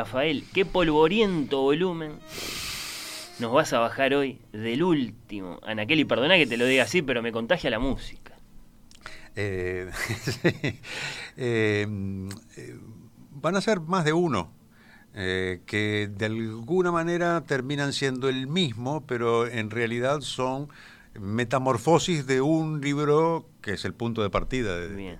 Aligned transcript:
Rafael, 0.00 0.44
qué 0.54 0.64
polvoriento 0.64 1.60
volumen 1.60 2.12
nos 3.38 3.52
vas 3.52 3.70
a 3.74 3.80
bajar 3.80 4.14
hoy 4.14 4.38
del 4.50 4.82
último. 4.82 5.60
Ana 5.62 5.84
Kelly, 5.84 6.06
perdona 6.06 6.38
que 6.38 6.46
te 6.46 6.56
lo 6.56 6.64
diga 6.64 6.84
así, 6.84 7.02
pero 7.02 7.20
me 7.20 7.32
contagia 7.32 7.68
la 7.68 7.78
música. 7.78 8.34
Eh, 9.36 9.90
eh, 11.36 11.86
eh, 12.56 12.76
van 13.30 13.56
a 13.56 13.60
ser 13.60 13.80
más 13.80 14.06
de 14.06 14.14
uno, 14.14 14.50
eh, 15.12 15.60
que 15.66 16.08
de 16.10 16.24
alguna 16.24 16.92
manera 16.92 17.42
terminan 17.42 17.92
siendo 17.92 18.30
el 18.30 18.46
mismo, 18.46 19.04
pero 19.06 19.46
en 19.46 19.68
realidad 19.68 20.22
son 20.22 20.70
metamorfosis 21.12 22.26
de 22.26 22.40
un 22.40 22.80
libro 22.80 23.44
que 23.60 23.74
es 23.74 23.84
el 23.84 23.92
punto 23.92 24.22
de 24.22 24.30
partida 24.30 24.78
de, 24.78 24.94
Bien. 24.94 25.18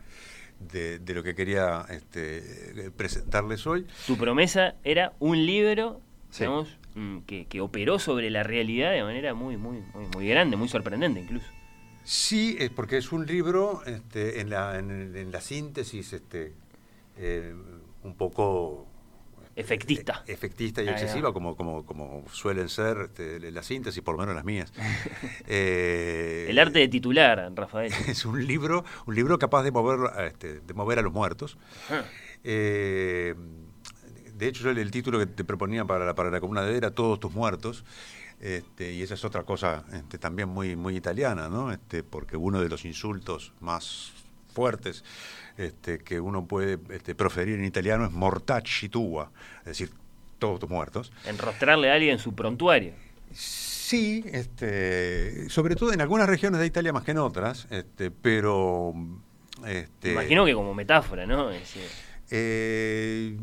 De- 0.60 0.98
de 0.98 1.14
lo 1.14 1.22
que 1.22 1.34
quería 1.34 1.84
este, 1.90 2.90
presentarles 2.96 3.66
hoy. 3.66 3.86
Tu 4.06 4.16
promesa 4.16 4.74
era 4.84 5.12
un 5.18 5.44
libro, 5.46 6.00
Sí. 6.30 6.40
digamos, 6.44 6.76
mm, 6.94 7.18
que, 7.20 7.46
que 7.46 7.60
operó 7.60 7.98
sobre 7.98 8.30
la 8.30 8.42
realidad 8.42 8.92
de 8.92 9.02
manera 9.02 9.34
muy, 9.34 9.56
muy, 9.56 9.78
muy, 9.94 10.06
muy 10.14 10.28
grande, 10.28 10.56
muy 10.56 10.68
sorprendente 10.68 11.20
incluso. 11.20 11.46
Sí, 12.04 12.56
es 12.58 12.70
porque 12.70 12.96
es 12.96 13.12
un 13.12 13.26
libro 13.26 13.82
este, 13.86 14.40
en, 14.40 14.50
la, 14.50 14.78
en, 14.78 14.90
en 15.16 15.30
la 15.32 15.40
síntesis 15.40 16.12
este, 16.12 16.52
eh, 17.18 17.54
un 18.02 18.14
poco 18.14 18.86
Efectista. 19.56 20.22
e- 20.26 20.32
efectista 20.32 20.80
y 20.82 20.86
Ahí 20.88 20.94
va. 20.94 20.98
excesiva, 21.00 21.32
como, 21.32 21.56
como, 21.56 21.84
como 21.84 22.24
suelen 22.32 22.68
ser 22.68 22.96
este, 23.10 23.50
las 23.50 23.66
síntesis, 23.66 24.02
por 24.02 24.14
lo 24.14 24.20
menos 24.20 24.34
las 24.34 24.44
mías. 24.44 24.72
Eh, 25.46 26.46
El 26.48 26.58
arte 26.58 26.78
de 26.78 26.88
titular, 26.88 27.50
Rafael. 27.54 27.92
es 28.08 28.24
un 28.24 28.44
libro, 28.46 28.84
un 29.06 29.14
libro 29.14 29.38
capaz 29.38 29.62
de 29.62 29.70
mover, 29.72 30.10
a, 30.14 30.26
este, 30.26 30.60
de 30.60 30.74
mover 30.74 30.98
a 30.98 31.02
los 31.02 31.12
muertos. 31.12 31.58
Ah, 31.90 32.02
Eh, 32.44 33.34
de 34.34 34.48
hecho, 34.48 34.62
yo 34.64 34.70
el, 34.70 34.78
el 34.78 34.90
título 34.90 35.18
que 35.18 35.26
te 35.26 35.44
proponía 35.44 35.84
para 35.84 36.06
la, 36.06 36.14
para 36.14 36.30
la 36.30 36.40
columna 36.40 36.62
de 36.62 36.76
era 36.76 36.90
Todos 36.92 37.20
tus 37.20 37.32
muertos. 37.32 37.84
Este, 38.40 38.92
y 38.94 39.02
esa 39.02 39.12
es 39.14 39.24
otra 39.26 39.42
cosa 39.42 39.84
este, 39.92 40.16
también 40.16 40.48
muy, 40.48 40.74
muy 40.74 40.96
italiana, 40.96 41.50
¿no? 41.50 41.70
Este, 41.72 42.02
porque 42.02 42.38
uno 42.38 42.60
de 42.62 42.70
los 42.70 42.86
insultos 42.86 43.52
más 43.60 44.12
fuertes 44.50 45.04
este, 45.56 45.98
que 45.98 46.20
uno 46.20 46.46
puede 46.46 46.78
este, 46.90 47.14
proferir 47.14 47.58
en 47.58 47.64
italiano 47.64 48.04
es 48.04 48.12
mortacci 48.12 48.88
tua, 48.88 49.30
es 49.60 49.66
decir, 49.66 49.90
todos 50.38 50.60
tus 50.60 50.70
muertos. 50.70 51.12
enrostrarle 51.26 51.90
a 51.90 51.94
alguien 51.94 52.18
su 52.18 52.34
prontuario. 52.34 52.94
Sí, 53.32 54.24
este, 54.32 55.48
sobre 55.50 55.74
todo 55.76 55.92
en 55.92 56.00
algunas 56.00 56.28
regiones 56.28 56.60
de 56.60 56.66
Italia 56.66 56.92
más 56.92 57.04
que 57.04 57.10
en 57.10 57.18
otras, 57.18 57.66
este, 57.70 58.10
pero... 58.10 58.94
Este, 59.66 60.12
Imagino 60.12 60.44
que 60.46 60.54
como 60.54 60.72
metáfora, 60.74 61.26
¿no? 61.26 61.50
Es 61.50 61.74
Eh, 62.30 63.36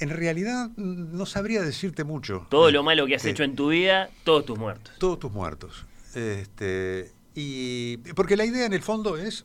en 0.00 0.10
realidad 0.10 0.70
no 0.76 1.26
sabría 1.26 1.60
decirte 1.62 2.04
mucho. 2.04 2.46
todo 2.48 2.70
lo 2.70 2.82
malo 2.82 3.06
que 3.06 3.16
has 3.16 3.22
Este, 3.22 3.30
hecho 3.30 3.42
en 3.42 3.56
tu 3.56 3.68
vida, 3.68 4.08
todos 4.24 4.46
tus 4.46 4.58
muertos. 4.58 4.94
Todos 4.98 5.18
tus 5.18 5.32
muertos. 5.32 5.84
Este, 6.14 7.12
y 7.34 7.96
porque 8.14 8.36
la 8.36 8.44
idea 8.44 8.64
en 8.66 8.72
el 8.72 8.82
fondo 8.82 9.16
es 9.16 9.44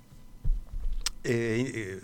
eh, 1.23 1.72
eh, 1.75 2.00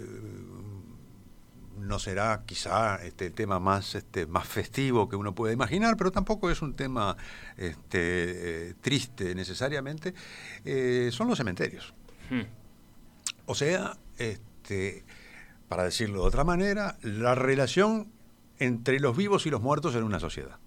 no 1.90 2.00
será 2.00 2.44
quizá 2.46 3.04
este, 3.04 3.28
el 3.28 3.34
tema 3.34 3.60
más, 3.60 3.96
este, 3.96 4.28
más 4.28 4.48
festivo 4.48 5.10
que 5.10 5.16
uno 5.16 5.34
puede 5.34 5.54
imaginar, 5.54 5.98
pero 5.98 6.12
tampoco 6.12 6.52
es 6.52 6.62
un 6.62 6.76
tema 6.76 7.18
este, 7.58 8.70
eh, 8.70 8.74
triste 8.80 9.34
necesariamente. 9.34 10.14
Eh, 10.64 11.10
son 11.12 11.28
los 11.28 11.38
cementerios. 11.38 11.94
Hmm. 12.30 12.44
O 13.48 13.56
sea, 13.56 13.98
este, 14.18 15.04
para 15.68 15.84
decirlo 15.84 16.22
de 16.22 16.28
otra 16.28 16.44
manera, 16.44 16.98
la 17.02 17.34
relación 17.34 18.12
entre 18.60 19.00
los 19.00 19.18
vivos 19.18 19.46
y 19.46 19.50
los 19.50 19.62
muertos 19.62 19.96
en 19.96 20.04
una 20.04 20.20
sociedad. 20.20 20.60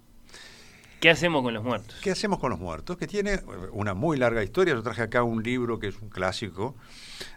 ¿Qué 1.02 1.10
hacemos 1.10 1.42
con 1.42 1.52
los 1.52 1.64
muertos? 1.64 1.98
¿Qué 2.00 2.12
hacemos 2.12 2.38
con 2.38 2.50
los 2.50 2.60
muertos? 2.60 2.96
Que 2.96 3.08
tiene 3.08 3.32
eh, 3.32 3.42
una 3.72 3.92
muy 3.92 4.16
larga 4.16 4.44
historia. 4.44 4.72
Yo 4.72 4.84
traje 4.84 5.02
acá 5.02 5.24
un 5.24 5.42
libro 5.42 5.80
que 5.80 5.88
es 5.88 6.00
un 6.00 6.08
clásico 6.08 6.76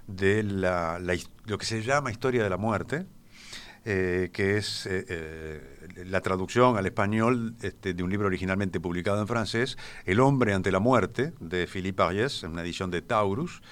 de 0.06 0.44
la, 0.44 1.00
lo 1.46 1.58
que 1.58 1.66
se 1.66 1.82
llama 1.82 2.12
Historia 2.12 2.44
de 2.44 2.50
la 2.52 2.58
Muerte, 2.58 3.08
eh, 3.84 4.30
que 4.32 4.58
es 4.58 4.88
eh, 4.88 5.80
la 6.06 6.22
traducción 6.22 6.78
al 6.78 6.86
español 6.86 7.56
este, 7.64 7.96
de 7.96 8.04
un 8.04 8.12
libro 8.12 8.28
originalmente 8.28 8.80
publicado 8.80 9.20
en 9.20 9.28
francés, 9.28 9.80
El 10.06 10.20
hombre 10.20 10.54
ante 10.54 10.72
la 10.72 10.80
muerte, 10.80 11.34
de 11.40 11.66
Philippe 11.66 12.04
Ariès, 12.04 12.44
en 12.44 12.52
una 12.52 12.62
edición 12.62 12.92
de 12.92 13.02
Taurus. 13.02 13.64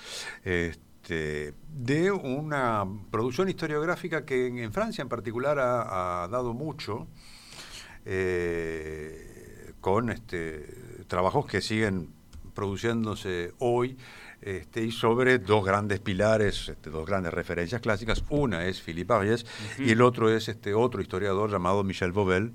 este, 0.44 1.54
de 1.70 2.12
una 2.12 2.84
producción 3.12 3.48
historiográfica 3.48 4.26
que 4.26 4.48
en, 4.48 4.74
Francia 4.74 5.04
en 5.04 5.10
particular 5.10 5.60
ha, 5.60 6.28
dado 6.32 6.56
mucho, 6.56 7.08
con 9.84 10.10
este, 10.10 10.66
trabajos 11.08 11.46
que 11.46 11.60
siguen 11.60 12.08
produciéndose 12.56 13.52
hoy 13.60 13.98
este, 14.42 14.82
y 14.82 14.94
sobre 14.94 15.40
dos 15.40 15.66
grandes 15.66 16.00
pilares, 16.00 16.70
este, 16.70 16.90
dos 16.90 17.06
grandes 17.06 17.34
referencias 17.34 17.82
clásicas. 17.82 18.24
Una 18.30 18.66
es 18.66 18.80
Philippe 18.80 19.14
Ariès 19.14 19.46
y 19.78 19.92
el 19.92 20.02
otro 20.02 20.34
es 20.34 20.48
este 20.48 20.74
otro 20.74 21.02
historiador 21.02 21.52
llamado 21.52 21.84
Michel 21.84 22.14
Bauvel, 22.14 22.54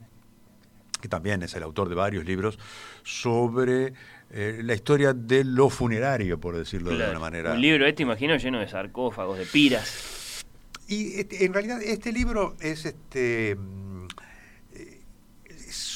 que 1.03 1.09
también 1.09 1.43
es 1.43 1.53
el 1.55 1.63
autor 1.65 1.91
de 1.91 1.97
varios 1.97 2.25
libros 2.25 2.59
sobre 3.03 3.93
eh, 4.31 4.63
la 4.65 4.73
historia 4.73 5.13
de 5.13 5.45
lo 5.45 5.69
funerario, 5.69 6.41
por 6.41 6.57
decirlo 6.57 6.97
de 6.97 7.05
alguna 7.05 7.21
manera. 7.21 7.53
Un 7.53 7.61
libro 7.61 7.87
este, 7.87 8.05
imagino, 8.05 8.39
lleno 8.39 8.59
de 8.59 8.69
sarcófagos, 8.69 9.37
de 9.37 9.45
piras. 9.45 10.47
Y 10.89 11.21
este, 11.21 11.45
en 11.45 11.53
realidad 11.53 11.83
este 11.83 12.11
libro 12.11 12.57
es 12.59 12.87
este 12.87 13.59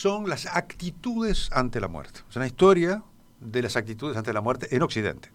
son 0.03 0.29
las 0.29 0.47
actitudes 0.47 1.49
ante 1.53 1.79
la 1.79 1.87
muerte. 1.87 2.21
Es 2.29 2.35
una 2.35 2.49
historia 2.49 3.05
de 3.39 3.63
las 3.63 3.77
actitudes 3.77 4.17
ante 4.17 4.33
la 4.33 4.41
muerte 4.41 4.67
en 4.75 4.83
Occidente. 4.83 5.31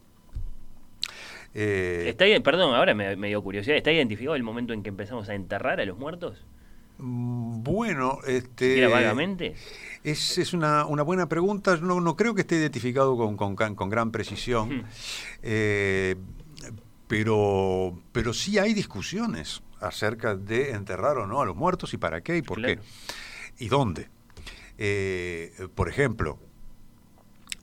Eh, 1.53 2.07
Está 2.09 2.25
perdón, 2.44 2.75
ahora 2.75 2.94
me, 2.94 3.16
me 3.16 3.29
dio 3.29 3.41
curiosidad. 3.41 3.78
¿Está 3.78 3.94
identificado 3.94 4.35
el 4.35 4.44
momento 4.44 4.73
en 4.73 4.84
que 4.84 4.90
empezamos 4.90 5.29
a 5.29 5.35
enterrar 5.35 5.79
a 5.79 5.85
los 5.85 5.97
muertos? 5.97 6.43
mm, 6.97 7.64
bueno, 7.64 8.19
este 8.28 8.67
¿Siquiera 8.67 8.90
vagamente? 8.90 9.55
Es, 10.03 10.37
es 10.37 10.52
una, 10.52 10.85
una 10.85 11.03
buena 11.03 11.29
pregunta. 11.29 11.78
No, 11.78 12.02
no 12.02 12.17
creo 12.17 12.35
que 12.35 12.41
esté 12.41 12.58
identificado 12.58 13.16
con, 13.16 13.37
con, 13.37 13.55
con 13.55 13.90
gran 13.90 14.11
precisión. 14.11 14.79
Hmm. 14.79 14.85
Eh, 15.43 16.16
pero, 17.08 17.97
pero 18.11 18.34
sí 18.34 18.58
hay 18.59 18.73
discusiones 18.73 19.63
acerca 19.79 20.35
de 20.35 20.72
enterrar 20.72 21.20
o 21.20 21.25
no 21.25 21.40
a 21.40 21.46
los 21.46 21.55
muertos 21.55 21.93
y 21.93 21.97
para 21.97 22.20
qué 22.20 22.35
y 22.35 22.41
por 22.41 22.58
Claro. 22.58 22.81
qué 22.81 23.63
y 23.63 23.70
dónde. 23.70 24.09
Eh, 24.78 25.52
por 25.76 25.90
ejemplo, 25.90 26.40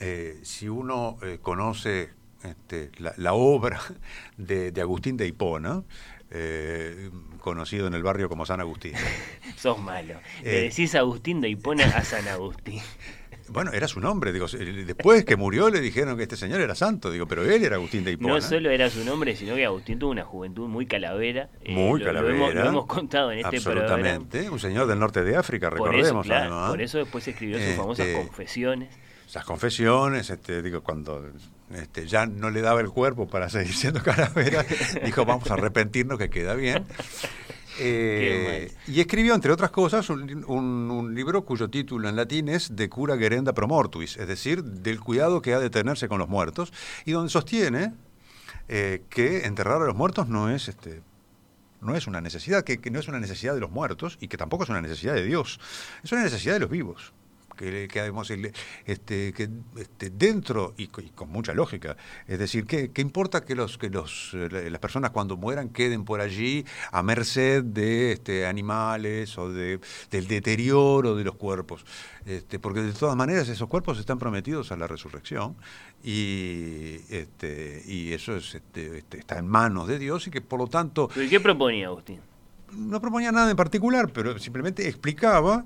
eh, 0.00 0.40
si 0.43 0.69
uno 0.69 1.19
eh, 1.22 1.38
conoce 1.40 2.11
este, 2.43 2.90
la, 2.99 3.14
la 3.16 3.32
obra 3.34 3.81
de, 4.37 4.72
de 4.72 4.81
Agustín 4.81 5.16
de 5.16 5.26
Hipona, 5.26 5.82
eh, 6.31 7.11
conocido 7.38 7.87
en 7.87 7.94
el 7.94 8.02
barrio 8.02 8.28
como 8.28 8.44
San 8.46 8.61
Agustín. 8.61 8.94
Sos 9.56 9.78
malo. 9.78 10.14
Le 10.43 10.58
Eh. 10.58 10.62
decís 10.69 10.94
Agustín 10.94 11.40
de 11.40 11.49
Hipona 11.49 11.84
a 11.84 12.02
San 12.05 12.26
Agustín. 12.28 12.81
Bueno, 13.49 13.73
era 13.73 13.87
su 13.88 14.00
nombre, 14.00 14.32
digo, 14.32 14.46
después 14.49 15.25
que 15.25 15.37
murió 15.37 15.69
le 15.70 15.81
dijeron 15.81 16.17
que 16.17 16.23
este 16.23 16.37
señor 16.37 16.61
era 16.61 16.75
santo, 16.75 17.11
digo, 17.11 17.26
pero 17.29 17.44
él 17.44 17.62
era 17.62 17.76
Agustín 17.76 18.02
de 18.02 18.12
Hipona. 18.12 18.35
No 18.35 18.41
solo 18.41 18.70
era 18.70 18.88
su 18.88 19.05
nombre, 19.05 19.37
sino 19.37 19.55
que 19.55 19.64
Agustín 19.67 19.99
tuvo 19.99 20.11
una 20.12 20.25
juventud 20.25 20.67
muy 20.69 20.87
calavera. 20.87 21.50
eh, 21.62 21.73
Muy 21.75 22.00
lo- 22.00 22.06
lo 22.06 22.12
calavera. 22.12 22.35
hemos- 22.37 22.55
Lo, 22.55 22.67
hemos 22.69 22.87
contado 22.87 23.32
en 23.32 23.41
este 23.41 23.61
programa. 23.61 23.87
Absolutamente, 23.94 24.49
un 24.50 24.58
señor 24.58 24.87
del 24.87 24.99
norte 24.99 25.23
de 25.23 25.37
África, 25.37 25.69
Por 25.70 25.79
eso, 25.79 25.85
recordemos 25.93 26.26
claro, 26.26 26.44
además. 26.52 26.70
por 26.70 26.82
eso 26.82 26.99
después 26.99 27.29
escribió 27.29 27.56
sus 27.58 27.64
Este, 27.67 27.76
famosas 27.76 28.06
confesiones. 28.17 28.88
Esas 29.29 29.44
confesiones, 29.44 30.31
este, 30.31 30.62
digo, 30.62 30.82
cuando 30.82 31.26
este, 31.75 32.06
ya 32.06 32.26
no 32.26 32.50
le 32.50 32.61
daba 32.61 32.81
el 32.81 32.88
cuerpo 32.91 33.26
para 33.26 33.49
seguir 33.50 33.75
siendo 33.75 34.02
calavera, 34.02 34.64
dijo, 35.05 35.25
vamos 35.25 35.50
a 35.50 35.55
arrepentirnos 35.55 36.19
que 36.19 36.31
queda 36.31 36.55
bien. 36.55 36.85
Eh, 37.78 38.72
y 38.86 39.00
escribió, 39.00 39.34
entre 39.34 39.52
otras 39.52 39.70
cosas, 39.70 40.08
un, 40.10 40.44
un- 40.46 40.90
un 40.90 41.14
libro 41.14 41.44
cuyo 41.44 41.68
título 41.68 42.08
en 42.08 42.16
latín 42.16 42.48
es 42.48 42.74
De 42.76 42.88
cura 42.88 43.16
gerenda 43.16 43.52
pro 43.52 43.66
mortuis, 43.68 44.16
es 44.16 44.28
decir, 44.28 44.62
del 44.62 45.00
cuidado 45.00 45.42
que 45.42 45.54
ha 45.54 45.58
de 45.60 45.70
tenerse 45.70 46.08
con 46.08 46.18
los 46.18 46.28
muertos, 46.28 46.72
y 47.04 47.12
donde 47.12 47.30
sostiene 47.30 47.92
eh, 48.68 49.02
que 49.10 49.44
enterrar 49.46 49.82
a 49.82 49.86
los 49.86 49.94
muertos 49.96 50.28
no 50.28 50.48
es 50.50 50.68
este, 50.68 51.02
no 51.80 51.94
es 51.96 52.06
una 52.06 52.20
necesidad, 52.20 52.64
que, 52.64 52.78
que 52.78 52.90
no 52.90 52.98
es 53.00 53.08
una 53.08 53.20
necesidad 53.20 53.54
de 53.54 53.60
los 53.60 53.70
muertos 53.70 54.16
y 54.20 54.28
que 54.28 54.36
tampoco 54.36 54.64
es 54.64 54.70
una 54.70 54.80
necesidad 54.80 55.14
de 55.14 55.24
Dios, 55.24 55.60
es 56.02 56.12
una 56.12 56.22
necesidad 56.22 56.54
de 56.54 56.60
los 56.60 56.70
vivos. 56.70 57.12
Que, 57.56 57.88
que, 57.88 58.52
este, 58.86 59.32
que 59.32 59.48
este, 59.76 60.10
dentro, 60.10 60.74
y, 60.76 60.84
y 60.84 61.10
con 61.14 61.30
mucha 61.30 61.54
lógica, 61.54 61.96
es 62.26 62.38
decir, 62.38 62.66
¿qué, 62.66 62.90
qué 62.90 63.02
importa 63.02 63.44
que, 63.44 63.54
los, 63.54 63.78
que 63.78 63.90
los, 63.90 64.34
las 64.34 64.78
personas 64.80 65.10
cuando 65.10 65.36
mueran 65.36 65.68
queden 65.68 66.04
por 66.04 66.20
allí 66.20 66.64
a 66.90 67.02
merced 67.02 67.62
de 67.64 68.12
este, 68.12 68.46
animales 68.46 69.36
o 69.38 69.52
de, 69.52 69.80
del 70.10 70.26
deterioro 70.26 71.14
de 71.14 71.24
los 71.24 71.36
cuerpos? 71.36 71.84
Este, 72.26 72.58
porque 72.58 72.80
de 72.80 72.92
todas 72.92 73.16
maneras 73.16 73.48
esos 73.48 73.68
cuerpos 73.68 73.98
están 73.98 74.18
prometidos 74.18 74.72
a 74.72 74.76
la 74.76 74.86
resurrección 74.86 75.56
y, 76.02 76.96
este, 77.10 77.82
y 77.86 78.12
eso 78.12 78.36
es, 78.36 78.54
este, 78.54 78.98
este, 78.98 79.18
está 79.18 79.38
en 79.38 79.46
manos 79.46 79.88
de 79.88 79.98
Dios 79.98 80.26
y 80.26 80.30
que 80.30 80.40
por 80.40 80.58
lo 80.58 80.66
tanto 80.66 81.10
¿Y 81.16 81.28
qué 81.28 81.40
proponía 81.40 81.88
Agustín? 81.88 82.20
no 82.76 83.00
proponía 83.00 83.32
nada 83.32 83.50
en 83.50 83.56
particular, 83.56 84.10
pero 84.12 84.38
simplemente 84.38 84.88
explicaba 84.88 85.64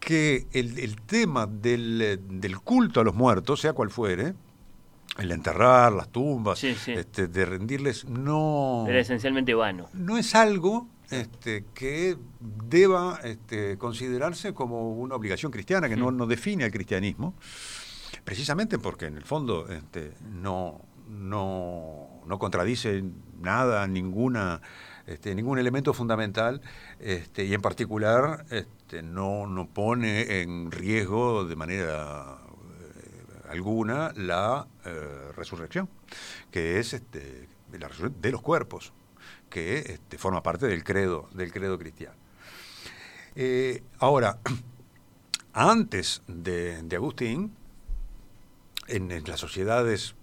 que 0.00 0.46
el, 0.52 0.78
el 0.78 0.96
tema 1.02 1.46
del, 1.46 2.20
del 2.28 2.58
culto 2.60 3.00
a 3.00 3.04
los 3.04 3.14
muertos, 3.14 3.60
sea 3.60 3.72
cual 3.74 3.90
fuere, 3.90 4.34
el 5.18 5.30
enterrar 5.32 5.92
las 5.92 6.08
tumbas, 6.08 6.58
Sí, 6.58 6.74
sí. 6.74 6.92
Este, 6.92 7.28
de 7.28 7.44
rendirles, 7.44 8.06
no, 8.06 8.86
Era 8.88 9.00
esencialmente 9.00 9.54
vano. 9.54 9.88
no 9.92 10.16
es 10.16 10.34
algo 10.34 10.88
este, 11.10 11.64
que 11.74 12.16
deba 12.68 13.18
este, 13.24 13.76
considerarse 13.76 14.54
como 14.54 14.92
una 14.94 15.16
obligación 15.16 15.52
cristiana, 15.52 15.88
que 15.88 15.96
no, 15.96 16.10
no 16.10 16.26
define 16.26 16.64
al 16.64 16.70
cristianismo, 16.70 17.34
precisamente 18.24 18.78
porque 18.78 19.06
en 19.06 19.16
el 19.16 19.24
fondo 19.24 19.68
este, 19.68 20.12
no, 20.32 20.80
no, 21.08 22.22
no 22.26 22.38
contradice 22.38 23.02
nada, 23.40 23.86
ninguna, 23.88 24.62
este, 25.10 25.34
ningún 25.34 25.58
elemento 25.58 25.92
fundamental, 25.92 26.60
este, 27.00 27.44
y 27.44 27.52
en 27.52 27.60
particular 27.60 28.46
este, 28.50 29.02
no, 29.02 29.46
no 29.46 29.66
pone 29.66 30.40
en 30.40 30.70
riesgo 30.70 31.44
de 31.44 31.56
manera 31.56 32.38
eh, 32.38 33.48
alguna 33.50 34.12
la 34.14 34.68
eh, 34.84 35.32
resurrección, 35.34 35.88
que 36.52 36.78
es 36.78 36.92
la 36.92 37.88
resurrección 37.88 38.22
de 38.22 38.30
los 38.30 38.40
cuerpos, 38.40 38.92
que 39.48 39.98
forma 40.16 40.44
parte 40.44 40.68
del 40.68 40.84
credo, 40.84 41.28
del 41.32 41.52
credo 41.52 41.76
cristiano. 41.76 42.14
Eh, 43.34 43.82
ahora, 43.98 44.38
antes 45.52 46.22
de, 46.28 46.86
Agustín, 46.94 47.56
en 48.86 49.24
las 49.26 49.40
sociedades 49.40 50.14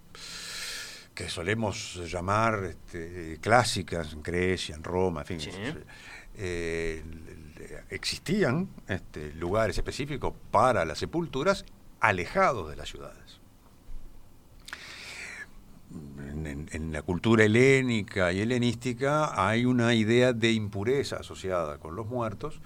que 1.17 1.29
solemos 1.29 1.99
llamar 2.11 2.63
este, 2.65 3.39
clásicas, 3.41 4.13
en 4.13 4.21
Grecia, 4.21 4.75
en 4.75 4.83
Roma, 4.83 5.21
en 5.21 5.25
fin, 5.25 5.39
Sí. 5.39 5.49
eh, 6.35 7.03
existían 7.89 8.69
este, 8.87 9.33
lugares 9.33 9.75
específicos 9.79 10.35
para 10.51 10.85
las 10.85 10.99
sepulturas 10.99 11.65
alejados 12.01 12.69
de 12.69 12.75
las 12.75 12.89
ciudades. 12.89 13.39
En, 16.45 16.91
la 16.93 17.01
cultura 17.01 17.43
helénica 17.45 18.31
y 18.31 18.41
helenística 18.41 19.47
hay 19.47 19.65
una 19.65 19.95
idea 19.95 20.33
de 20.33 20.51
impureza 20.51 21.17
asociada 21.17 21.79
con 21.79 21.95
los 21.95 22.05
muertos, 22.05 22.61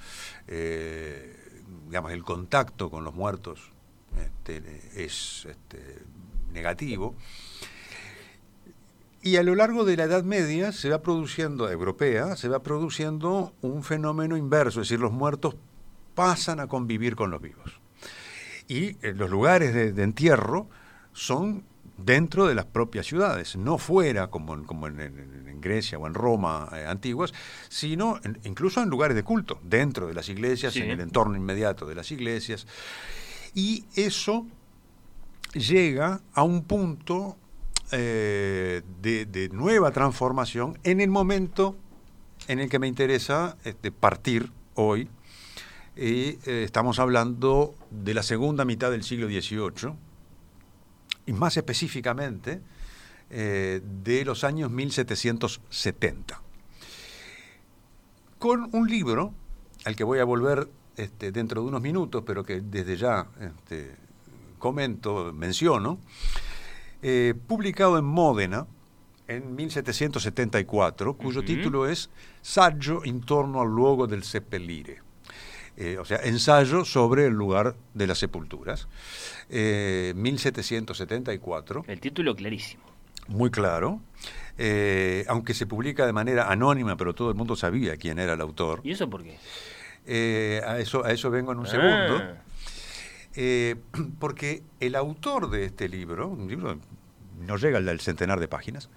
eh, 0.48 1.38
digamos, 1.86 2.12
el 2.12 2.24
contacto 2.24 2.89
con 2.89 3.06
los 3.06 3.13
muertos 3.13 3.71
este, 4.19 4.81
es 4.95 5.48
este, 5.50 6.00
negativo. 6.51 7.15
Y 9.24 9.36
a 9.36 9.44
lo 9.44 9.54
largo 9.56 9.86
de 9.86 9.98
la 9.98 10.04
Edad 10.06 10.24
Media 10.24 10.72
se 10.72 10.90
va 10.90 11.02
produciendo, 11.02 11.70
europea, 11.70 12.36
se 12.36 12.48
va 12.50 12.64
produciendo 12.64 13.54
un 13.62 13.84
fenómeno 13.84 14.36
inverso, 14.36 14.82
es 14.82 14.88
decir, 14.90 15.00
los 15.00 15.12
muertos 15.12 15.56
pasan 16.16 16.60
a 16.60 16.68
convivir 16.68 17.16
con 17.16 17.30
los 17.30 17.42
vivos. 17.42 17.80
Y 18.68 18.98
eh, 19.06 19.14
los 19.16 19.30
lugares 19.30 19.74
de, 19.74 19.92
de 19.94 20.04
entierro 20.04 20.68
son 21.14 21.64
dentro 21.98 22.48
de 22.48 22.56
las 22.56 22.66
propias 22.66 23.06
ciudades, 23.06 23.56
no 23.56 23.78
fuera 23.78 24.28
como 24.32 24.56
en, 24.56 24.64
como 24.64 24.88
en- 24.88 25.00
en- 25.00 25.48
en 25.48 25.62
Grecia 25.62 26.00
o 26.00 26.08
en 26.08 26.16
Roma 26.16 26.68
eh, 26.74 26.86
antiguas, 26.88 27.32
sino 27.70 28.20
incluso 28.44 28.82
en 28.82 28.90
lugares 28.90 29.16
de 29.16 29.24
culto, 29.24 29.60
dentro 29.64 30.08
de 30.08 30.16
las 30.16 30.30
iglesias, 30.30 30.74
Sí. 30.74 30.82
en 30.82 30.90
el 30.90 31.00
entorno 31.00 31.36
inmediato 31.38 31.86
de 31.86 31.94
las 31.94 32.10
iglesias. 32.12 32.66
Y 33.54 33.86
eso 33.96 34.48
llega 35.54 36.22
a 36.34 36.42
un 36.44 36.64
punto 36.64 37.38
eh, 37.92 38.82
de, 39.02 39.50
nueva 39.52 39.92
transformación 39.92 40.78
en 40.84 41.02
el 41.02 41.10
momento 41.10 41.76
en 42.48 42.60
el 42.60 42.70
que 42.70 42.80
me 42.80 42.88
interesa 42.88 43.58
este, 43.64 43.92
partir 43.92 44.52
hoy. 44.76 45.10
Y 45.96 46.38
eh, 46.46 46.64
estamos 46.64 47.00
hablando 47.00 47.76
de 47.90 48.14
la 48.14 48.24
segunda 48.24 48.64
mitad 48.64 48.92
del 48.92 49.04
siglo 49.04 49.28
XVIII 49.28 49.94
y 51.26 51.34
más 51.34 51.58
específicamente 51.58 52.62
eh, 53.30 53.82
de 54.04 54.26
los 54.26 54.44
años 54.44 54.72
1770. 54.72 56.42
Con 58.40 58.70
un 58.74 58.90
libro 58.90 59.34
al 59.86 59.96
que 59.96 60.04
voy 60.04 60.20
a 60.20 60.24
volver 60.24 60.70
este, 60.98 61.32
dentro 61.32 61.62
de 61.62 61.68
unos 61.68 61.82
minutos, 61.82 62.24
pero 62.26 62.44
que 62.44 62.62
desde 62.62 62.96
ya 62.96 63.28
este, 63.40 63.96
comento, 64.60 65.34
menciono, 65.34 66.00
eh, 67.01 67.33
publicado 67.48 67.98
en 67.98 68.06
Módena 68.06 68.68
en 69.27 69.56
1774, 69.56 71.13
cuyo 71.15 71.44
título 71.44 71.88
es 71.88 72.09
Saggio 72.42 73.01
intorno 73.06 73.62
al 73.62 73.70
luogo 73.70 74.08
del 74.08 74.24
seppellire. 74.24 75.01
Eh, 75.77 75.98
o 75.98 76.05
sea, 76.05 76.17
ensayo 76.24 76.84
sobre 76.84 77.27
el 77.27 77.34
lugar 77.34 77.75
de 77.93 78.08
las 78.08 78.17
sepulturas. 78.20 78.88
Eh, 79.50 80.13
1774 80.15 81.86
El 81.88 82.00
título 82.00 82.36
clarísimo. 82.36 82.84
muy 83.27 83.50
claro, 83.50 84.01
eh, 84.58 85.24
aunque 85.29 85.53
se 85.53 85.65
publica 85.65 86.05
de 86.05 86.13
manera 86.13 86.51
anónima, 86.51 86.98
pero 86.98 87.13
todo 87.15 87.29
el 87.29 87.36
mundo 87.36 87.55
sabía 87.55 87.96
quién 87.98 88.20
era 88.20 88.34
el 88.34 88.41
autor. 88.41 88.81
¿Y 88.84 88.91
eso 88.91 89.10
por 89.10 89.24
qué? 89.24 89.38
Eh, 90.05 90.62
a, 90.65 90.79
eso, 90.79 91.05
a 91.05 91.12
eso 91.12 91.29
vengo 91.31 91.51
en 91.53 91.60
un 91.60 91.67
Ah, 91.67 91.70
segundo. 91.70 92.24
Eh, 93.36 93.76
porque 94.20 94.64
el 94.80 94.96
autor 94.96 95.50
de 95.50 95.66
este 95.66 95.90
libro, 95.90 96.28
un 96.28 96.48
libro 96.48 96.80
no 97.40 97.58
llega 97.58 97.78
al 97.78 98.00
centenar 98.00 98.40
de 98.40 98.48
páginas, 98.48 98.90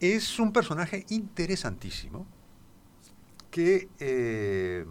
es 0.00 0.38
un 0.38 0.52
personaje 0.52 1.06
interesantísimo 1.10 2.26
que 3.50 3.88
eh, 4.00 4.84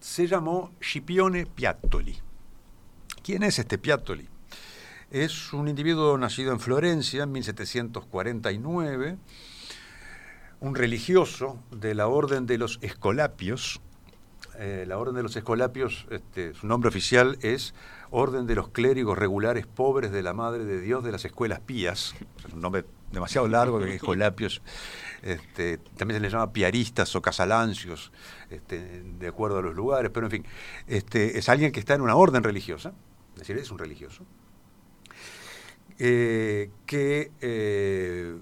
se 0.00 0.26
llamó 0.26 0.72
Scipione 0.80 1.46
Piattoli. 1.46 2.16
¿Quién 3.22 3.42
es 3.42 3.58
este 3.58 3.76
Piattoli? 3.76 4.28
Es 5.10 5.52
un 5.52 5.68
individuo 5.68 6.16
nacido 6.16 6.52
en 6.52 6.60
Florencia 6.60 7.24
en 7.24 7.32
1749, 7.32 9.18
un 10.60 10.74
religioso 10.74 11.62
de 11.70 11.94
la 11.94 12.06
Orden 12.06 12.46
de 12.46 12.58
los 12.58 12.78
Escolapios. 12.82 13.80
Eh, 14.58 14.84
la 14.86 14.98
Orden 14.98 15.14
de 15.14 15.22
los 15.22 15.34
Escolapios, 15.34 16.06
este, 16.10 16.54
su 16.54 16.66
nombre 16.66 16.88
oficial 16.88 17.38
es 17.42 17.74
Orden 18.10 18.46
de 18.46 18.54
los 18.54 18.68
Clérigos 18.68 19.18
Regulares 19.18 19.66
Pobres 19.66 20.12
de 20.12 20.22
la 20.22 20.32
Madre 20.32 20.64
de 20.64 20.80
Dios 20.80 21.02
de 21.02 21.10
las 21.10 21.24
Escuelas 21.24 21.60
Pías. 21.60 22.14
Es 22.46 22.52
un 22.52 22.60
nombre 22.60 22.84
demasiado 23.10 23.48
largo, 23.48 23.80
que 23.80 23.94
Escolapios 23.94 24.62
este, 25.22 25.78
también 25.96 26.18
se 26.18 26.22
les 26.22 26.32
llama 26.32 26.52
piaristas 26.52 27.14
o 27.16 27.22
casalancios, 27.22 28.12
este, 28.50 29.02
de 29.02 29.26
acuerdo 29.26 29.58
a 29.58 29.62
los 29.62 29.74
lugares, 29.74 30.10
pero 30.12 30.26
en 30.26 30.30
fin, 30.30 30.46
es 30.86 31.48
alguien 31.48 31.72
que 31.72 31.80
está 31.80 31.94
en 31.94 32.00
una 32.00 32.16
orden 32.16 32.42
religiosa, 32.42 32.92
es 33.34 33.40
decir, 33.40 33.56
es 33.56 33.70
un 33.70 33.78
religioso, 33.78 34.24
eh, 35.98 36.70
que 36.86 37.30
eh, 37.40 38.36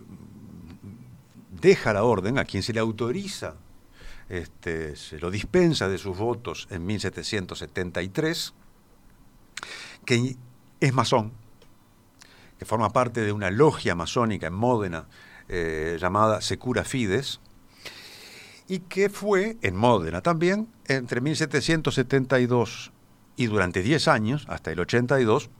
deja 1.50 1.92
la 1.92 2.04
orden 2.04 2.38
a 2.38 2.44
quien 2.44 2.62
se 2.62 2.72
le 2.72 2.80
autoriza, 2.80 3.56
este, 4.32 4.96
se 4.96 5.18
lo 5.18 5.30
dispensa 5.30 5.88
de 5.88 5.98
sus 5.98 6.16
votos 6.16 6.66
en 6.70 6.86
1773, 6.86 8.54
que 10.06 10.36
es 10.80 10.94
masón, 10.94 11.32
que 12.58 12.64
forma 12.64 12.88
parte 12.90 13.20
de 13.20 13.32
una 13.32 13.50
logia 13.50 13.94
masónica 13.94 14.46
en 14.46 14.54
Módena 14.54 15.06
eh, 15.48 15.98
llamada 16.00 16.40
Secura 16.40 16.82
Fides, 16.84 17.40
y 18.68 18.78
que 18.78 19.10
fue 19.10 19.58
en 19.60 19.76
Módena 19.76 20.22
también 20.22 20.66
entre 20.86 21.20
1772 21.20 22.90
y 23.36 23.46
durante 23.48 23.82
10 23.82 24.08
años, 24.08 24.46
hasta 24.48 24.72
el 24.72 24.80
82, 24.80 25.50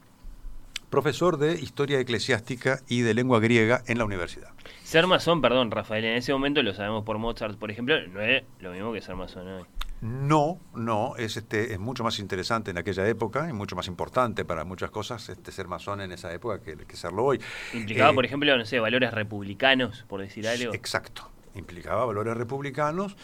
profesor 0.93 1.39
de 1.39 1.55
Historia 1.55 1.99
Eclesiástica 1.99 2.81
y 2.87 3.01
de 3.01 3.15
Lengua 3.15 3.41
Griega 3.41 3.83
en 3.87 3.97
la 3.97 4.05
universidad. 4.05 4.51
Ser 4.85 5.07
masón, 5.07 5.41
perdón, 5.41 5.71
Rafael, 5.71 6.05
en 6.05 6.17
ese 6.19 6.35
momento 6.35 6.63
lo 6.63 6.75
sabemos 6.75 7.03
por 7.03 7.17
Mozart, 7.17 7.59
por 7.59 7.71
ejemplo, 7.71 7.97
no 8.09 8.21
es 8.21 8.45
lo 8.61 8.73
mismo 8.73 8.93
que 8.93 9.01
ser 9.01 9.17
masón 9.17 9.49
hoy. 9.49 9.65
No, 10.03 10.61
no, 10.75 11.17
es, 11.17 11.39
este, 11.39 11.73
es 11.73 11.79
mucho 11.79 12.05
más 12.05 12.19
interesante 12.19 12.73
en 12.73 12.77
aquella 12.77 13.09
época 13.09 13.49
y 13.49 13.55
mucho 13.55 13.75
más 13.75 13.87
importante 13.87 14.45
para 14.45 14.65
muchas 14.65 14.91
cosas 14.91 15.27
este, 15.31 15.51
ser 15.51 15.67
masón 15.67 16.03
en 16.03 16.13
esa 16.13 16.31
época 16.31 16.61
que, 16.61 16.77
que 16.77 16.97
serlo 16.97 17.25
hoy. 17.25 17.41
Implicaba, 17.73 18.11
Eh, 18.11 18.15
por 18.15 18.27
ejemplo, 18.27 18.55
no 18.59 18.67
sé, 18.67 18.79
valores 18.79 19.15
republicanos, 19.15 20.05
por 20.09 20.21
decir 20.21 20.47
algo. 20.47 20.75
Exacto, 20.75 21.31
implicaba 21.55 22.05
valores 22.05 22.37
republicanos 22.37 23.17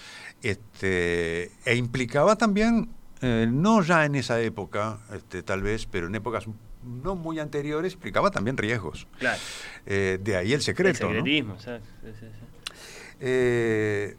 este, 0.43 1.51
e 1.67 1.77
implicaba 1.77 2.37
también, 2.37 2.89
eh, 3.21 3.47
no 3.47 3.83
ya 3.83 4.07
en 4.07 4.15
esa 4.15 4.41
época, 4.41 5.01
este, 5.13 5.43
tal 5.43 5.61
vez, 5.61 5.85
pero 5.85 6.07
en 6.07 6.15
épocas 6.15 6.47
no 6.89 7.15
muy 7.15 7.39
anteriores, 7.39 7.95
implicaba 7.95 8.31
también 8.31 8.57
riesgos. 8.57 9.07
Claro. 9.19 9.39
Eh, 9.87 10.19
de 10.23 10.37
ahí 10.37 10.49
el 10.49 10.55
El 10.55 10.63
secreto. 10.63 11.05
¿no? 11.05 11.11
secretismo, 11.11 11.61
¿sabes? 11.61 11.83
Sí, 12.03 12.11
sí, 12.19 12.27
sí. 12.27 12.75
Eh, 13.21 14.17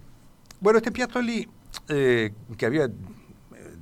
bueno, 0.59 0.77
este 0.77 0.91
Piazzoli, 0.91 1.47
eh, 1.88 2.31
que 2.57 2.65
había 2.65 2.89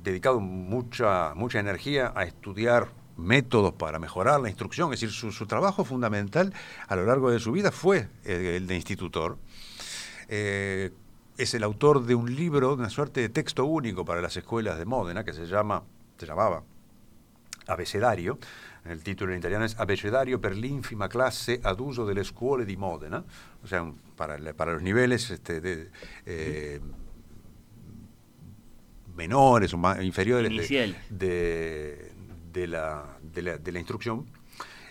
dedicado 0.02 0.40
mucha, 0.40 1.34
mucha 1.34 1.60
energía 1.60 2.12
a 2.14 2.24
estudiar 2.24 2.88
métodos 3.16 3.74
para 3.74 3.98
mejorar 3.98 4.40
la 4.40 4.48
instrucción, 4.48 4.92
es 4.92 5.00
decir, 5.00 5.14
su, 5.14 5.32
su 5.32 5.46
trabajo 5.46 5.84
fundamental 5.84 6.52
a 6.86 6.96
lo 6.96 7.04
largo 7.04 7.30
de 7.30 7.40
su 7.40 7.50
vida 7.52 7.72
fue 7.72 8.08
el 8.24 8.66
de 8.66 8.74
institutor. 8.76 9.38
Es 10.28 11.54
el 11.54 11.62
autor 11.64 12.04
de 12.04 12.14
un 12.14 12.34
libro, 12.34 12.68
de 12.76 12.82
una 12.82 12.90
suerte 12.90 13.20
de 13.20 13.28
texto 13.28 13.64
único 13.64 14.04
para 14.04 14.20
las 14.20 14.36
escuelas 14.36 14.78
de 14.78 14.84
Módena, 14.84 15.24
que 15.24 15.32
se 15.32 15.46
llama, 15.46 15.82
se 16.16 16.26
llamaba 16.26 16.62
Abecedario. 17.68 18.38
El 18.84 19.02
título 19.02 19.32
en 19.32 19.38
italiano 19.38 19.64
es 19.64 19.78
Abecedario 19.78 20.40
per 20.40 20.56
l'infima 20.56 21.08
classe 21.08 21.60
ad 21.62 21.78
uso 21.80 22.04
delle 22.06 22.24
scuole 22.24 22.64
di 22.64 22.76
Modena, 22.76 23.22
o 23.62 23.66
sea, 23.66 23.92
para, 24.16 24.38
los 24.38 24.82
niveles 24.82 25.30
este, 25.30 25.60
de, 25.60 25.90
eh, 26.24 26.80
menores 29.14 29.74
o 29.74 29.78
más, 29.78 30.02
inferiores 30.02 30.48
de- 30.48 30.54
Iniciales. 30.54 30.96
de, 31.10 32.12
de 32.52 32.66
la, 32.66 33.18
de, 33.22 33.42
la, 33.42 33.58
de 33.58 33.72
la 33.72 33.78
instrucción 33.78 34.26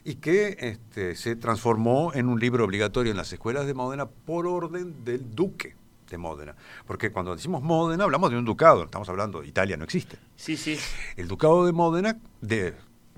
y 0.04 0.16
que 0.16 0.56
este, 0.60 1.16
se 1.16 1.36
transformó 1.36 2.12
en 2.14 2.28
un 2.30 2.40
libro 2.40 2.64
obligatorio 2.66 3.12
en 3.12 3.18
las 3.18 3.32
escuelas 3.34 3.66
de 3.66 3.74
Módena 3.74 4.06
por 4.08 4.48
orden 4.48 5.04
del 5.04 5.34
duque 5.34 5.76
de 6.10 6.18
Módena. 6.18 6.56
Porque 6.86 7.12
cuando 7.12 7.36
decimos 7.36 7.62
Módena 7.62 8.04
hablamos 8.04 8.32
de 8.32 8.38
un 8.38 8.46
ducado, 8.46 8.86
estamos 8.86 9.08
hablando, 9.10 9.44
Italia 9.44 9.78
no 9.78 9.84
existe. 9.84 10.18
Sí, 10.36 10.58
sí. 10.58 10.78
El 11.16 11.28
ducado 11.28 11.66
de 11.66 11.72
Módena, 11.72 12.18
de 12.42 12.74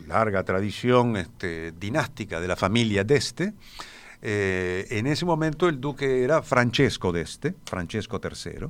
larga 0.07 0.43
tradición 0.43 1.17
este, 1.17 1.71
dinástica 1.73 2.39
de 2.39 2.47
la 2.47 2.55
familia 2.55 3.03
d'Este, 3.03 3.53
eh, 4.21 4.87
en 4.89 5.07
ese 5.07 5.25
momento 5.25 5.69
el 5.69 5.79
duque 5.79 6.23
era 6.23 6.41
Francesco 6.41 7.11
d'Este, 7.11 7.55
Francesco 7.65 8.19
III, 8.21 8.67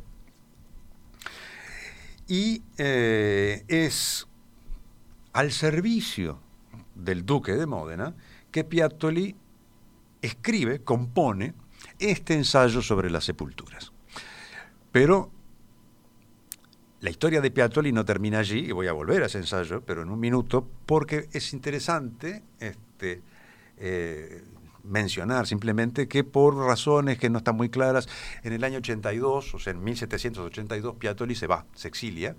y 2.27 2.61
eh, 2.77 3.63
es 3.67 4.27
al 5.33 5.51
servicio 5.51 6.39
del 6.93 7.25
duque 7.25 7.53
de 7.53 7.65
Módena 7.65 8.13
que 8.51 8.63
Piattoli 8.63 9.35
escribe, 10.21 10.83
compone 10.83 11.53
este 11.97 12.35
ensayo 12.35 12.81
sobre 12.81 13.09
las 13.09 13.25
sepulturas. 13.25 13.91
Pero 14.91 15.31
la 17.01 17.09
historia 17.09 17.41
de 17.41 17.51
Piattoli 17.51 17.91
no 17.91 18.03
termina 18.03 18.39
allí, 18.39 18.65
y 18.65 18.71
voy 18.71 18.87
a 18.87 18.93
volver 18.93 19.23
a 19.23 19.27
ese 19.27 19.37
ensayo, 19.37 19.81
pero 19.85 20.01
en 20.01 20.09
un 20.09 20.19
minuto, 20.19 20.67
porque 20.85 21.29
es 21.31 21.53
interesante 21.53 22.43
este, 22.59 23.21
eh, 23.77 24.43
mencionar 24.83 25.47
simplemente 25.47 26.07
que 26.07 26.23
por 26.23 26.55
razones 26.57 27.17
que 27.17 27.29
no 27.29 27.37
están 27.37 27.55
muy 27.55 27.69
claras, 27.69 28.09
en 28.43 28.53
el 28.53 28.63
año 28.63 28.79
82, 28.79 29.53
o 29.53 29.59
sea, 29.59 29.71
en 29.71 29.83
1782, 29.83 30.95
Piattoli 30.95 31.35
se 31.35 31.47
va, 31.47 31.65
se 31.73 31.87
exilia, 31.87 32.35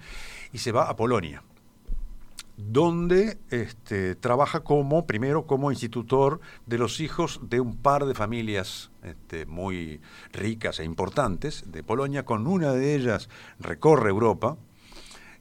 y 0.52 0.58
se 0.58 0.72
va 0.72 0.90
a 0.90 0.96
Polonia 0.96 1.42
donde 2.66 3.38
este, 3.50 4.14
trabaja 4.14 4.60
como, 4.60 5.06
primero, 5.06 5.46
como 5.46 5.70
institutor 5.70 6.40
de 6.66 6.78
los 6.78 7.00
hijos 7.00 7.40
de 7.42 7.60
un 7.60 7.76
par 7.76 8.04
de 8.06 8.14
familias 8.14 8.90
este, 9.02 9.46
muy 9.46 10.00
ricas 10.32 10.80
e 10.80 10.84
importantes 10.84 11.70
de 11.72 11.82
Polonia. 11.82 12.24
Con 12.24 12.46
una 12.46 12.72
de 12.72 12.94
ellas 12.94 13.28
recorre 13.58 14.10
Europa 14.10 14.56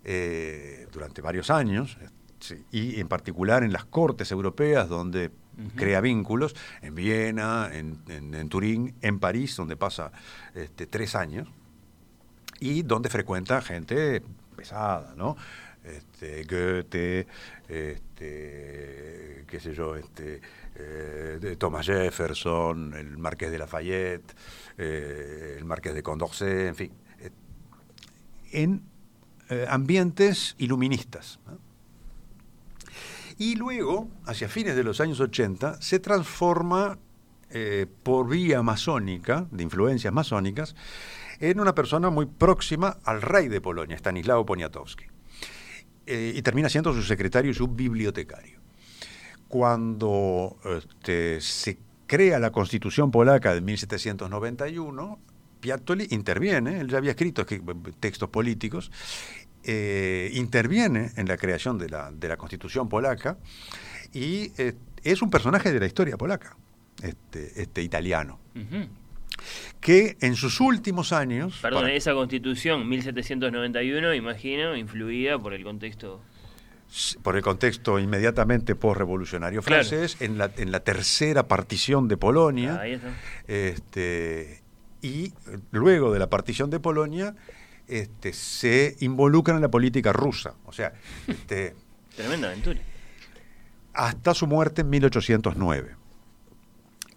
eh, 0.04 0.88
durante 0.92 1.22
varios 1.22 1.50
años, 1.50 1.98
sí, 2.40 2.64
y 2.72 3.00
en 3.00 3.08
particular 3.08 3.64
en 3.64 3.74
las 3.74 3.86
cortes 3.86 4.32
europeas, 4.32 4.88
donde 4.90 5.32
crea 5.76 6.00
vínculos, 6.00 6.56
en 6.82 6.96
Viena, 6.96 7.70
en, 7.74 8.00
en- 8.08 8.34
en 8.34 8.48
Turín, 8.48 8.96
en 9.02 9.20
París, 9.20 9.58
donde 9.58 9.76
pasa 9.76 10.14
este, 10.56 10.88
tres 10.88 11.16
años, 11.16 11.50
y 12.62 12.84
donde 12.84 13.10
frecuenta 13.10 13.62
gente 13.62 14.24
pesada, 14.56 15.14
¿no? 15.18 15.36
Este, 15.84 16.44
Goethe, 16.44 17.26
este, 17.68 19.46
qué 19.48 19.60
sé 19.60 19.74
yo, 19.74 19.96
este, 19.96 20.42
eh, 20.76 21.56
Thomas 21.58 21.86
Jefferson, 21.86 22.94
el 22.94 23.18
Marqués 23.18 23.52
de 23.52 23.58
Lafayette, 23.58 24.36
eh, 24.78 25.56
el 25.58 25.66
Marqués 25.66 25.94
de 25.94 26.04
Condorcet, 26.04 26.68
en 26.68 26.76
fin, 26.76 26.92
eh, 27.20 27.32
en 28.52 28.84
eh, 29.50 29.66
ambientes 29.70 30.56
iluministas. 30.58 31.40
Y 33.38 33.56
luego, 33.56 34.10
hacia 34.26 34.50
fines 34.50 34.76
de 34.76 34.84
los 34.84 35.00
años 35.00 35.20
80, 35.20 35.82
se 35.82 36.00
transforma 36.00 36.98
por 38.04 38.30
vía 38.30 38.62
masónica, 38.62 39.48
de 39.50 39.64
influencias 39.64 40.14
masónicas, 40.14 40.76
en 41.40 41.60
una 41.60 41.74
persona 41.74 42.12
muy 42.12 42.28
próxima 42.28 43.00
al 43.04 43.24
rey 43.24 43.48
de 43.48 43.60
Polonia, 43.60 43.96
Stanislao 43.96 44.46
Poniatowski. 44.46 45.09
Eh, 46.12 46.34
y 46.36 46.42
termina 46.42 46.70
siendo 46.70 46.92
su 46.92 47.04
secretario 47.04 47.52
y 47.52 47.54
su 47.54 47.68
bibliotecario. 47.68 48.60
Cuando 49.48 50.58
este, 50.66 51.40
se 51.40 51.78
crea 52.08 52.40
la 52.40 52.52
constitución 52.52 53.12
polaca 53.12 53.54
de 53.54 53.62
1791, 53.62 55.20
Piattoli 55.60 56.08
interviene, 56.10 56.80
él 56.80 56.88
ya 56.90 56.98
había 56.98 57.12
escrito 57.12 57.46
escri- 57.46 57.94
textos 58.00 58.30
políticos, 58.30 58.92
eh, 59.64 60.32
interviene 60.34 61.12
en 61.16 61.28
la 61.28 61.38
creación 61.38 61.78
de 61.78 61.90
la, 61.90 62.12
de 62.12 62.28
la 62.28 62.38
constitución 62.38 62.90
polaca 62.90 63.38
y 64.14 64.52
eh, 64.58 64.74
es 65.04 65.22
un 65.22 65.30
personaje 65.30 65.72
de 65.72 65.80
la 65.80 65.86
historia 65.86 66.18
polaca, 66.18 66.58
este, 67.04 67.62
este 67.62 67.84
italiano, 67.84 68.40
Ujú. 68.56 68.88
Que 69.80 70.18
en 70.22 70.36
sus 70.36 70.60
últimos 70.62 71.12
años... 71.14 71.58
Perdón, 71.62 71.84
para- 71.84 71.94
esa 71.94 72.14
constitución 72.14 72.88
1791, 72.90 74.14
imagino, 74.14 74.76
influida 74.76 75.38
por 75.40 75.54
el 75.54 75.64
contexto. 75.64 76.22
por 77.22 77.36
el 77.36 77.44
contexto 77.44 78.00
inmediatamente 78.00 78.74
postrevolucionario 78.76 79.62
Claro. 79.62 79.84
francés, 79.84 80.18
en 80.22 80.38
la, 80.38 80.52
en 80.58 80.72
la 80.72 80.80
tercera 80.80 81.48
partición 81.48 82.08
de 82.08 82.18
Polonia, 82.18 82.82
este, 83.48 84.62
y 85.02 85.32
luego 85.72 86.12
de 86.12 86.20
la 86.20 86.30
partición 86.30 86.70
de 86.70 86.80
Polonia, 86.80 87.36
este, 87.88 88.34
se 88.34 88.96
involucran 89.00 89.58
en 89.58 89.62
la 89.62 89.70
política 89.72 90.12
rusa, 90.14 90.56
o 90.66 90.72
sea, 90.74 90.94
este, 91.28 91.76
Tremenda 92.16 92.48
aventura. 92.50 92.80
hasta 93.94 94.34
su 94.34 94.46
muerte 94.48 94.82
en 94.82 94.90
1809. 94.90 95.96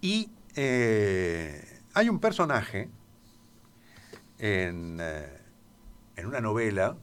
Y 0.01 0.29
eh, 0.55 1.72
hay 1.93 2.09
un 2.09 2.19
personaje 2.19 2.89
en, 4.39 4.97
eh, 5.01 5.27
en 6.15 6.25
una 6.25 6.41
novela, 6.41 6.95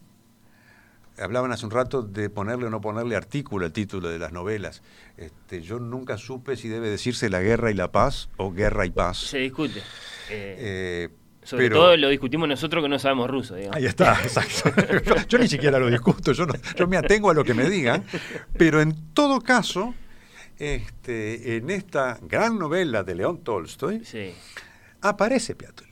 hablaban 1.19 1.53
hace 1.53 1.65
un 1.67 1.71
rato 1.73 2.03
de 2.03 2.31
ponerle 2.31 2.67
o 2.67 2.71
no 2.71 2.81
ponerle 2.81 3.17
artículo 3.17 3.67
al 3.67 3.73
título 3.73 4.09
de 4.09 4.19
las 4.19 4.33
novelas. 4.33 4.83
Este, 5.17 5.63
yo 5.63 5.79
nunca 5.79 6.17
supe 6.17 6.57
si 6.57 6.69
debe 6.69 6.89
decirse 6.89 7.29
la 7.29 7.41
guerra 7.41 7.71
y 7.71 7.75
la 7.75 7.93
paz 7.93 8.31
o 8.37 8.53
guerra 8.53 8.87
y 8.87 8.91
paz. 8.91 9.19
Se 9.19 9.39
discute. 9.39 9.81
Eh, 10.31 11.09
Eh, 11.09 11.09
sobre 11.43 11.65
pero- 11.69 11.77
todo 11.77 11.97
lo 11.97 12.09
discutimos 12.09 12.49
nosotros 12.49 12.83
que 12.83 12.89
no 12.89 12.99
sabemos 12.99 13.31
ruso, 13.31 13.55
digamos. 13.57 13.77
Ahí 13.77 13.87
está, 13.87 14.13
exacto. 14.23 14.71
Yo, 15.05 15.17
yo 15.27 15.39
ni 15.39 15.49
siquiera 15.49 15.79
lo 15.79 15.89
discuto, 15.89 16.33
yo, 16.33 16.47
no- 16.47 16.55
yo 16.77 16.87
me 16.87 16.97
atengo 16.97 17.31
a 17.31 17.35
lo 17.35 17.45
que 17.45 17.55
me 17.55 17.69
digan, 17.69 18.05
pero 18.57 18.81
en 18.81 19.13
todo 19.15 19.41
caso, 19.41 19.95
este, 20.59 21.57
en 21.57 21.71
esta 21.71 22.19
gran 22.23 22.59
novela 22.59 23.03
de 23.03 23.15
León 23.15 23.43
Tolstoy, 23.43 24.05
Sí. 24.05 24.35
Aparece 25.03 25.55
Piattoli. 25.55 25.91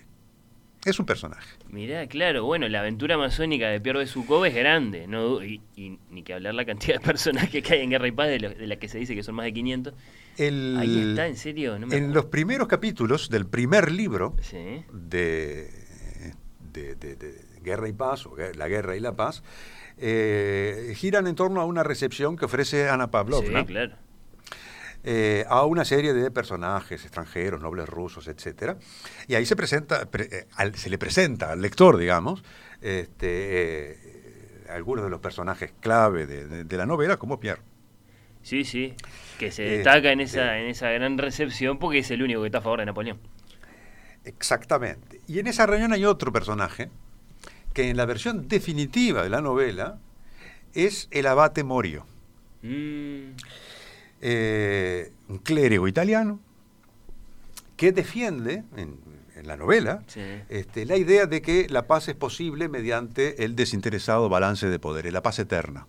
Es 0.84 0.98
un 1.00 1.06
personaje. 1.06 1.48
Mirá, 1.68 2.06
claro, 2.06 2.44
bueno, 2.44 2.68
la 2.68 2.80
aventura 2.80 3.16
amazónica 3.16 3.68
de 3.68 3.80
Pierre 3.80 3.98
Besucov 3.98 4.44
es 4.46 4.54
grande, 4.54 5.06
no 5.06 5.42
y, 5.44 5.60
y 5.76 5.98
ni 6.10 6.22
que 6.22 6.32
hablar 6.34 6.54
la 6.54 6.64
cantidad 6.64 6.98
de 6.98 7.04
personajes 7.04 7.62
que 7.62 7.74
hay 7.74 7.80
en 7.82 7.90
Guerra 7.90 8.06
y 8.08 8.12
Paz, 8.12 8.28
de, 8.28 8.38
lo- 8.40 8.50
de 8.54 8.66
la 8.66 8.76
que 8.76 8.88
se 8.88 8.96
dice 8.98 9.14
que 9.14 9.22
son 9.22 9.34
más 9.34 9.44
de 9.44 9.52
500. 9.52 9.92
El- 10.38 10.76
Ahí 10.78 11.08
está, 11.10 11.26
en 11.26 11.36
serio, 11.36 11.78
no 11.78 11.88
me 11.88 11.96
en 11.96 12.12
los 12.14 12.26
primeros 12.26 12.68
capítulos 12.68 13.28
del 13.28 13.46
primer 13.46 13.90
libro 13.90 14.34
Sí. 14.40 14.84
de, 14.92 15.68
de- 16.72 16.94
de- 16.94 17.16
de 17.16 17.34
Guerra 17.62 17.88
y 17.88 17.92
Paz, 17.92 18.24
o 18.26 18.36
La 18.56 18.68
Guerra 18.68 18.96
y 18.96 19.00
la 19.00 19.16
Paz, 19.16 19.42
eh, 19.98 20.92
giran 20.96 21.26
en 21.26 21.34
torno 21.34 21.60
a 21.60 21.64
una 21.64 21.82
recepción 21.82 22.36
que 22.36 22.44
ofrece 22.44 22.88
Ana 22.88 23.10
Pavlovna 23.10 23.60
Sí, 23.60 23.66
claro. 23.66 23.96
Eh, 25.04 25.44
a 25.48 25.64
una 25.64 25.84
serie 25.84 26.12
de 26.12 26.30
personajes 26.30 27.02
extranjeros, 27.04 27.60
nobles 27.60 27.88
rusos, 27.88 28.28
etcétera. 28.28 28.76
Y 29.26 29.34
ahí 29.34 29.46
se 29.46 29.56
presenta, 29.56 30.10
pre- 30.10 30.28
eh, 30.30 30.46
al- 30.56 30.74
se 30.74 30.90
le 30.90 30.98
presenta 30.98 31.52
al 31.52 31.62
lector, 31.62 31.96
digamos, 31.96 32.42
este, 32.80 33.92
eh, 33.92 34.64
algunos 34.70 35.04
de 35.04 35.10
los 35.10 35.20
personajes 35.20 35.72
clave 35.80 36.26
de, 36.26 36.46
de- 36.46 36.64
de 36.64 36.76
la 36.76 36.86
novela, 36.86 37.16
como 37.16 37.38
Pierre. 37.40 37.62
Sí, 38.42 38.64
sí. 38.64 38.94
Que 39.38 39.50
se 39.52 39.66
Eh, 39.66 39.70
destaca 39.78 40.10
en 40.12 40.20
esa, 40.20 40.58
en 40.58 40.66
esa 40.68 40.90
gran 40.90 41.16
recepción 41.18 41.78
porque 41.78 41.98
es 41.98 42.10
el 42.10 42.22
único 42.22 42.40
que 42.42 42.46
está 42.46 42.58
a 42.58 42.62
favor 42.62 42.80
de 42.80 42.86
Napoleón. 42.86 43.18
Exactamente. 44.24 45.20
Y 45.26 45.38
en 45.38 45.46
esa 45.46 45.66
reunión 45.66 45.92
hay 45.92 46.04
otro 46.04 46.32
personaje 46.32 46.90
que 47.72 47.90
en 47.90 47.96
la 47.96 48.04
versión 48.06 48.48
definitiva 48.48 49.22
de 49.22 49.28
la 49.30 49.40
novela 49.40 49.98
es 50.74 51.08
el 51.10 51.26
abate 51.26 51.64
Morio, 51.64 52.06
Mm, 52.60 53.36
eh, 54.20 55.12
un 55.28 55.38
clérigo 55.38 55.88
italiano 55.88 56.40
que 57.76 57.92
defiende 57.92 58.64
en, 58.76 58.98
en 59.38 59.46
la 59.46 59.56
novela 59.56 60.02
sí. 60.06 60.20
este, 60.48 60.84
la 60.84 60.96
idea 60.96 61.26
de 61.26 61.40
que 61.40 61.68
la 61.68 61.86
paz 61.86 62.08
es 62.08 62.16
posible 62.16 62.68
mediante 62.68 63.44
el 63.44 63.54
desinteresado 63.54 64.28
balance 64.28 64.68
de 64.68 64.78
poderes, 64.78 65.12
la 65.12 65.22
paz 65.22 65.38
eterna. 65.38 65.86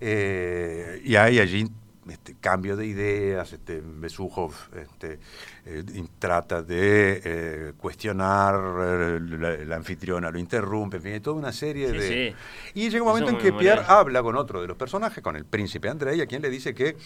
Eh, 0.00 1.00
y 1.04 1.16
hay 1.16 1.38
allí 1.38 1.70
este, 2.08 2.34
cambio 2.40 2.76
de 2.76 2.86
ideas, 2.86 3.52
este, 3.52 3.82
este, 4.02 5.18
eh, 5.66 5.84
trata 6.18 6.62
de 6.62 7.20
eh, 7.24 7.72
cuestionar, 7.76 8.54
eh, 8.56 9.20
la, 9.20 9.56
la 9.64 9.76
anfitriona 9.76 10.30
lo 10.30 10.38
interrumpe, 10.38 10.96
en 10.96 11.02
fin, 11.02 11.12
hay 11.12 11.20
toda 11.20 11.36
una 11.36 11.52
serie 11.52 11.88
Sí, 11.88 11.96
de... 11.96 12.08
sí. 12.08 12.34
Y 12.74 12.90
llega 12.90 13.02
un 13.02 13.08
momento 13.08 13.30
Eso 13.30 13.38
en 13.38 13.44
que 13.44 13.52
Pierre 13.52 13.84
habla 13.86 14.22
con 14.22 14.36
otro 14.36 14.60
de 14.60 14.66
los 14.66 14.76
personajes, 14.76 15.22
con 15.22 15.36
el 15.36 15.44
príncipe 15.44 15.88
Andrei, 15.88 16.20
a 16.20 16.26
quien 16.26 16.42
le 16.42 16.50
dice 16.50 16.74
que 16.74 16.96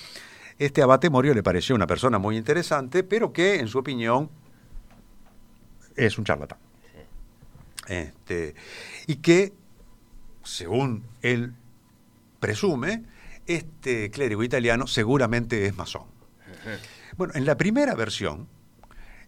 este 0.58 0.80
abate 0.80 1.10
Morio 1.10 1.34
le 1.34 1.42
pareció 1.42 1.74
una 1.74 1.86
persona 1.86 2.18
muy 2.18 2.36
interesante, 2.36 3.04
pero 3.04 3.32
que, 3.32 3.56
en 3.60 3.68
su 3.68 3.78
opinión, 3.78 4.30
es 5.94 6.16
un 6.16 6.24
charlatán. 6.24 6.58
Este, 7.86 8.54
y 9.06 9.16
que, 9.16 9.52
según 10.42 11.04
él 11.22 11.52
presume, 12.40 13.04
este 13.46 14.10
clérigo 14.10 14.42
italiano 14.42 14.86
seguramente 14.86 15.66
es 15.66 15.76
masón. 15.76 16.04
Bueno, 17.16 17.32
en 17.36 17.44
la 17.46 17.56
primera 17.56 17.94
versión, 17.94 18.48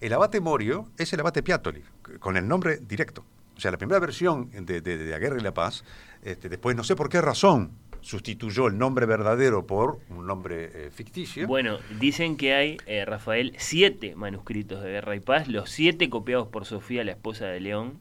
el 0.01 0.13
abate 0.13 0.41
Morio 0.41 0.91
es 0.99 1.13
el 1.13 1.21
abate 1.21 1.43
Piatoli, 1.43 1.83
con 2.19 2.37
el 2.37 2.47
nombre 2.47 2.79
directo. 2.79 3.25
O 3.57 3.61
sea, 3.61 3.71
la 3.71 3.77
primera 3.79 3.99
versión 3.99 4.51
de, 4.53 4.81
de- 4.81 4.99
de 4.99 5.11
La 5.11 5.19
Guerra 5.19 5.37
y 5.39 5.43
la 5.43 5.53
Paz, 5.55 5.85
este, 6.23 6.49
después 6.49 6.77
no 6.77 6.85
sé 6.85 6.95
por 6.97 7.09
qué 7.09 7.21
razón 7.21 7.73
sustituyó 8.01 8.69
el 8.69 8.79
nombre 8.79 9.07
verdadero 9.07 9.67
por 9.67 9.99
un 10.11 10.27
nombre 10.27 10.71
eh, 10.73 10.91
ficticio. 10.93 11.47
Bueno, 11.49 11.79
dicen 11.99 12.37
que 12.37 12.55
hay, 12.55 12.77
eh, 12.87 13.05
Rafael, 13.05 13.55
siete 13.59 14.15
manuscritos 14.15 14.83
de 14.85 14.91
Guerra 14.91 15.17
y 15.17 15.21
Paz, 15.21 15.49
los 15.49 15.71
siete 15.71 16.09
copiados 16.09 16.47
por 16.47 16.65
Sofía, 16.65 17.03
la 17.03 17.11
esposa 17.13 17.47
de 17.47 17.59
León, 17.61 17.99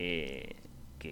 eh, 0.00 0.56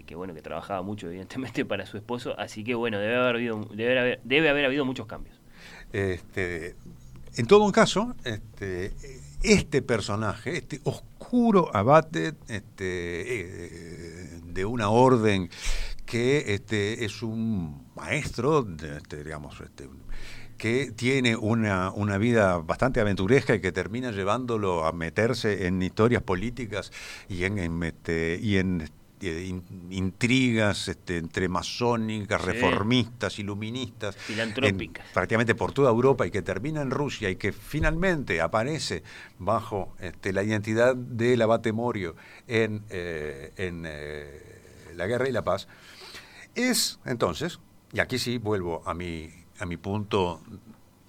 que, 0.05 0.15
bueno, 0.15 0.35
que 0.35 0.43
trabajaba 0.43 0.83
mucho, 0.83 1.07
evidentemente, 1.09 1.65
para 1.65 1.87
su 1.87 1.97
esposo, 1.97 2.39
así 2.39 2.65
que 2.65 2.75
bueno, 2.75 2.99
debe 2.99 3.17
haber 3.17 3.37
habido, 3.37 3.69
debe 3.73 3.99
haber, 3.99 4.21
debe 4.25 4.49
haber 4.49 4.65
habido 4.67 4.85
muchos 4.85 5.07
cambios. 5.07 5.41
Este, 5.93 6.77
en 7.37 7.47
todo 7.47 7.71
caso, 7.73 8.15
este, 8.25 8.93
este 9.43 9.83
personaje, 9.83 10.59
este 10.59 10.81
oscuro 10.85 11.71
abate 11.75 12.35
este, 12.49 13.41
eh, 13.41 14.41
de 14.45 14.65
una 14.65 14.89
orden 14.89 15.51
que 16.07 16.55
este, 16.55 17.05
es 17.05 17.23
un 17.23 17.87
maestro, 17.95 18.67
este, 18.97 19.25
digamos, 19.25 19.61
este, 19.61 19.89
que 20.57 20.93
tiene 20.93 21.37
una, 21.37 21.91
una 21.91 22.17
vida 22.19 22.59
bastante 22.59 23.01
aventuresca 23.01 23.55
y 23.55 23.61
que 23.61 23.73
termina 23.73 24.11
llevándolo 24.13 24.87
a 24.87 24.93
meterse 24.93 25.67
en 25.67 25.83
historias 25.83 26.23
políticas 26.23 26.93
y 27.29 27.45
en, 27.45 27.59
en, 27.59 27.83
este, 27.83 28.39
y 28.41 28.57
en 28.57 28.89
intrigas 29.91 30.89
este, 30.89 31.19
entre 31.19 31.49
masónicas, 31.49 32.41
Sí. 32.43 32.47
reformistas, 32.49 33.39
iluministas, 33.39 34.17
Filantrópicas. 34.17 35.07
en- 35.07 35.13
prácticamente 35.13 35.55
por 35.55 35.73
toda 35.73 35.91
Europa 35.91 36.27
y 36.27 36.31
que 36.31 36.43
termina 36.43 36.83
en 36.83 36.91
Rusia 36.91 37.31
y 37.31 37.37
que 37.37 37.53
finalmente 37.53 38.41
aparece 38.41 39.03
bajo 39.39 39.95
este, 40.01 40.33
la 40.33 40.43
identidad 40.43 40.95
del 40.97 41.41
abate 41.43 41.73
Morio 41.73 42.17
en, 42.47 42.85
eh, 42.91 43.53
en 43.57 43.85
eh, 43.87 44.93
La 44.95 45.07
Guerra 45.07 45.29
y 45.29 45.33
la 45.33 45.43
Paz, 45.45 45.69
es 46.55 46.99
entonces, 47.05 47.61
y 47.93 48.01
aquí 48.01 48.19
sí 48.19 48.39
vuelvo 48.39 48.83
a 48.87 48.95
mi, 48.95 49.31
a 49.59 49.67
mi 49.67 49.77
punto 49.77 50.41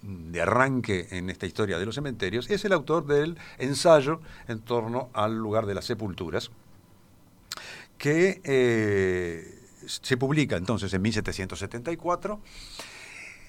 de 0.02 0.40
arranque 0.40 1.08
en 1.10 1.28
esta 1.28 1.46
historia 1.46 1.78
de 1.78 1.84
los 1.86 1.94
cementerios, 1.96 2.48
es 2.50 2.64
el 2.64 2.72
autor 2.72 3.06
del 3.06 3.36
ensayo 3.58 4.20
en 4.46 4.60
torno 4.60 5.10
al 5.12 5.36
lugar 5.36 5.66
de 5.66 5.74
las 5.74 5.86
sepulturas, 5.86 6.50
que 7.98 8.40
eh, 8.44 9.60
se 9.86 10.16
publica 10.16 10.56
entonces 10.56 10.92
en 10.94 11.02
1774 11.02 12.40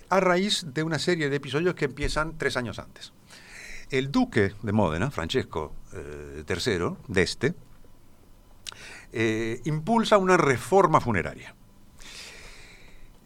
a 0.10 0.20
raíz 0.20 0.66
de 0.74 0.84
una 0.84 0.98
serie 0.98 1.30
de 1.30 1.36
episodios 1.36 1.76
que 1.76 1.86
empiezan 1.86 2.38
tres 2.38 2.58
años 2.58 2.80
antes. 2.80 3.14
El 3.92 4.12
duque 4.12 4.54
de 4.62 4.72
Módena, 4.72 5.12
Francesco 5.12 5.74
eh, 5.94 6.44
III, 6.48 6.96
de 7.08 7.22
este, 7.22 7.54
eh, 9.12 9.62
impulsa 9.66 10.18
una 10.18 10.38
reforma 10.38 11.00
funeraria 11.00 11.56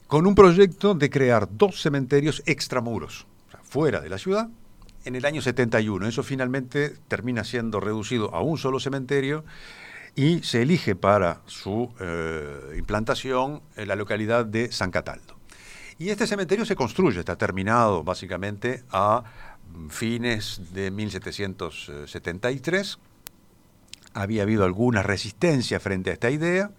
con 0.07 0.27
un 0.27 0.35
proyecto 0.35 0.93
de 0.93 1.09
crear 1.09 1.47
dos 1.51 1.81
cementerios 1.81 2.43
extramuros, 2.45 3.25
fuera 3.63 3.99
de 3.99 4.09
la 4.09 4.19
ciudad, 4.19 4.47
en 5.05 5.15
el 5.15 5.25
año 5.25 5.41
71. 5.41 6.07
Eso 6.07 6.21
finalmente 6.21 6.93
termina 7.07 7.43
siendo 7.43 7.79
reducido 7.79 8.33
a 8.35 8.41
un 8.41 8.59
solo 8.59 8.79
cementerio 8.79 9.43
y 10.15 10.43
se 10.43 10.61
elige 10.61 10.95
para 10.95 11.41
su 11.45 11.91
eh, 11.99 12.75
implantación 12.77 13.61
la 13.75 13.95
localidad 13.95 14.45
de 14.45 14.71
San 14.71 14.91
Cataldo. 14.91 15.35
Y 15.97 16.09
este 16.09 16.27
cementerio 16.27 16.65
se 16.65 16.75
construye, 16.75 17.19
está 17.19 17.35
terminado 17.37 18.03
básicamente 18.03 18.83
a 18.91 19.23
fines 19.89 20.61
de 20.73 20.91
1773. 20.91 22.99
Había 24.13 24.43
habido 24.43 24.65
alguna 24.65 25.01
resistencia 25.01 25.79
frente 25.79 26.11
a 26.11 26.13
esta 26.13 26.29
idea, 26.29 26.69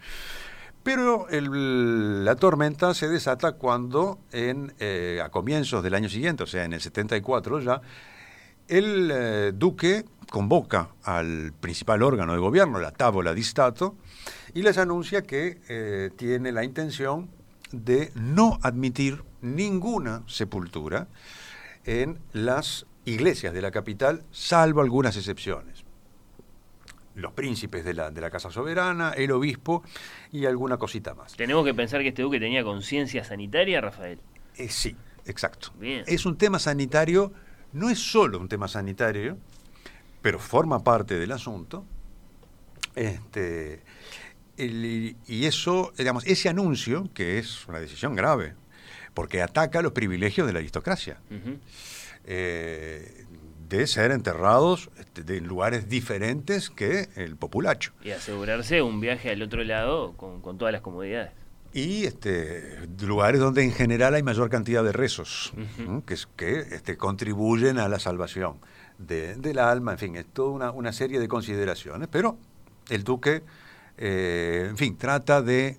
pero 0.83 1.27
la 1.31 2.37
tormenta 2.37 2.95
se 2.95 3.09
desata 3.09 3.53
cuando 3.53 4.19
en, 4.31 4.75
eh, 4.79 5.21
a 5.25 5.31
comienzos 5.31 5.83
del 5.83 5.95
año 5.95 6.09
siguiente, 6.09 6.45
o 6.45 6.47
sea, 6.47 6.65
en 6.65 6.75
el 6.75 6.81
74 6.81 7.61
ya, 7.61 7.81
el 8.69 9.11
eh, 9.13 9.53
duque 9.55 10.05
convoca 10.31 10.91
al 11.05 11.53
principal 11.61 12.03
órgano 12.03 12.33
de 12.33 12.39
gobierno, 12.39 12.81
la 12.81 12.91
Tábola 12.91 13.35
di 13.35 13.43
Stato, 13.43 13.97
y 14.55 14.63
les 14.63 14.79
anuncia 14.79 15.23
que 15.23 15.61
eh, 15.69 16.11
tiene 16.17 16.53
la 16.53 16.65
intención 16.65 17.31
de 17.73 18.13
no 18.15 18.59
admitir 18.63 19.23
ninguna 19.43 20.23
sepultura 20.27 21.09
en 21.85 22.19
las 22.33 22.87
iglesias 23.05 23.53
de 23.53 23.63
la 23.63 23.71
capital, 23.71 24.25
salvo 24.31 24.81
algunas 24.81 25.17
excepciones. 25.17 25.85
Los 27.15 27.33
príncipes 27.33 27.85
de 27.85 27.95
la, 27.95 28.11
de 28.11 28.21
la 28.21 28.31
Casa 28.31 28.51
Soberana, 28.51 29.13
el 29.13 29.31
obispo 29.31 29.85
y 30.33 30.47
alguna 30.47 30.79
cosita 30.79 31.15
más. 31.15 31.37
Tenemos 31.37 31.65
que 31.65 31.75
pensar 31.75 32.01
que 32.03 32.09
este 32.09 32.23
duque 32.23 32.41
tenía 32.41 32.65
conciencia 32.65 33.23
sanitaria, 33.23 33.81
Rafael. 33.81 34.19
Eh, 34.57 34.69
sí, 34.69 34.97
exacto. 35.27 35.73
Bien. 35.79 36.03
Es 36.07 36.27
un 36.27 36.37
tema 36.37 36.59
sanitario, 36.59 37.33
no 37.75 37.91
es 37.91 37.99
solo 37.99 38.39
un 38.39 38.49
tema 38.49 38.67
sanitario, 38.69 39.37
pero 40.23 40.39
forma 40.39 40.83
parte 40.83 41.19
del 41.19 41.33
asunto. 41.33 41.85
Este, 42.95 43.83
el- 44.57 45.17
y 45.27 45.45
eso, 45.47 45.93
digamos, 45.99 46.25
ese 46.27 46.49
anuncio, 46.49 47.09
que 47.13 47.39
es 47.39 47.67
una 47.69 47.81
decisión 47.81 48.15
grave, 48.15 48.55
porque 49.13 49.43
ataca 49.43 49.83
los 49.83 49.93
privilegios 49.93 50.47
de 50.47 50.53
la 50.53 50.61
aristocracia, 50.61 51.19
eh, 52.27 53.25
de 53.69 53.87
ser 53.87 54.11
enterrados 54.13 54.91
este, 54.99 55.23
de 55.23 55.41
lugares 55.41 55.89
diferentes 55.89 56.71
que 56.71 57.09
el 57.17 57.37
populacho. 57.37 57.93
Y 58.05 58.11
asegurarse 58.11 58.83
un 58.83 59.01
viaje 59.01 59.31
al 59.31 59.43
otro 59.43 59.65
lado 59.65 60.13
con, 60.17 60.41
con 60.41 60.59
todas 60.59 60.73
las 60.73 60.81
comodidades. 60.83 61.33
Y 61.75 62.05
este, 62.05 62.87
lugares 63.03 63.41
donde 63.41 63.63
en 63.65 63.73
general 63.73 64.15
hay 64.15 64.23
mayor 64.23 64.49
cantidad 64.49 64.83
de 64.85 64.93
rezos, 64.93 65.53
que, 66.07 66.15
es- 66.15 66.29
que 66.37 66.61
este, 66.61 66.97
contribuyen 66.97 67.79
a 67.79 67.89
la 67.89 67.99
salvación 67.99 68.59
de- 68.99 69.35
del 69.35 69.59
alma, 69.59 69.93
en 69.93 69.99
fin, 69.99 70.17
es 70.17 70.25
toda 70.27 70.51
una, 70.51 70.71
una 70.71 70.93
serie 70.93 71.19
de 71.21 71.27
consideraciones, 71.29 72.09
pero 72.11 72.39
el 72.89 73.03
duque, 73.05 73.43
eh, 73.99 74.67
en 74.71 74.77
fin, 74.77 74.97
trata 74.97 75.43
de 75.43 75.79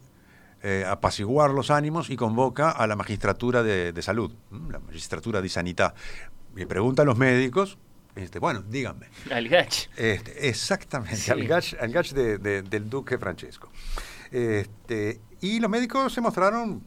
eh, 0.64 0.84
apaciguar 0.88 1.52
los 1.52 1.72
ánimos 1.72 2.10
y 2.10 2.16
convoca 2.18 2.72
a 2.72 2.88
la 2.88 2.96
magistratura 2.96 3.64
de, 3.64 3.94
de 3.94 4.02
salud, 4.02 4.34
la 4.70 4.80
magistratura 4.80 5.42
de 5.42 5.48
sanidad. 5.50 5.94
Le 6.56 6.66
pregunta 6.68 7.04
a 7.04 7.06
los 7.06 7.18
médicos, 7.18 7.78
este, 8.16 8.40
bueno, 8.40 8.64
díganme. 8.68 9.08
Al 9.32 9.48
gach. 9.48 9.88
Este, 9.96 10.48
exactamente, 10.50 11.18
Sí. 11.18 11.32
al 11.32 11.46
gach, 11.48 11.74
al 11.80 11.92
gach 11.92 12.12
de- 12.14 12.38
de- 12.40 12.62
del 12.64 12.90
duque 12.90 13.18
Francesco. 13.18 13.70
Este, 14.32 15.20
y 15.46 15.60
los 15.60 15.70
médicos 15.70 16.12
se 16.12 16.22
mostraron 16.22 16.82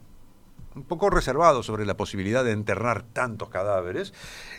un 0.75 0.83
poco 0.83 1.11
reservados 1.11 1.64
sobre 1.64 1.87
la 1.87 1.97
posibilidad 1.97 2.42
de 2.42 2.51
enterrar 2.51 3.05
tantos 3.05 3.51
cadáveres 3.51 4.12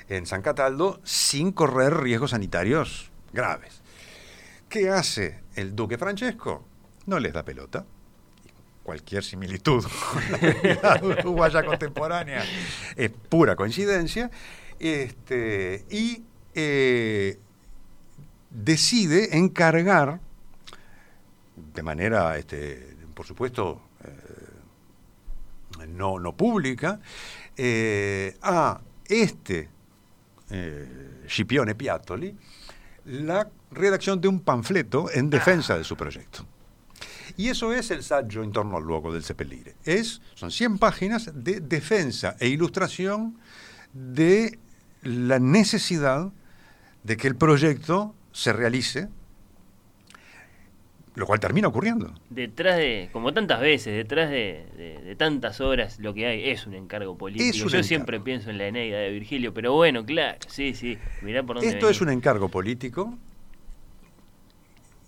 en 0.07 0.25
San 0.25 0.41
Cataldo 0.41 1.01
sin 1.03 1.51
correr 1.51 1.97
riesgos 1.97 2.31
sanitarios 2.31 3.11
graves. 3.33 3.81
¿Qué 4.69 4.89
hace 4.89 5.41
el 5.55 5.75
duque 5.75 5.97
Francesco? 5.97 6.63
No 7.07 7.19
les 7.19 7.33
da 7.33 7.43
pelota. 7.43 7.85
Cualquier 8.83 9.21
similitud 9.21 9.83
con 10.39 10.77
la 10.81 10.99
uruguaya 11.03 11.65
contemporánea 11.65 12.45
es 12.95 13.09
pura 13.09 13.57
coincidencia. 13.57 14.31
Este, 14.79 15.85
y 15.89 16.23
eh, 16.55 17.37
decide 18.49 19.37
encargar, 19.37 20.21
de 21.73 21.83
manera, 21.83 22.37
este, 22.37 22.95
por 23.13 23.25
supuesto, 23.25 23.81
no, 25.89 26.19
no 26.19 26.35
pública, 26.35 26.99
eh, 27.57 28.37
a 28.41 28.79
este 29.07 29.69
eh, 30.49 31.23
Scipione 31.27 31.75
Piattoli 31.75 32.35
la 33.05 33.49
redacción 33.71 34.21
de 34.21 34.27
un 34.27 34.39
panfleto 34.41 35.09
en 35.11 35.29
defensa 35.29 35.77
de 35.77 35.83
su 35.83 35.95
proyecto. 35.95 36.45
Y 37.37 37.47
eso 37.47 37.73
es 37.73 37.91
el 37.91 38.03
saggio 38.03 38.43
en 38.43 38.51
torno 38.51 38.77
al 38.77 38.83
luogo 38.83 39.13
del 39.13 39.23
Seppellire. 39.23 39.75
Es, 39.83 40.21
son 40.35 40.51
100 40.51 40.77
páginas 40.77 41.31
de 41.33 41.61
defensa 41.61 42.35
e 42.39 42.47
ilustración 42.47 43.37
de 43.93 44.59
la 45.03 45.39
necesidad 45.39 46.31
de 47.03 47.17
que 47.17 47.27
el 47.27 47.35
proyecto 47.35 48.13
se 48.31 48.53
realice, 48.53 49.09
lo 51.15 51.25
cual 51.25 51.39
termina 51.39 51.67
ocurriendo. 51.67 52.13
Detrás 52.29 52.77
de, 52.77 53.09
como 53.11 53.33
tantas 53.33 53.59
veces, 53.59 53.95
detrás 53.95 54.29
de, 54.29 54.65
de- 54.77 54.99
de 55.03 55.15
tantas 55.15 55.59
horas, 55.59 55.99
lo 55.99 56.13
que 56.13 56.27
hay 56.27 56.49
es 56.49 56.65
un 56.67 56.75
encargo 56.75 57.17
político. 57.17 57.47
Un 57.51 57.53
Yo 57.53 57.65
encargo. 57.67 57.83
siempre 57.83 58.19
pienso 58.19 58.49
en 58.49 58.57
la 58.57 58.67
Eneida 58.67 58.99
de 58.99 59.09
Virgilio, 59.11 59.53
pero 59.53 59.73
bueno, 59.73 60.05
claro, 60.05 60.37
sí, 60.47 60.73
sí. 60.73 60.97
Mirá 61.21 61.43
por 61.43 61.57
dónde 61.57 61.69
Esto 61.71 61.89
es 61.89 61.99
un 62.01 62.09
encargo 62.09 62.49
político. 62.49 63.17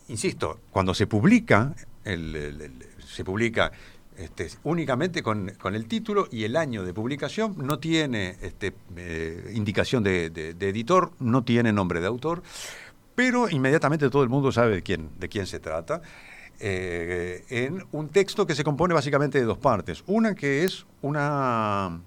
Insisto, 0.10 0.60
cuando 0.72 0.94
se 0.94 1.08
publica, 1.08 1.74
el- 2.04 2.36
el- 2.36 2.62
el- 2.62 2.86
se 3.06 3.24
publica 3.24 3.72
este, 4.18 4.50
únicamente 4.64 5.24
con, 5.24 5.50
con 5.60 5.74
el 5.74 5.86
título 5.88 6.28
y 6.32 6.44
el 6.44 6.56
año 6.58 6.84
de 6.84 6.94
publicación, 6.94 7.56
no 7.58 7.80
tiene 7.80 8.36
este, 8.42 8.74
eh, 8.98 9.52
indicación 9.56 10.04
de 10.04 10.26
editor, 10.60 11.12
no 11.20 11.44
tiene 11.44 11.72
nombre 11.72 12.02
de 12.02 12.08
autor, 12.08 12.44
pero 13.22 13.48
inmediatamente 13.48 14.10
todo 14.10 14.24
el 14.24 14.30
mundo 14.30 14.52
sabe 14.52 14.78
de 14.78 14.82
quién, 14.82 15.12
de 15.20 15.30
quién 15.30 15.46
se 15.46 15.60
trata. 15.60 16.02
eh, 16.60 17.46
en 17.50 17.86
un 17.92 18.10
texto 18.10 18.48
que 18.48 18.56
se 18.56 18.64
compone 18.64 18.96
básicamente 18.96 19.38
de 19.40 19.46
dos 19.46 19.60
partes. 19.60 20.04
Una 20.08 20.34
que 20.34 20.64
es 20.64 20.88
una, 21.04 22.02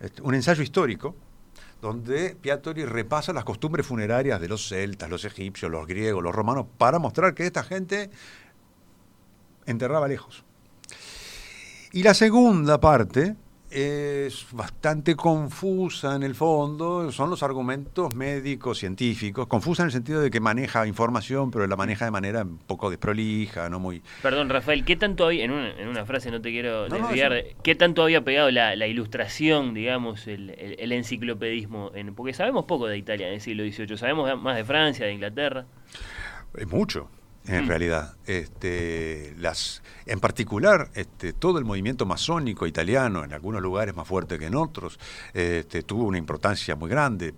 este, 0.00 0.20
un 0.22 0.34
ensayo 0.34 0.60
histórico, 0.64 1.14
donde 1.80 2.36
Piattoli 2.40 2.84
repasa 2.84 3.32
las 3.32 3.44
costumbres 3.44 3.86
funerarias 3.86 4.40
de 4.40 4.48
los 4.48 4.68
celtas, 4.68 5.08
los 5.08 5.24
egipcios, 5.24 5.70
los 5.70 5.86
griegos, 5.86 6.24
los 6.24 6.34
romanos, 6.34 6.66
para 6.76 6.98
mostrar 6.98 7.34
que 7.34 7.46
esta 7.46 7.62
gente 7.62 8.10
enterraba 9.64 10.08
lejos. 10.08 10.44
Y 11.92 12.02
la 12.02 12.14
segunda 12.14 12.80
parte 12.80 13.36
es 13.70 14.46
bastante 14.52 15.14
confusa 15.14 16.16
en 16.16 16.22
el 16.22 16.34
fondo, 16.34 17.10
son 17.12 17.28
los 17.30 17.42
argumentos 17.42 18.14
médicos, 18.14 18.78
científicos, 18.78 19.46
confusa 19.46 19.82
en 19.82 19.86
el 19.88 19.92
sentido 19.92 20.20
de 20.20 20.30
que 20.30 20.40
maneja 20.40 20.86
información, 20.86 21.50
pero 21.50 21.66
la 21.66 21.76
maneja 21.76 22.04
de 22.06 22.10
manera 22.10 22.42
un 22.42 22.58
poco 22.58 22.88
desprolija, 22.90 23.68
no 23.68 23.78
muy... 23.78 24.02
Perdón, 24.22 24.48
Rafael, 24.48 24.84
¿qué 24.84 24.96
tanto 24.96 25.26
había, 25.26 25.44
en 25.44 25.50
una, 25.50 25.70
en 25.78 25.88
una 25.88 26.06
frase 26.06 26.30
no 26.30 26.40
te 26.40 26.50
quiero 26.50 26.88
No, 26.88 26.98
no, 26.98 27.08
desviar, 27.08 27.32
eso- 27.34 27.46
de- 27.48 27.56
¿qué 27.62 27.74
tanto 27.74 28.02
había 28.02 28.24
pegado 28.24 28.50
la, 28.50 28.74
la 28.74 28.86
ilustración, 28.86 29.74
digamos, 29.74 30.26
el, 30.26 30.50
el- 30.50 30.76
el 30.78 30.92
enciclopedismo? 30.92 31.90
En, 31.94 32.14
porque 32.14 32.32
sabemos 32.32 32.64
poco 32.64 32.86
de 32.86 32.96
Italia 32.96 33.28
en 33.28 33.34
el 33.34 33.40
siglo 33.40 33.64
XVIII, 33.64 33.96
sabemos 33.98 34.40
más 34.40 34.56
de 34.56 34.64
Francia, 34.64 35.04
de 35.04 35.12
Inglaterra. 35.12 35.66
Es 36.56 36.66
mucho, 36.66 37.10
en 37.48 37.64
Mm. 37.64 37.68
realidad. 37.68 38.16
Este, 38.26 39.34
las, 39.38 39.82
en 40.06 40.20
particular, 40.20 40.90
este, 40.94 41.32
todo 41.32 41.58
el 41.58 41.64
movimiento 41.64 42.06
masónico 42.06 42.66
italiano, 42.66 43.24
en 43.24 43.32
algunos 43.32 43.60
lugares 43.62 43.94
más 43.96 44.06
fuerte 44.06 44.38
que 44.38 44.46
en 44.46 44.54
otros, 44.54 44.98
este, 45.34 45.82
tuvo 45.82 46.04
una 46.04 46.18
importancia 46.18 46.76
muy 46.76 46.88
grande. 46.90 47.34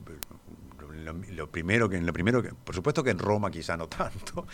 Lo, 1.04 1.14
lo 1.34 1.50
primero 1.50 1.88
que, 1.88 1.98
lo 2.00 2.12
primero 2.12 2.42
que, 2.42 2.50
por 2.50 2.74
supuesto 2.74 3.02
que 3.02 3.10
en 3.10 3.18
Roma 3.18 3.50
quizá 3.50 3.76
no 3.76 3.88
tanto, 3.88 4.46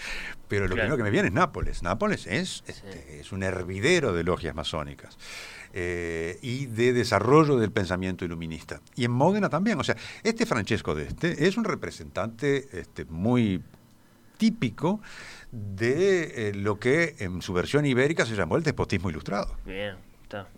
pero 0.48 0.66
lo 0.68 0.74
Claro. 0.74 0.88
primero 0.88 0.96
que 0.96 1.02
me 1.02 1.10
viene 1.10 1.28
es 1.28 1.34
Nápoles. 1.34 1.82
Nápoles 1.82 2.26
es, 2.28 2.62
este, 2.68 3.18
es 3.20 3.32
un 3.32 3.42
hervidero 3.42 4.12
de 4.12 4.22
logias 4.22 4.54
masónicas 4.54 5.18
eh, 5.74 6.38
y 6.42 6.66
de 6.66 6.92
desarrollo 6.92 7.56
del 7.58 7.72
pensamiento 7.72 8.24
iluminista. 8.24 8.80
Y 8.94 9.04
en 9.04 9.10
Módena 9.10 9.48
también. 9.50 9.78
O 9.80 9.84
sea, 9.84 9.96
este 10.22 10.46
Francesco 10.46 10.94
de 10.94 11.04
este 11.08 11.46
es 11.48 11.56
un 11.56 11.64
representante 11.64 12.68
este, 12.78 13.04
muy 13.06 13.62
típico 14.36 15.00
de 15.52 16.48
eh, 16.50 16.54
lo 16.54 16.78
que 16.78 17.16
en 17.18 17.42
su 17.42 17.52
versión 17.52 17.86
ibérica 17.86 18.26
se 18.26 18.34
llamó 18.34 18.56
el 18.56 18.62
despotismo 18.62 19.10
ilustrado. 19.10 19.56
Bien, 19.64 19.96
está. 20.22 20.48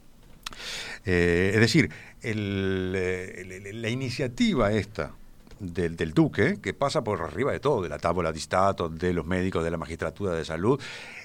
Eh, 1.05 1.53
es 1.55 1.61
decir, 1.61 1.91
el, 2.23 2.95
el- 2.97 3.53
el- 3.67 3.83
la 3.83 3.89
iniciativa 3.91 4.73
esta 4.73 5.13
del, 5.61 5.97
del 5.97 6.13
duque, 6.13 6.59
que 6.63 6.73
pasa 6.75 7.03
por 7.03 7.21
arriba 7.21 7.53
de 7.53 7.61
todo, 7.61 7.83
de 7.83 7.89
la 7.89 7.99
tabla 7.99 8.33
di 8.33 8.41
Stato, 8.41 8.89
de 8.89 9.13
los 9.13 9.27
médicos, 9.27 9.65
de 9.65 9.71
la 9.71 9.77
magistratura 9.77 10.33
de 10.35 10.45
salud, 10.45 10.81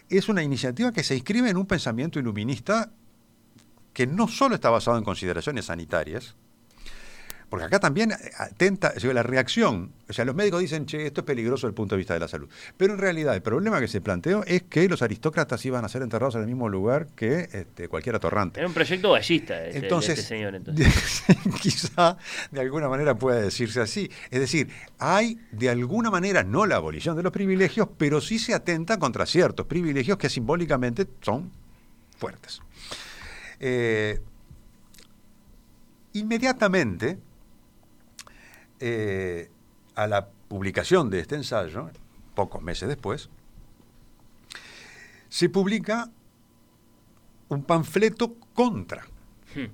es 0.09 0.27
una 0.29 0.43
iniciativa 0.43 0.91
que 0.91 1.03
se 1.03 1.15
inscribe 1.15 1.49
en 1.49 1.57
un 1.57 1.65
pensamiento 1.65 2.19
iluminista 2.19 2.91
que 3.93 4.07
no 4.07 4.27
solo 4.27 4.55
está 4.55 4.69
basado 4.69 4.97
en 4.97 5.03
consideraciones 5.03 5.65
sanitarias, 5.65 6.35
porque 7.53 7.65
acá 7.67 7.79
también 7.79 8.11
eh, 8.11 8.15
atenta, 8.39 8.93
o 8.97 8.99
sea, 8.99 9.13
la 9.13 9.21
reacción, 9.21 9.91
o 10.09 10.11
sea, 10.13 10.25
los 10.25 10.33
médicos 10.33 10.59
dicen, 10.59 10.87
che, 10.87 11.05
esto 11.05 11.21
es 11.21 11.25
peligroso 11.27 11.67
desde 11.67 11.73
el 11.73 11.75
punto 11.75 11.93
de 11.93 11.97
vista 11.99 12.15
de 12.15 12.19
la 12.19 12.27
salud. 12.27 12.49
Pero 12.77 12.93
en 12.93 12.99
realidad 12.99 13.35
el 13.35 13.43
problema 13.43 13.79
que 13.79 13.87
se 13.87 14.01
planteó 14.01 14.43
es 14.47 14.63
que 14.63 14.89
los 14.89 15.03
aristócratas 15.03 15.63
iban 15.63 15.85
a 15.85 15.87
ser 15.87 16.01
enterrados 16.01 16.33
en 16.33 16.41
el 16.41 16.47
mismo 16.47 16.67
lugar 16.67 17.09
que 17.15 17.47
este, 17.53 17.87
cualquier 17.89 18.15
atorrante. 18.15 18.59
Era 18.59 18.67
un 18.67 18.73
proyecto 18.73 19.11
ballista 19.11 19.65
ese- 19.67 19.73
de 19.81 19.85
Entonces, 19.85 20.17
este 20.17 20.29
señor. 20.29 20.55
Entonces. 20.55 21.23
quizá 21.61 22.17
de 22.49 22.59
alguna 22.59 22.89
manera 22.89 23.13
pueda 23.19 23.39
decirse 23.39 23.81
así. 23.81 24.09
Es 24.31 24.39
decir, 24.39 24.69
hay 24.97 25.39
de 25.51 25.69
alguna 25.69 26.09
manera 26.09 26.43
no 26.43 26.65
la 26.65 26.77
abolición 26.77 27.15
de 27.15 27.21
los 27.21 27.31
privilegios, 27.31 27.87
pero 27.99 28.19
sí 28.19 28.39
se 28.39 28.55
atenta 28.55 28.97
contra 28.97 29.27
ciertos 29.27 29.67
privilegios 29.67 30.17
que 30.17 30.27
simbólicamente 30.27 31.05
son 31.21 31.51
fuertes. 32.17 32.61
Eh, 33.59 34.19
inmediatamente, 36.13 37.19
eh, 38.85 39.49
a 39.95 40.07
la 40.07 40.27
publicación 40.49 41.09
de 41.09 41.19
este 41.21 41.35
ensayo, 41.35 41.89
pocos 42.35 42.61
meses 42.61 42.89
después, 42.89 43.29
se 45.29 45.47
publica 45.47 46.09
un 47.47 47.63
panfleto 47.63 48.35
contra. 48.53 49.05
Hmm, 49.55 49.67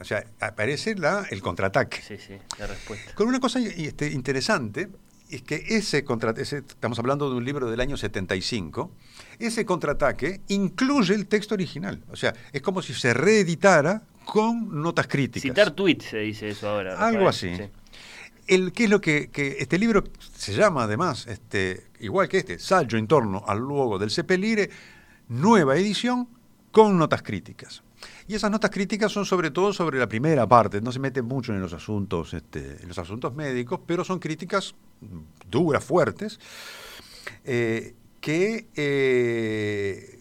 O 0.00 0.04
sea, 0.04 0.24
aparece 0.40 0.94
la, 0.94 1.26
el 1.30 1.42
contraataque. 1.42 2.00
Sí, 2.00 2.16
sí, 2.16 2.38
la 2.58 2.66
respuesta. 2.66 3.14
Con 3.14 3.28
una 3.28 3.38
cosa 3.38 3.58
este, 3.60 4.10
interesante, 4.10 4.88
es 5.28 5.42
que 5.42 5.62
ese 5.68 6.02
contraataque, 6.04 6.56
estamos 6.56 6.98
hablando 6.98 7.28
de 7.28 7.36
un 7.36 7.44
libro 7.44 7.70
del 7.70 7.80
año 7.80 7.96
75, 7.98 8.90
ese 9.38 9.66
contraataque 9.66 10.40
incluye 10.48 11.14
el 11.14 11.26
texto 11.26 11.54
original. 11.54 12.02
O 12.10 12.16
sea, 12.16 12.32
es 12.52 12.62
como 12.62 12.80
si 12.80 12.94
se 12.94 13.12
reeditara 13.12 14.02
con 14.24 14.80
notas 14.82 15.06
críticas. 15.06 15.42
Citar 15.42 15.72
tweets 15.72 16.06
se 16.06 16.18
dice 16.18 16.48
eso 16.48 16.68
ahora. 16.68 16.98
Algo 17.06 17.28
así. 17.28 17.54
sí. 17.56 17.64
El, 18.46 18.72
¿Qué 18.72 18.84
es 18.84 18.90
lo 18.90 19.00
que, 19.00 19.30
que 19.30 19.56
este 19.58 19.78
libro 19.78 20.04
se 20.36 20.54
llama 20.54 20.84
además, 20.84 21.26
este, 21.26 21.88
igual 22.00 22.28
que 22.28 22.38
este, 22.38 22.58
Saggio 22.58 22.98
en 22.98 23.06
torno 23.06 23.44
al 23.46 23.58
luogo 23.58 23.98
del 23.98 24.10
Seppellire, 24.10 24.70
nueva 25.28 25.76
edición 25.76 26.28
con 26.70 26.98
notas 26.98 27.22
críticas. 27.22 27.82
Y 28.28 28.34
esas 28.34 28.50
notas 28.50 28.70
críticas 28.70 29.10
son 29.12 29.24
sobre 29.24 29.50
todo 29.50 29.72
sobre 29.72 29.98
la 29.98 30.06
primera 30.06 30.46
parte, 30.46 30.80
no 30.80 30.92
se 30.92 30.98
meten 30.98 31.24
mucho 31.24 31.52
en 31.54 31.60
los 31.60 31.72
asuntos, 31.72 32.34
este, 32.34 32.82
en 32.82 32.88
los 32.88 32.98
asuntos 32.98 33.34
médicos, 33.34 33.80
pero 33.86 34.04
son 34.04 34.18
críticas 34.18 34.74
duras, 35.50 35.82
fuertes, 35.82 36.38
eh, 37.44 37.94
que 38.20 38.66
eh, 38.74 40.18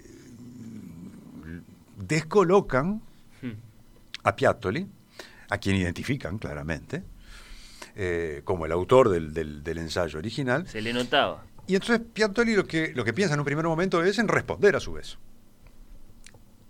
descolocan 1.97 3.01
Hmm. 3.43 3.51
a 4.23 4.35
Piattoli, 4.35 4.87
a 5.49 5.57
quien 5.57 5.75
identifican 5.75 6.37
claramente, 6.37 7.03
eh, 7.95 8.41
como 8.43 8.65
el 8.65 8.71
autor 8.71 9.09
del, 9.09 9.33
del- 9.33 9.63
del 9.63 9.77
ensayo 9.77 10.19
original. 10.19 10.67
Se 10.67 10.81
le 10.81 10.93
notaba. 10.93 11.45
Y 11.67 11.75
entonces 11.75 12.01
Piantoli 12.13 12.55
lo 12.55 12.65
que, 12.67 12.91
lo 12.95 13.05
que 13.05 13.13
piensa 13.13 13.33
en 13.35 13.39
un 13.39 13.45
primer 13.45 13.65
momento 13.65 14.03
es 14.03 14.19
en 14.19 14.27
responder 14.27 14.75
a 14.75 14.79
su 14.79 14.93
vez. 14.93 15.17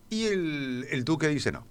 Y 0.10 0.26
el, 0.26 0.86
el 0.92 1.04
duque 1.04 1.28
dice 1.28 1.52
no. 1.52 1.66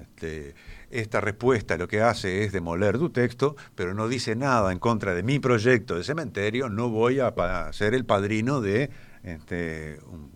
Este, 0.00 0.54
esta 0.90 1.20
respuesta 1.20 1.76
lo 1.76 1.86
que 1.88 2.00
hace 2.00 2.44
es 2.44 2.52
demoler 2.52 2.98
tu 2.98 3.10
texto, 3.10 3.54
pero 3.76 3.94
no 3.94 4.08
dice 4.08 4.34
nada 4.36 4.72
en 4.72 4.78
contra 4.80 5.14
de 5.14 5.22
mi 5.22 5.38
proyecto 5.38 5.96
de 5.96 6.04
cementerio. 6.04 6.68
No 6.68 6.88
voy 6.90 7.20
a 7.20 7.34
pa- 7.34 7.72
ser 7.72 7.94
el 7.94 8.04
padrino 8.04 8.60
de 8.60 8.90
este, 9.22 9.98
un- 10.06 10.30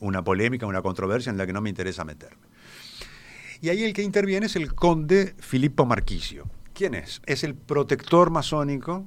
una 0.00 0.22
polémica, 0.22 0.66
una 0.66 0.82
controversia 0.82 1.30
en 1.30 1.36
la 1.38 1.46
que 1.46 1.52
no 1.52 1.60
me 1.60 1.68
interesa 1.68 2.04
meterme. 2.04 2.46
Y 3.60 3.70
ahí 3.70 3.84
el 3.84 3.92
que 3.92 4.02
interviene 4.02 4.46
es 4.46 4.56
el 4.56 4.74
conde 4.74 5.34
Filippo 5.38 5.86
Marquisio. 5.86 6.48
¿Quién 6.76 6.94
es? 6.94 7.22
Es 7.24 7.42
el 7.42 7.54
protector 7.54 8.30
masónico 8.30 9.04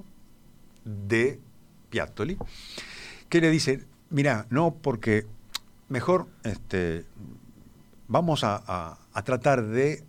de 0.84 1.40
Piattoli, 1.90 2.38
que 3.30 3.42
le 3.42 3.50
dice, 3.52 3.86
mira, 4.10 4.48
no, 4.50 4.74
porque 4.74 5.28
mejor 5.88 6.28
este, 6.44 7.06
vamos 8.08 8.44
a, 8.44 8.64
a- 8.66 8.98
a 9.14 9.24
tratar 9.24 9.66
de 9.68 10.04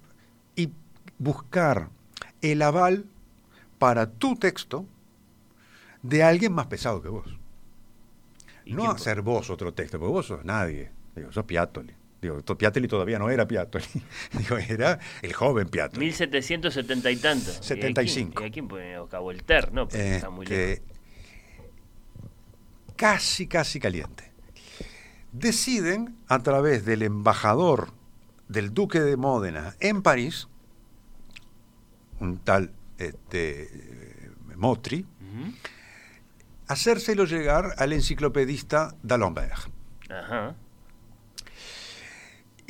y 0.56 0.70
buscar 1.18 1.90
el 2.40 2.62
aval 2.62 3.04
para 3.78 4.10
tu 4.10 4.36
texto 4.36 4.86
de 6.02 6.22
alguien 6.22 6.52
más 6.54 6.66
pesado 6.66 7.02
que 7.02 7.08
vos. 7.10 7.36
¿Y 8.64 8.72
No 8.74 8.90
hacer 8.90 9.20
vos 9.20 9.50
otro 9.50 9.74
texto, 9.74 9.98
porque 9.98 10.12
vos 10.12 10.26
sos 10.26 10.44
nadie. 10.44 10.90
Digo, 11.14 11.30
sos 11.32 11.44
Piattoli. 11.44 11.94
Digo, 12.20 12.42
to- 12.42 12.56
Piattoli 12.58 12.86
todavía 12.86 13.18
no 13.18 13.30
era 13.30 13.46
Piattoli. 13.48 13.84
Digo, 14.38 14.58
era 14.58 14.98
el 15.22 15.32
joven 15.32 15.68
Piattoli. 15.68 16.04
1770 16.06 17.10
y 17.10 17.16
tanto. 17.16 17.50
75. 17.62 18.42
¿Y 18.42 18.46
a 18.46 18.50
quién 18.50 18.68
pone 18.68 18.96
acá? 18.96 19.18
Voltaire, 19.20 19.70
¿no? 19.72 19.88
Porque 19.88 20.16
está 20.16 20.28
muy 20.30 20.44
Este, 20.44 20.82
lejos. 20.82 20.84
casi, 22.96 23.46
casi 23.46 23.80
caliente. 23.80 24.30
Deciden, 25.32 26.16
a 26.28 26.40
través 26.40 26.84
del 26.84 27.02
embajador 27.02 27.92
del 28.48 28.74
duque 28.74 29.00
de 29.00 29.16
Módena 29.16 29.76
en 29.80 30.02
París, 30.02 30.48
un 32.18 32.38
tal 32.38 32.72
este, 32.98 33.70
Motri, 34.56 35.02
Ujú. 35.02 35.52
hacérselo 36.66 37.24
llegar 37.24 37.74
al 37.78 37.92
enciclopedista 37.92 38.94
d'Alembert. 39.02 39.70
Ajá. 40.10 40.54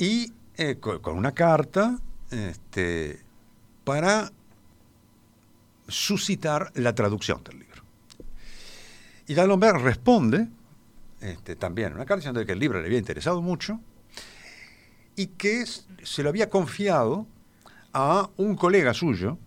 Y 0.01 0.33
eh, 0.57 0.77
co- 0.79 0.99
con, 0.99 1.15
una 1.15 1.31
carta 1.31 1.99
este, 2.31 3.21
para 3.83 4.31
suscitar 5.87 6.71
la 6.73 6.95
traducción 6.95 7.43
del 7.43 7.59
libro. 7.59 7.83
Y 9.27 9.35
D'Alembert 9.35 9.79
responde, 9.79 10.47
este, 11.19 11.55
también 11.55 11.93
una 11.93 12.05
carta 12.05 12.15
diciendo 12.15 12.43
que 12.43 12.51
el 12.53 12.57
libro 12.57 12.79
le 12.81 12.87
había 12.87 12.97
interesado 12.97 13.43
mucho 13.43 13.79
y 15.15 15.27
que 15.27 15.65
se 15.67 16.23
lo 16.23 16.29
había 16.29 16.49
confiado 16.49 17.27
a 17.93 18.27
un 18.37 18.55
colega 18.55 18.95
suyo, 18.95 19.37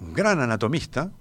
un 0.00 0.12
gran 0.12 0.40
anatomista 0.40 1.12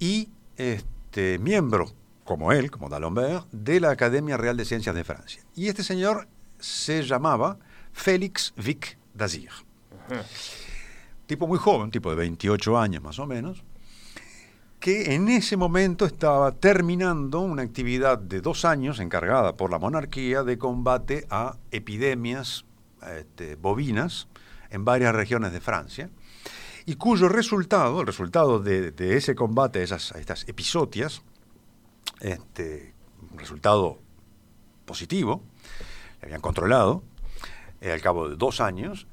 y 0.00 0.30
este, 0.56 1.38
miembro, 1.38 1.92
como 2.28 2.52
él, 2.52 2.70
como 2.70 2.90
D'Alembert, 2.90 3.46
de 3.52 3.80
la 3.80 3.88
Academia 3.88 4.36
Real 4.36 4.54
de 4.54 4.66
Ciencias 4.66 4.94
de 4.94 5.02
Francia. 5.02 5.42
Y 5.54 5.68
este 5.68 5.82
señor 5.82 6.28
se 6.58 7.02
llamaba 7.02 7.56
Félix 7.94 8.52
Vic 8.54 8.98
d'Azir. 9.14 9.48
Tipo 11.24 11.46
muy 11.46 11.58
joven, 11.58 11.90
tipo 11.90 12.10
de 12.10 12.16
28 12.16 12.78
años 12.78 13.02
más 13.02 13.18
o 13.18 13.26
menos, 13.26 13.64
que 14.78 15.14
en 15.14 15.30
ese 15.30 15.56
momento 15.56 16.04
estaba 16.04 16.52
terminando 16.52 17.40
una 17.40 17.62
actividad 17.62 18.18
de 18.18 18.42
dos 18.42 18.66
años 18.66 19.00
encargada 19.00 19.56
por 19.56 19.70
la 19.70 19.78
monarquía 19.78 20.42
de 20.42 20.58
combate 20.58 21.26
a 21.30 21.56
epidemias 21.70 22.66
este, 23.16 23.56
bovinas 23.56 24.28
en 24.68 24.84
varias 24.84 25.14
regiones 25.14 25.50
de 25.52 25.62
Francia 25.62 26.10
y 26.84 26.96
cuyo 26.96 27.30
resultado, 27.30 28.02
el 28.02 28.06
resultado 28.06 28.60
de, 28.60 28.92
ese 29.16 29.34
combate, 29.34 29.82
esas, 29.82 30.12
a 30.12 30.20
estas 30.20 30.46
episodias, 30.46 31.22
este, 32.20 32.94
resultado 33.36 33.98
positivo, 34.84 35.42
le 36.20 36.26
habían 36.26 36.40
controlado 36.40 37.02
eh, 37.80 37.92
al 37.92 38.00
cabo 38.00 38.28
de 38.28 38.36
dos 38.36 38.60
años, 38.60 39.06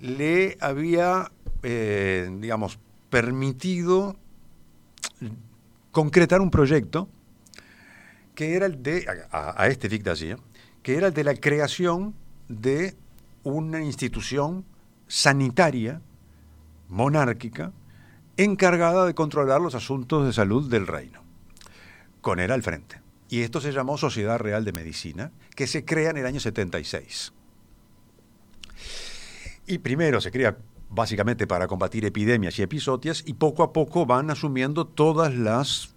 le 0.00 0.56
había, 0.60 1.32
eh, 1.62 2.28
digamos, 2.40 2.78
permitido 3.10 4.16
concretar 5.90 6.40
un 6.40 6.50
proyecto 6.50 7.08
que 8.34 8.56
era 8.56 8.66
el 8.66 8.82
de, 8.82 9.06
a, 9.30 9.66
este 9.68 9.88
Vic 9.88 10.04
que 10.82 10.96
era 10.96 11.08
el 11.08 11.14
de 11.14 11.24
la 11.24 11.34
creación 11.34 12.14
de 12.48 12.96
una 13.44 13.82
institución 13.82 14.64
sanitaria 15.06 16.00
monárquica 16.88 17.72
encargada 18.36 19.06
de 19.06 19.14
controlar 19.14 19.60
los 19.60 19.74
asuntos 19.74 20.26
de 20.26 20.32
salud 20.32 20.70
del 20.70 20.86
reino, 20.86 21.21
con 22.22 22.40
él 22.40 22.50
al 22.50 22.62
frente. 22.62 23.02
Y 23.28 23.42
esto 23.42 23.60
se 23.60 23.72
llamó 23.72 23.98
Sociedad 23.98 24.38
Real 24.38 24.64
de 24.64 24.72
Medicina, 24.72 25.32
que 25.54 25.66
se 25.66 25.84
crea 25.84 26.10
en 26.10 26.16
el 26.16 26.26
año 26.26 26.40
76. 26.40 27.32
Y 29.66 29.78
primero 29.78 30.20
se 30.20 30.30
crea 30.30 30.56
básicamente 30.88 31.46
para 31.46 31.66
combatir 31.66 32.04
epidemias 32.04 32.58
y 32.58 32.62
episodias 32.62 33.22
y 33.26 33.34
poco 33.34 33.62
a 33.62 33.72
poco 33.72 34.06
van 34.06 34.30
asumiendo 34.30 34.86
todas 34.86 35.34
las 35.34 35.94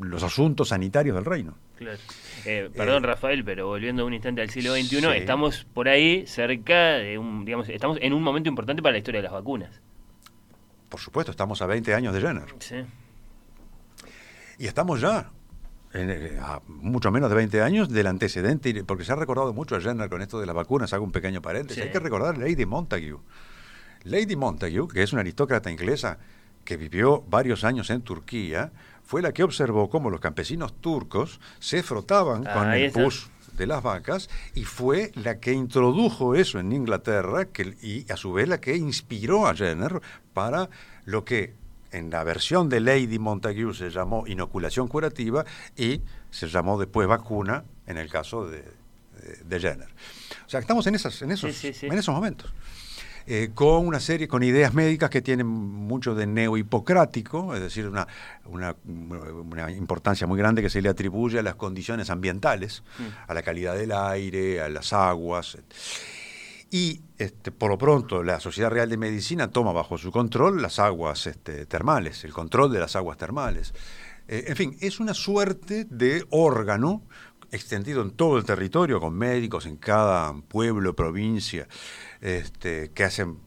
los 0.00 0.22
asuntos 0.24 0.68
sanitarios 0.68 1.14
del 1.14 1.24
reino. 1.24 1.56
Claro. 1.76 1.98
Eh, 2.44 2.68
perdón, 2.74 3.04
Eh, 3.04 3.06
Rafael, 3.06 3.44
pero 3.44 3.68
volviendo 3.68 4.04
un 4.04 4.12
instante 4.12 4.40
al 4.42 4.50
siglo 4.50 4.74
XXI, 4.74 5.00
sí. 5.00 5.06
estamos 5.14 5.66
por 5.72 5.88
ahí 5.88 6.26
cerca 6.26 6.94
de 6.94 7.16
un, 7.16 7.44
digamos, 7.44 7.68
estamos 7.68 7.98
en 8.00 8.12
un 8.12 8.22
momento 8.22 8.48
importante 8.48 8.82
para 8.82 8.92
la 8.92 8.98
historia 8.98 9.20
de 9.20 9.24
las 9.24 9.32
vacunas. 9.32 9.80
Por 10.88 10.98
supuesto, 10.98 11.30
estamos 11.30 11.62
a 11.62 11.66
20 11.66 11.94
años 11.94 12.12
de 12.12 12.20
Jenner. 12.20 12.46
Sí. 12.58 12.76
Y 14.58 14.66
estamos 14.66 15.00
ya, 15.00 15.30
en, 15.92 16.10
eh, 16.10 16.38
a 16.40 16.60
mucho 16.66 17.10
menos 17.10 17.30
de 17.30 17.36
20 17.36 17.62
años, 17.62 17.88
del 17.88 18.06
antecedente, 18.06 18.84
porque 18.84 19.04
se 19.04 19.12
ha 19.12 19.16
recordado 19.16 19.52
mucho 19.52 19.76
a 19.76 19.80
Jenner 19.80 20.08
con 20.08 20.22
esto 20.22 20.38
de 20.40 20.46
las 20.46 20.54
vacunas, 20.54 20.92
hago 20.92 21.04
un 21.04 21.12
pequeño 21.12 21.40
paréntesis. 21.42 21.82
Sí. 21.82 21.86
Hay 21.88 21.92
que 21.92 22.00
recordar 22.00 22.34
a 22.34 22.38
Lady 22.38 22.66
Montague. 22.66 23.16
Lady 24.04 24.36
Montague, 24.36 24.86
que 24.92 25.02
es 25.02 25.12
una 25.12 25.20
aristócrata 25.20 25.70
inglesa 25.70 26.18
que 26.64 26.76
vivió 26.76 27.22
varios 27.28 27.64
años 27.64 27.90
en 27.90 28.02
Turquía, 28.02 28.72
fue 29.02 29.22
la 29.22 29.32
que 29.32 29.42
observó 29.42 29.88
cómo 29.88 30.10
los 30.10 30.20
campesinos 30.20 30.74
turcos 30.80 31.40
se 31.58 31.82
frotaban 31.82 32.46
Ah, 32.46 32.52
con 32.54 32.72
el 32.72 32.84
está. 32.84 33.02
pus 33.02 33.30
de 33.56 33.66
las 33.66 33.82
vacas 33.82 34.28
y 34.54 34.64
fue 34.64 35.10
la 35.14 35.40
que 35.40 35.52
introdujo 35.52 36.34
eso 36.34 36.60
en 36.60 36.70
Inglaterra 36.72 37.46
que, 37.46 37.74
y 37.82 38.10
a 38.12 38.16
su 38.16 38.32
vez 38.34 38.46
la 38.48 38.60
que 38.60 38.76
inspiró 38.76 39.46
a 39.48 39.54
Jenner 39.56 40.00
para 40.34 40.68
lo 41.06 41.24
que 41.24 41.54
en 41.92 42.10
la 42.10 42.22
versión 42.24 42.68
de 42.68 42.80
Lady 42.80 43.18
Montague 43.18 43.72
se 43.74 43.90
llamó 43.90 44.26
inoculación 44.26 44.88
curativa 44.88 45.44
y 45.76 46.02
se 46.30 46.48
llamó 46.48 46.78
después 46.78 47.08
vacuna 47.08 47.64
en 47.86 47.96
el 47.98 48.10
caso 48.10 48.46
de, 48.48 48.58
de- 48.58 49.44
de 49.44 49.60
Jenner. 49.60 49.88
O 50.46 50.48
sea, 50.50 50.60
estamos 50.60 50.86
en, 50.86 50.94
esas, 50.94 51.20
en, 51.22 51.30
esos, 51.32 51.54
Sí, 51.54 51.72
sí, 51.72 51.80
sí. 51.80 51.86
en 51.86 51.94
esos 51.94 52.14
momentos. 52.14 52.52
Eh, 53.30 53.50
con 53.54 53.86
una 53.86 54.00
serie, 54.00 54.26
con 54.26 54.42
ideas 54.42 54.72
médicas 54.72 55.10
que 55.10 55.20
tienen 55.20 55.46
mucho 55.46 56.14
de 56.14 56.26
neo-hipocrático, 56.26 57.54
es 57.54 57.60
decir, 57.60 57.86
una, 57.86 58.06
una, 58.46 58.74
una 58.86 59.70
importancia 59.70 60.26
muy 60.26 60.38
grande 60.38 60.62
que 60.62 60.70
se 60.70 60.80
le 60.80 60.88
atribuye 60.88 61.38
a 61.38 61.42
las 61.42 61.54
condiciones 61.56 62.08
ambientales, 62.08 62.82
Mm. 62.98 63.02
a 63.30 63.34
la 63.34 63.42
calidad 63.42 63.76
del 63.76 63.92
aire, 63.92 64.62
a 64.62 64.70
las 64.70 64.94
aguas. 64.94 65.58
Y 66.70 67.00
este, 67.16 67.50
por 67.50 67.70
lo 67.70 67.78
pronto 67.78 68.22
la 68.22 68.40
Sociedad 68.40 68.70
Real 68.70 68.90
de 68.90 68.98
Medicina 68.98 69.50
toma 69.50 69.72
bajo 69.72 69.96
su 69.96 70.12
control 70.12 70.60
las 70.60 70.78
aguas 70.78 71.26
este, 71.26 71.66
termales, 71.66 72.24
el 72.24 72.32
control 72.32 72.72
de 72.72 72.80
las 72.80 72.94
aguas 72.94 73.16
termales. 73.16 73.72
Eh, 74.28 74.44
en 74.48 74.56
fin, 74.56 74.76
es 74.80 75.00
una 75.00 75.14
suerte 75.14 75.86
de 75.88 76.26
órgano 76.30 77.02
extendido 77.50 78.02
en 78.02 78.10
todo 78.10 78.36
el 78.36 78.44
territorio, 78.44 79.00
con 79.00 79.14
médicos 79.14 79.64
en 79.64 79.76
cada 79.76 80.34
pueblo, 80.34 80.94
provincia, 80.94 81.66
este, 82.20 82.90
que 82.90 83.04
hacen 83.04 83.38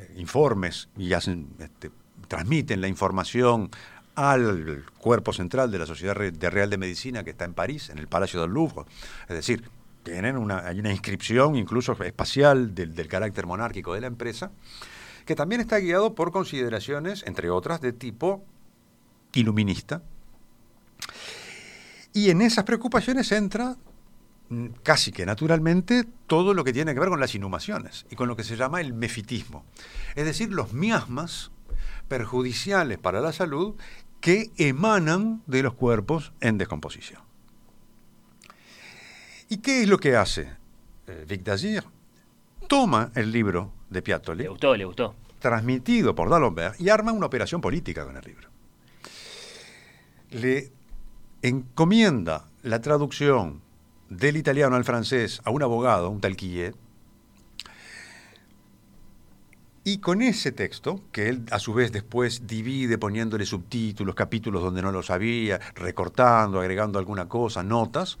eh, 0.00 0.14
informes 0.16 0.88
y 0.96 1.12
hacen, 1.12 1.48
este, 1.58 1.90
transmiten 2.28 2.80
la 2.80 2.88
información 2.88 3.70
al 4.14 4.84
cuerpo 4.98 5.32
central 5.34 5.70
de 5.70 5.78
la 5.78 5.86
Sociedad 5.86 6.14
Real 6.14 6.70
de 6.70 6.78
Medicina 6.78 7.24
que 7.24 7.30
está 7.30 7.44
en 7.44 7.54
París, 7.54 7.90
en 7.90 7.98
el 7.98 8.08
Palacio 8.08 8.40
del 8.40 8.50
Louvre. 8.50 8.84
Es 9.28 9.36
decir, 9.36 9.70
tienen 10.02 10.36
una, 10.36 10.66
hay 10.66 10.80
una 10.80 10.90
inscripción 10.90 11.56
incluso 11.56 11.92
espacial 12.02 12.74
del, 12.74 12.94
del 12.94 13.08
carácter 13.08 13.46
monárquico 13.46 13.94
de 13.94 14.00
la 14.00 14.06
empresa, 14.06 14.52
que 15.24 15.34
también 15.36 15.60
está 15.60 15.78
guiado 15.78 16.14
por 16.14 16.32
consideraciones, 16.32 17.24
entre 17.26 17.50
otras, 17.50 17.80
de 17.80 17.92
tipo 17.92 18.44
iluminista. 19.32 20.02
Y 22.12 22.30
en 22.30 22.42
esas 22.42 22.64
preocupaciones 22.64 23.32
entra 23.32 23.76
mm, 24.48 24.66
casi 24.82 25.12
que 25.12 25.24
naturalmente 25.24 26.04
todo 26.26 26.54
lo 26.54 26.64
que 26.64 26.72
tiene 26.72 26.92
que 26.94 27.00
ver 27.00 27.08
con 27.08 27.20
las 27.20 27.34
inhumaciones 27.34 28.06
y 28.10 28.16
con 28.16 28.28
lo 28.28 28.36
que 28.36 28.44
se 28.44 28.56
llama 28.56 28.80
el 28.80 28.92
mefitismo. 28.92 29.64
Es 30.14 30.24
decir, 30.24 30.52
los 30.52 30.72
miasmas 30.72 31.50
perjudiciales 32.08 32.98
para 32.98 33.20
la 33.20 33.32
salud 33.32 33.76
que 34.20 34.50
emanan 34.56 35.42
de 35.46 35.62
los 35.62 35.74
cuerpos 35.74 36.32
en 36.40 36.58
descomposición. 36.58 37.31
¿Y 39.52 39.58
qué 39.58 39.82
es 39.82 39.88
lo 39.88 39.98
que 39.98 40.16
hace 40.16 40.48
eh, 41.06 41.26
Vic 41.28 41.42
Dagir? 41.42 41.84
Toma 42.68 43.10
el 43.14 43.30
libro 43.30 43.70
de 43.90 44.00
Piattoli, 44.00 44.44
Le 44.44 44.48
gustó, 44.48 44.74
le 44.74 44.86
gustó. 44.86 45.14
transmitido 45.40 46.14
por 46.14 46.30
D'Alembert, 46.30 46.80
y 46.80 46.88
arma 46.88 47.12
una 47.12 47.26
operación 47.26 47.60
política 47.60 48.06
con 48.06 48.16
el 48.16 48.24
libro. 48.24 48.48
Le 50.30 50.72
encomienda 51.42 52.46
la 52.62 52.80
traducción 52.80 53.60
del 54.08 54.38
italiano 54.38 54.74
al 54.74 54.84
francés 54.84 55.42
a 55.44 55.50
un 55.50 55.62
abogado, 55.62 56.08
un 56.08 56.22
tal 56.22 56.34
Quillet, 56.34 56.74
y 59.84 59.98
con 59.98 60.22
ese 60.22 60.50
texto, 60.52 61.02
que 61.12 61.28
él 61.28 61.44
a 61.50 61.58
su 61.58 61.74
vez 61.74 61.92
después 61.92 62.46
divide 62.46 62.96
poniéndole 62.96 63.44
subtítulos, 63.44 64.14
capítulos 64.14 64.62
donde 64.62 64.80
no 64.80 64.92
los 64.92 65.10
había, 65.10 65.60
recortando, 65.74 66.58
agregando 66.58 66.98
alguna 66.98 67.28
cosa, 67.28 67.62
notas, 67.62 68.18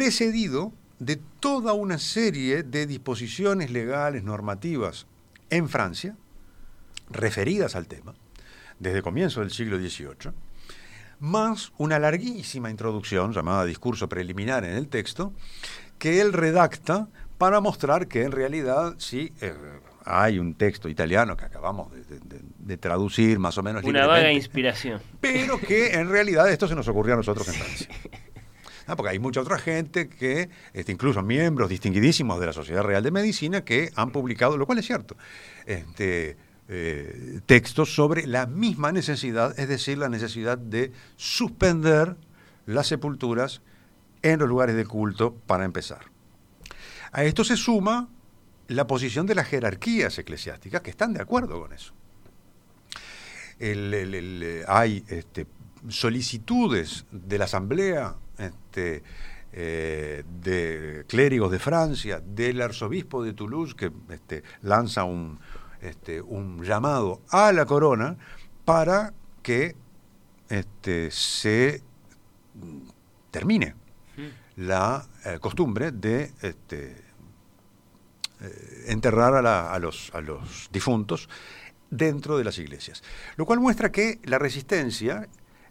precedido 0.00 0.74
de 0.98 1.16
toda 1.40 1.72
una 1.72 1.96
serie 1.96 2.62
de 2.62 2.86
disposiciones 2.86 3.70
legales, 3.70 4.22
normativas 4.22 5.06
en 5.48 5.70
Francia, 5.70 6.16
referidas 7.08 7.74
al 7.76 7.86
tema, 7.88 8.14
desde 8.78 9.00
comienzo 9.00 9.40
del 9.40 9.50
siglo 9.50 9.78
XVIII, 9.78 10.32
más 11.20 11.72
una 11.78 11.98
larguísima 11.98 12.68
introducción 12.68 13.32
llamada 13.32 13.64
discurso 13.64 14.06
preliminar 14.06 14.64
en 14.66 14.72
el 14.76 14.88
texto, 14.88 15.32
que 15.98 16.20
él 16.20 16.34
redacta 16.34 17.08
para 17.38 17.60
mostrar 17.62 18.06
que 18.06 18.22
en 18.24 18.32
realidad 18.32 18.96
sí 18.98 19.32
eh, 19.40 19.54
hay 20.04 20.38
un 20.38 20.54
texto 20.56 20.90
italiano 20.90 21.38
que 21.38 21.46
acabamos 21.46 21.90
de, 21.92 22.04
de- 22.04 22.18
de- 22.20 22.42
de 22.58 22.76
traducir 22.76 23.38
más 23.38 23.56
o 23.56 23.62
menos 23.62 23.82
Una 23.82 24.06
vaga 24.06 24.30
inspiración. 24.30 25.00
pero 25.22 25.58
que 25.58 25.94
en 25.94 26.10
realidad 26.10 26.50
esto 26.50 26.68
se 26.68 26.74
nos 26.74 26.86
ocurrió 26.86 27.14
a 27.14 27.16
nosotros 27.16 27.48
en 27.48 27.54
Francia. 27.62 27.88
Ah, 28.86 28.94
porque 28.94 29.10
hay 29.10 29.18
mucha 29.18 29.40
otra 29.40 29.58
gente 29.58 30.08
que, 30.08 30.48
este, 30.72 30.92
incluso 30.92 31.22
miembros 31.22 31.68
distinguidísimos 31.68 32.38
de 32.38 32.46
la 32.46 32.52
Sociedad 32.52 32.82
Real 32.82 33.02
de 33.02 33.10
Medicina, 33.10 33.64
que 33.64 33.90
han 33.96 34.12
publicado, 34.12 34.56
lo 34.56 34.66
cual 34.66 34.78
es 34.78 34.86
cierto, 34.86 35.16
este, 35.66 36.36
eh, 36.68 37.40
textos 37.46 37.94
sobre 37.94 38.26
la 38.26 38.46
misma 38.46 38.92
necesidad, 38.92 39.58
es 39.58 39.68
decir, 39.68 39.98
la 39.98 40.08
necesidad 40.08 40.56
de 40.56 40.92
suspender 41.16 42.16
las 42.66 42.86
sepulturas 42.86 43.60
en 44.22 44.38
los 44.38 44.48
lugares 44.48 44.76
de 44.76 44.84
culto 44.84 45.34
para 45.34 45.64
empezar. 45.64 46.06
A 47.12 47.24
esto 47.24 47.44
se 47.44 47.56
suma 47.56 48.08
la 48.68 48.86
posición 48.86 49.26
de 49.26 49.34
las 49.34 49.48
jerarquías 49.48 50.18
eclesiásticas 50.18 50.82
que 50.82 50.90
están 50.90 51.12
de 51.12 51.22
acuerdo 51.22 51.60
con 51.60 51.72
eso. 51.72 51.92
Hay 54.68 55.04
este, 55.08 55.46
solicitudes 55.88 57.06
de 57.10 57.38
la 57.38 57.44
Asamblea 57.46 58.16
este, 58.38 59.02
eh, 59.52 60.24
de 60.42 61.04
clérigos 61.08 61.50
de 61.50 61.58
Francia, 61.58 62.20
del 62.20 62.60
arzobispo 62.60 63.22
de 63.22 63.32
Toulouse, 63.32 63.74
que 63.74 63.90
este, 64.10 64.42
lanza 64.62 65.04
un, 65.04 65.38
este, 65.80 66.20
un 66.20 66.62
llamado 66.62 67.22
a 67.30 67.52
la 67.52 67.64
corona 67.64 68.16
para 68.64 69.14
que 69.42 69.74
se 71.10 71.82
termine 73.30 73.74
la 74.56 75.06
eh, 75.24 75.38
costumbre 75.40 75.92
de 75.92 76.32
eh, 76.42 77.02
enterrar 78.88 79.46
a 79.46 79.78
los 79.78 80.68
difuntos 80.70 81.28
dentro 81.90 82.36
de 82.36 82.44
las 82.44 82.58
iglesias. 82.58 83.02
Lo 83.36 83.46
cual 83.46 83.60
muestra 83.60 83.90
que 83.90 84.20
la 84.24 84.38
resistencia 84.38 85.28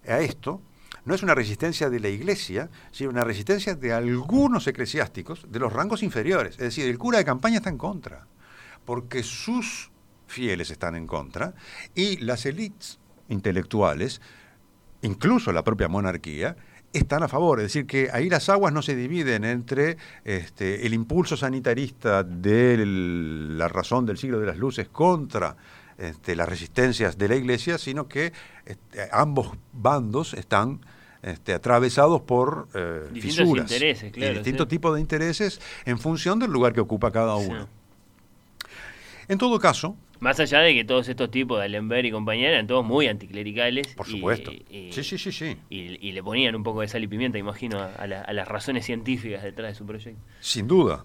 a 0.08 0.20
esto 0.20 0.62
no 1.06 1.14
es 1.14 1.24
una 1.24 1.36
resistencia 1.36 1.90
de 1.90 2.00
la 2.00 2.10
iglesia, 2.10 2.70
sino 2.92 3.12
una 3.12 3.24
resistencia 3.24 3.76
de 3.76 3.94
algunos 3.94 4.68
eclesiásticos 4.68 5.46
de 5.50 5.60
los 5.60 5.72
rangos 5.72 6.04
inferiores. 6.04 6.54
Es 6.54 6.62
decir, 6.62 6.88
el 6.90 6.98
cura 6.98 7.20
de 7.20 7.26
campaña 7.26 7.58
está 7.58 7.70
en 7.70 7.78
contra, 7.78 8.28
porque 8.86 9.24
sus 9.24 9.92
fieles 10.28 10.72
están 10.72 10.96
en 10.96 11.06
contra 11.06 11.54
y 11.94 12.18
las 12.18 12.46
élites 12.46 13.00
intelectuales, 13.30 14.20
incluso 15.04 15.52
la 15.52 15.64
propia 15.64 15.88
monarquía, 15.88 16.56
están 16.92 17.24
a 17.24 17.28
favor. 17.28 17.60
Es 17.60 17.66
decir, 17.66 17.86
que 17.86 18.10
ahí 18.12 18.30
las 18.30 18.50
aguas 18.50 18.74
no 18.74 18.82
se 18.82 18.96
dividen 18.96 19.44
entre 19.44 19.98
este, 20.24 20.88
el 20.88 20.94
impulso 20.94 21.38
sanitarista 21.38 22.24
de 22.24 22.84
la 22.86 23.68
razón 23.68 24.06
del 24.06 24.18
siglo 24.18 24.40
de 24.40 24.48
las 24.48 24.58
luces 24.58 24.88
contra 24.88 25.56
este, 25.98 26.36
las 26.36 26.50
resistencias 26.50 27.18
de 27.18 27.28
la 27.28 27.36
iglesia, 27.36 27.78
sino 27.78 28.08
que 28.08 28.34
este, 28.66 29.08
ambos 29.12 29.52
bandos 29.74 30.34
están 30.34 30.82
este, 31.26 31.54
atravesados 31.54 32.22
por 32.22 32.68
eh, 32.74 33.02
Distintos 33.12 33.38
fisuras 33.40 33.72
intereses, 33.72 34.10
y 34.10 34.12
claro, 34.12 34.34
distintos 34.36 34.66
sí. 34.66 34.70
tipos 34.70 34.96
de 34.96 35.02
intereses 35.02 35.60
en 35.86 35.98
función 36.00 36.40
del 36.40 36.52
lugar 36.52 36.74
que 36.74 36.82
ocupa 36.82 37.12
cada 37.12 37.38
Sí. 37.40 37.48
uno. 37.50 37.68
En 39.28 39.38
todo 39.40 39.60
caso, 39.60 39.96
Más 40.22 40.40
allá 40.40 40.60
de 40.60 40.74
que 40.74 40.86
todos 40.86 41.10
estos 41.10 41.30
tipos 41.30 41.60
de 41.60 41.66
Alenber 41.66 42.06
y 42.06 42.12
compañía 42.12 42.48
eran 42.50 42.68
todos 42.68 42.86
muy 42.86 43.08
anticlericales. 43.08 43.88
por 43.96 44.08
y- 44.08 44.12
supuesto. 44.12 44.52
y- 44.54 44.90
sí, 44.94 45.04
sí, 45.04 45.18
sí, 45.18 45.32
sí. 45.32 45.58
Y, 45.70 46.08
y 46.08 46.12
le 46.14 46.24
ponían 46.24 46.56
un 46.56 46.64
poco 46.64 46.80
de 46.82 46.88
sal 46.88 47.04
y 47.04 47.08
pimienta, 47.08 47.38
imagino, 47.38 47.80
a, 47.80 47.88
a 47.96 48.08
la- 48.08 48.22
a 48.22 48.32
las 48.34 48.48
razones 48.48 48.86
científicas 48.86 49.44
detrás 49.44 49.74
de 49.74 49.76
su 49.76 49.86
proyecto. 49.86 50.22
Sin 50.40 50.68
duda. 50.68 51.04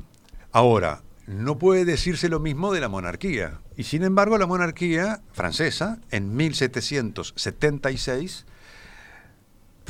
Ahora, 0.52 1.02
no 1.26 1.58
puede 1.58 1.84
decirse 1.84 2.28
lo 2.28 2.38
mismo 2.40 2.72
de 2.72 2.80
la 2.80 2.88
monarquía. 2.88 3.58
Y 3.76 3.82
sin 3.84 4.02
embargo, 4.04 4.38
la 4.38 4.46
monarquía 4.46 5.20
francesa, 5.32 5.98
en 6.10 6.34
1776, 6.36 8.46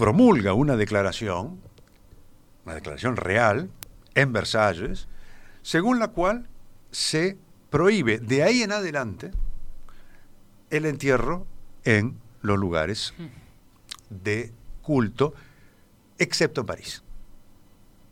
promulga 0.01 0.55
una 0.55 0.77
declaración, 0.77 1.61
una 2.65 2.75
declaración 2.75 3.17
real, 3.17 3.71
en 4.15 4.33
Versalles, 4.33 5.09
según 5.61 5.99
la 5.99 6.09
cual 6.09 6.49
se 6.91 7.37
prohíbe 7.69 8.19
de 8.19 8.43
ahí 8.43 8.63
en 8.63 8.73
adelante 8.73 9.31
el 10.71 10.87
entierro 10.87 11.47
en 11.85 12.19
los 12.41 12.59
lugares 12.59 13.13
de 14.09 14.55
culto, 14.81 15.35
excepto 16.17 16.63
en 16.63 16.67
París. 16.67 17.03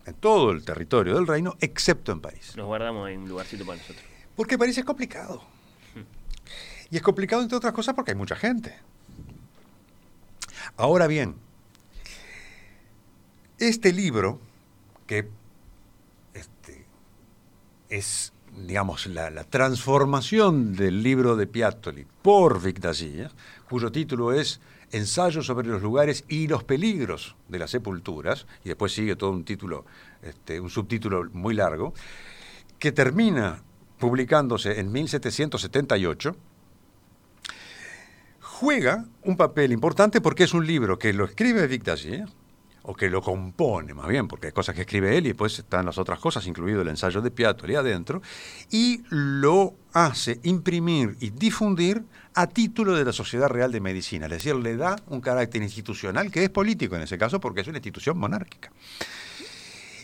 En 0.05 0.13
todo 0.13 0.51
el 0.51 0.67
territorio 0.67 1.15
del 1.15 1.27
reino, 1.27 1.57
excepto 1.59 2.13
en 2.13 2.21
París. 2.21 2.53
Nos 2.55 2.67
guardamos 2.67 3.09
en 3.09 3.21
un 3.21 3.31
lugarcito 3.31 3.65
para 3.65 3.79
nosotros. 3.79 4.05
Porque 4.37 4.59
París 4.59 4.77
es 4.77 4.85
complicado. 4.85 5.43
Y 6.91 6.99
es 6.99 7.03
complicado, 7.03 7.41
entre 7.41 7.57
otras 7.57 7.73
cosas, 7.73 7.95
porque 7.95 8.11
hay 8.11 8.17
mucha 8.19 8.37
gente. 8.37 8.77
Ahora 10.77 11.07
bien, 11.07 11.48
este 13.59 13.93
libro, 13.93 14.41
que 15.07 15.29
este, 16.35 16.87
es, 17.89 18.33
digamos, 18.57 19.07
la, 19.07 19.45
transformación 19.45 20.75
del 20.75 21.03
libro 21.03 21.37
de 21.37 21.47
Piattoli 21.47 22.07
por 22.23 22.63
Vic 22.63 22.81
Dagir, 22.81 23.31
cuyo 23.69 23.91
título 23.91 24.33
es 24.33 24.61
Ensayo 24.91 25.43
sobre 25.43 25.69
los 25.69 25.83
lugares 25.83 26.25
y 26.29 26.47
los 26.47 26.65
peligros 26.65 27.37
de 27.49 27.59
las 27.59 27.71
sepulturas, 27.71 28.47
y 28.65 28.69
después 28.69 28.93
sigue 28.93 29.17
todo 29.17 29.31
un 29.31 29.45
título, 29.45 29.85
este, 30.23 30.61
un 30.61 30.71
subtítulo 30.71 31.29
muy 31.33 31.55
largo, 31.55 31.93
que 32.79 32.93
termina 32.93 33.63
publicándose 33.99 34.79
en 34.79 34.93
1778, 34.93 36.37
juega 38.41 39.05
un 39.23 39.37
papel 39.37 39.73
importante 39.73 40.21
porque 40.21 40.45
es 40.45 40.55
un 40.55 40.67
libro 40.67 40.99
que 40.99 41.13
lo 41.13 41.25
escribe 41.25 41.67
Vic 41.67 41.85
Dagir, 41.85 42.27
o 42.91 42.95
que 42.95 43.11
lo 43.11 43.21
compone 43.21 43.93
más 43.93 44.09
bien, 44.09 44.27
porque 44.27 44.47
hay 44.47 44.53
cosas 44.55 44.75
que 44.75 44.81
escribe 44.81 45.15
él 45.19 45.27
y 45.27 45.29
después 45.29 45.59
están 45.59 45.85
las 45.85 45.99
otras 45.99 46.19
cosas, 46.19 46.47
incluido 46.47 46.81
el 46.81 46.89
ensayo 46.89 47.21
de 47.21 47.31
Piattoli 47.31 47.75
adentro, 47.75 48.23
y 48.71 49.03
lo 49.11 49.75
hace 49.93 50.41
imprimir 50.45 51.15
y 51.21 51.29
difundir 51.29 52.03
a 52.35 52.47
título 52.47 52.97
de 52.97 53.05
la 53.05 53.13
Sociedad 53.13 53.49
Real 53.51 53.71
de 53.73 53.83
Medicina, 53.83 54.25
es 54.25 54.33
decir, 54.33 54.55
le 54.57 54.79
da 54.79 54.97
un 55.09 55.21
carácter 55.21 55.61
institucional 55.61 56.31
que 56.31 56.45
es 56.45 56.49
político 56.49 56.97
en 56.97 57.03
ese 57.03 57.19
caso 57.19 57.41
porque 57.41 57.61
es 57.61 57.69
una 57.69 57.77
institución 57.77 58.17
monárquica. 58.17 58.73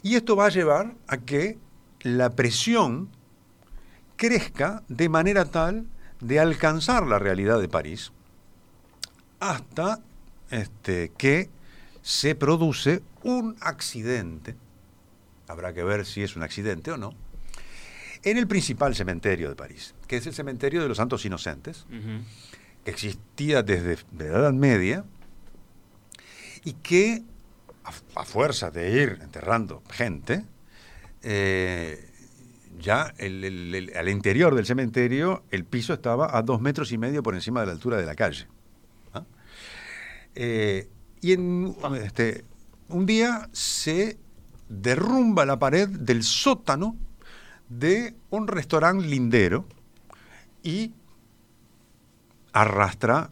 Y 0.03 0.17
esto 0.17 0.37
va 0.37 0.47
a 0.47 0.51
llevar 0.51 0.95
a 1.07 1.17
que 1.17 1.57
la 2.03 2.37
presión 2.37 3.09
crezca 4.17 4.83
de 4.89 5.09
manera 5.09 5.47
tal 5.47 5.87
de 6.21 6.39
alcanzar 6.39 7.07
la 7.07 7.19
realidad 7.19 7.59
de 7.61 7.69
París 7.71 8.13
hasta 9.41 10.01
este, 10.51 11.13
que 11.17 11.49
se 12.07 12.35
produce 12.35 13.03
un 13.23 13.57
accidente, 13.63 14.57
habrá 15.49 15.73
que 15.73 15.83
ver 15.83 16.05
si 16.05 16.23
es 16.23 16.37
un 16.37 16.43
accidente 16.43 16.91
o 16.91 16.99
no, 16.99 17.15
en 18.23 18.37
el 18.37 18.47
principal 18.47 18.95
cementerio 18.95 19.49
de 19.49 19.57
París, 19.57 19.95
que 20.07 20.19
es 20.19 20.27
el 20.27 20.35
cementerio 20.35 20.83
de 20.83 20.89
los 20.89 20.99
Santos 20.99 21.25
Inocentes, 21.25 21.87
que 22.85 22.91
existía 22.91 23.63
desde 23.63 23.97
la 24.19 24.25
Edad 24.27 24.53
Media 24.53 25.07
y 26.63 26.75
que, 26.75 27.23
a, 27.85 28.21
a 28.21 28.25
fuerza 28.27 28.71
de 28.71 28.91
ir 29.03 29.19
enterrando 29.23 29.83
gente, 29.91 30.45
eh, 31.23 32.11
ya 32.79 33.15
el- 33.17 33.45
el- 33.45 33.75
el- 33.75 33.97
al 33.97 34.09
interior 34.11 34.55
del 34.55 34.67
cementerio 34.67 35.43
el 35.51 35.65
piso 35.65 35.95
estaba 35.95 36.37
a 36.37 36.43
dos 36.43 36.61
metros 36.61 36.93
y 36.93 36.99
medio 36.99 37.23
por 37.23 37.35
encima 37.35 37.61
de 37.61 37.67
la 37.67 37.73
altura 37.73 37.97
de 37.97 38.05
la 38.05 38.15
calle. 38.15 38.47
¿ah? 39.15 39.25
Eh, 40.35 40.89
y 41.25 41.33
en, 41.33 41.75
este, 42.03 42.45
un 42.89 43.07
día 43.07 43.49
se 43.53 44.19
derrumba 44.69 45.47
la 45.47 45.59
pared 45.59 45.89
del 45.89 46.23
sótano 46.23 46.97
de 47.69 48.15
un 48.31 48.47
restaurante 48.47 49.07
lindero 49.07 49.67
y 50.63 50.93
arrastra 52.53 53.31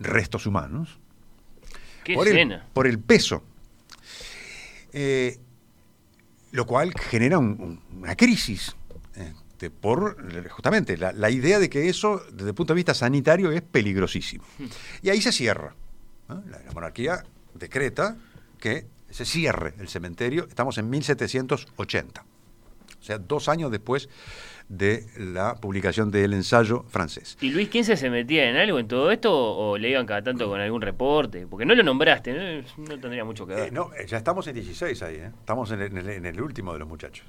restos 0.00 0.46
humanos 0.46 0.98
Qué 2.02 2.14
por 2.14 2.26
el, 2.26 2.34
escena. 2.36 2.66
por 2.72 2.86
el 2.86 2.98
peso. 2.98 3.42
Eh, 4.92 5.38
lo 6.52 6.66
cual 6.66 6.92
genera 6.98 7.38
un- 7.38 7.56
un- 7.92 7.98
una 8.00 8.14
crisis. 8.16 8.74
este, 9.14 9.70
por 9.70 10.16
justamente 10.50 10.96
la, 10.96 11.12
la 11.12 11.30
idea 11.30 11.58
de 11.60 11.70
que 11.70 11.88
eso, 11.88 12.20
desde 12.32 12.48
el 12.48 12.54
punto 12.54 12.72
de 12.74 12.76
vista 12.76 12.94
sanitario, 12.94 13.52
es 13.52 13.62
peligrosísimo. 13.62 14.44
Y 15.02 15.08
ahí 15.10 15.22
se 15.22 15.30
cierra. 15.32 15.74
La, 16.28 16.34
la 16.64 16.72
monarquía 16.72 17.22
decreta 17.54 18.16
que 18.58 18.86
se 19.10 19.24
cierre 19.24 19.74
el 19.78 19.88
cementerio. 19.88 20.46
Estamos 20.48 20.78
en 20.78 20.88
1780. 20.90 22.22
O 22.22 23.02
sea, 23.06 23.18
dos 23.18 23.48
años 23.48 23.70
después 23.70 24.08
de 24.68 25.04
la 25.18 25.56
publicación 25.56 26.10
del 26.10 26.32
ensayo 26.32 26.84
francés. 26.88 27.36
¿Y 27.42 27.50
Luis 27.50 27.68
XV 27.68 27.96
se 27.96 28.08
metía 28.08 28.48
en 28.48 28.56
algo 28.56 28.78
en 28.78 28.88
todo 28.88 29.10
esto 29.10 29.30
o, 29.30 29.76
le 29.76 29.90
iban 29.90 30.06
cada 30.06 30.22
tanto 30.22 30.48
con 30.48 30.58
algún 30.58 30.80
reporte? 30.80 31.46
Porque 31.46 31.66
no 31.66 31.74
lo 31.74 31.82
nombraste, 31.82 32.32
no, 32.32 32.84
No 32.88 32.98
tendría 32.98 33.24
mucho 33.24 33.46
que 33.46 33.54
ver. 33.54 33.68
Eh, 33.68 33.70
no, 33.70 33.92
eh, 33.94 34.06
ya 34.06 34.16
estamos 34.16 34.46
en 34.46 34.54
16 34.54 35.02
ahí, 35.02 35.16
¿eh? 35.16 35.30
estamos 35.38 35.70
en 35.70 35.82
el, 35.82 35.92
en 35.92 35.98
el- 35.98 36.08
en 36.08 36.24
el 36.26 36.40
último 36.40 36.72
de 36.72 36.78
los 36.78 36.88
muchachos. 36.88 37.26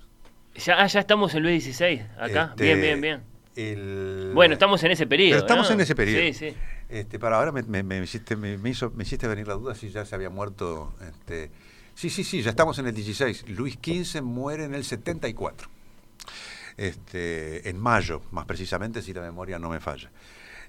Ya, 0.56 0.82
ah, 0.82 0.88
ya 0.88 1.02
estamos 1.02 1.36
en 1.36 1.44
Luis 1.44 1.66
XVI, 1.66 2.02
acá. 2.18 2.52
Este, 2.52 2.64
bien, 2.64 2.80
bien, 2.82 3.02
bien. 3.02 3.22
el- 3.58 4.32
Bueno, 4.34 4.54
estamos 4.54 4.82
en 4.86 4.92
ese 4.92 5.06
periodo. 5.06 5.32
Pero 5.32 5.40
estamos 5.46 5.68
¿no? 5.70 5.76
en 5.76 5.82
ese 5.82 5.94
periodo. 5.96 6.22
Sí, 6.22 6.34
sí. 6.34 6.56
Este, 6.90 7.18
para 7.20 7.38
ahora 7.38 7.52
me, 7.52 7.84
me- 7.84 8.04
hiciste, 8.04 8.36
venir 8.36 9.48
la 9.48 9.56
duda 9.56 9.76
si 9.76 9.90
ya 9.90 10.06
se 10.06 10.16
había 10.16 10.30
muerto. 10.30 10.94
Este, 11.02 11.52
sí, 11.96 12.10
sí, 12.10 12.24
sí, 12.24 12.42
ya 12.42 12.52
estamos 12.52 12.78
en 12.80 12.88
el 12.88 12.94
16. 12.94 13.50
Luis 13.50 13.76
XV 13.84 14.22
muere 14.22 14.66
en 14.66 14.76
el 14.76 14.84
74. 14.84 15.68
Este, 16.78 17.70
en 17.70 17.80
mayo, 17.80 18.22
más 18.32 18.46
precisamente, 18.46 19.02
si 19.02 19.14
la 19.14 19.22
memoria 19.22 19.58
no 19.58 19.70
me 19.70 19.80
falla. 19.80 20.12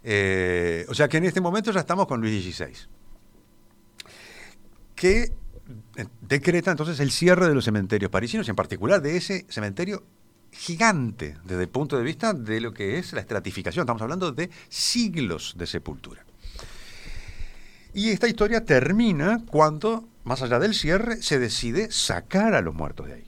Eh, 0.02 0.86
o 0.88 0.94
sea 0.94 1.08
que 1.08 1.16
en 1.18 1.24
este 1.24 1.40
momento 1.40 1.72
ya 1.72 1.80
estamos 1.80 2.06
con 2.06 2.20
Luis 2.20 2.42
XVI. 2.44 2.72
Que 4.94 5.32
eh, 5.96 6.06
decreta 6.22 6.70
entonces 6.70 7.00
el 7.00 7.10
cierre 7.10 7.48
de 7.48 7.54
los 7.54 7.64
cementerios 7.64 8.10
parisinos, 8.10 8.48
en 8.48 8.56
particular 8.56 9.02
de 9.02 9.16
ese 9.16 9.46
cementerio 9.48 10.04
gigante 10.52 11.36
desde 11.44 11.62
el 11.62 11.68
punto 11.68 11.96
de 11.96 12.04
vista 12.04 12.32
de 12.32 12.60
lo 12.60 12.72
que 12.72 12.98
es 12.98 13.12
la 13.12 13.20
estratificación. 13.20 13.82
Estamos 13.84 14.02
hablando 14.02 14.32
de 14.32 14.50
siglos 14.68 15.54
de 15.56 15.66
sepultura. 15.66 16.24
Y 17.94 18.10
esta 18.10 18.28
historia 18.28 18.64
termina 18.64 19.42
cuando, 19.46 20.06
más 20.24 20.42
allá 20.42 20.58
del 20.58 20.74
cierre, 20.74 21.22
se 21.22 21.38
decide 21.38 21.90
sacar 21.90 22.54
a 22.54 22.60
los 22.60 22.74
muertos 22.74 23.06
de 23.06 23.14
ahí. 23.14 23.24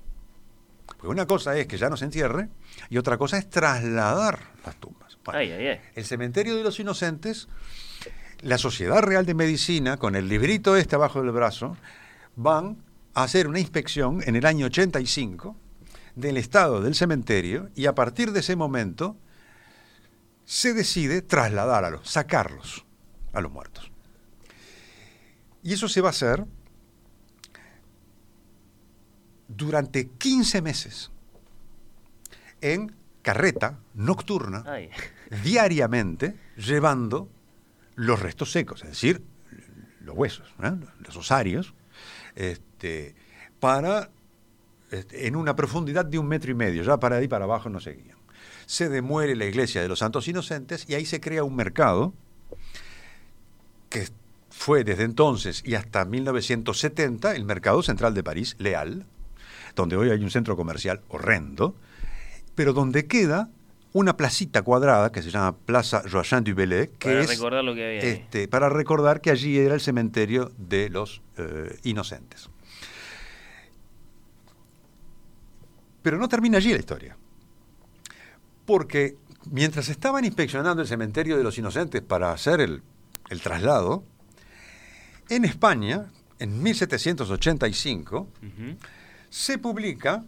Porque 0.87 1.09
una 1.09 1.27
cosa 1.27 1.57
es 1.57 1.67
que 1.67 1.79
ya 1.79 1.89
no 1.89 1.97
se 1.97 2.05
entierre 2.05 2.49
y 2.91 2.99
otra 2.99 3.17
cosa 3.17 3.39
es 3.39 3.49
trasladar 3.49 4.41
las 4.67 4.77
tumbas. 4.77 5.17
Bueno, 5.25 5.41
Ay, 5.41 5.53
ay, 5.53 5.67
ay. 5.69 5.81
el 5.95 6.05
cementerio 6.05 6.57
de 6.57 6.65
los 6.65 6.79
inocentes, 6.81 7.49
la 8.41 8.59
Sociedad 8.59 9.01
Real 9.03 9.25
de 9.25 9.35
Medicina, 9.35 9.97
con 9.97 10.17
el 10.17 10.29
librito 10.29 10.77
este 10.77 10.97
abajo 10.97 11.23
del 11.23 11.33
brazo, 11.33 11.77
van 12.37 12.83
a 13.15 13.23
hacer 13.25 13.47
una 13.47 13.61
inspección 13.61 14.23
en 14.27 14.37
el 14.37 14.45
año 14.47 14.67
85 14.67 15.57
del 16.19 16.37
estado 16.37 16.81
del 16.81 16.95
cementerio 16.95 17.71
y 17.77 17.87
a 17.87 17.95
partir 17.95 18.33
de 18.33 18.41
ese 18.41 18.57
momento 18.57 19.17
se 20.45 20.75
decide 20.75 21.23
trasladar 21.23 21.85
a 21.85 21.91
los, 21.91 22.09
sacarlos 22.11 22.85
a 23.33 23.41
los 23.41 23.53
muertos. 23.53 23.91
Y 25.63 25.75
eso 25.75 25.89
se 25.89 26.01
va 26.01 26.09
a 26.09 26.11
hacer 26.11 26.45
durante 29.47 30.09
15 30.09 30.63
meses 30.63 31.11
en 32.61 32.95
carreta 33.23 33.79
nocturna 33.95 34.65
Ay. 34.67 34.91
diariamente 35.45 36.37
llevando 36.57 37.29
los 37.95 38.21
restos 38.21 38.51
secos, 38.51 38.83
es 38.83 38.91
decir, 38.91 39.23
los 40.01 40.17
huesos, 40.17 40.53
¿no? 40.59 40.81
los 41.01 41.17
osarios, 41.17 41.75
este, 42.35 43.15
para 43.61 44.11
en 44.91 45.37
una 45.37 45.55
profundidad 45.57 46.05
de 46.05 46.19
un 46.19 46.27
metro 46.27 46.51
y 46.51 46.55
medio, 46.55 46.83
ya 46.83 46.99
para 46.99 47.17
ahí 47.17 47.29
para 47.29 47.45
abajo 47.45 47.69
no 47.69 47.81
seguían. 47.81 48.17
Se 48.67 48.89
demuele 48.89 49.35
la 49.35 49.47
iglesia 49.47 49.83
de 49.83 49.89
los 49.89 50.01
Santos 50.01 50.29
Inocentes 50.29 50.85
y 50.89 50.95
ahí 50.95 51.07
se 51.07 51.21
crea 51.21 51.45
un 51.45 51.57
mercado 51.57 52.13
que 53.89 54.09
fue 54.51 54.85
desde 54.85 55.05
entonces 55.05 55.63
y 55.65 55.75
hasta 55.75 56.05
1970 56.05 57.35
el 57.35 57.45
mercado 57.45 57.83
central 57.83 58.15
de 58.15 58.23
París, 58.23 58.57
Leal, 58.59 59.07
donde 59.75 59.97
hoy 59.97 60.11
hay 60.11 60.23
un 60.23 60.31
centro 60.31 60.57
comercial 60.57 61.01
horrendo, 61.09 61.75
pero 62.55 62.73
donde 62.73 63.07
queda 63.07 63.49
una 63.93 64.17
placita 64.17 64.63
cuadrada 64.63 65.11
que 65.13 65.23
se 65.23 65.31
llama 65.31 65.57
Plaza 65.57 66.03
Joachim 66.11 66.45
du 66.45 66.55
Bellay, 66.55 66.89
que 66.99 67.09
Para 67.09 67.21
es 67.23 67.29
recordar 67.31 67.65
lo 67.65 67.75
que 67.75 67.87
había 67.87 68.01
ahí. 68.03 68.09
este, 68.09 68.49
para 68.49 68.69
recordar 68.69 69.21
que 69.21 69.31
allí 69.31 69.59
era 69.59 69.75
el 69.75 69.81
cementerio 69.81 70.53
de 70.59 70.91
los 70.91 71.23
eh, 71.39 71.79
inocentes. 71.85 72.51
Pero 76.03 76.19
no 76.19 76.29
termina 76.29 76.59
allí 76.59 76.73
la 76.73 76.79
historia. 76.79 77.17
Porque 78.65 79.17
mientras 79.51 79.89
estaban 79.89 80.25
inspeccionando 80.25 80.83
el 80.83 80.89
cementerio 80.89 81.37
de 81.37 81.43
los 81.45 81.59
inocentes 81.59 82.03
para 82.03 82.33
hacer 82.33 82.61
el, 82.61 82.83
el 83.31 83.41
traslado, 83.41 84.05
en 85.29 85.45
España, 85.45 86.07
en 86.39 86.63
1785, 86.63 88.21
Ujú. 88.21 88.77
se 89.29 89.59
publica 89.59 90.25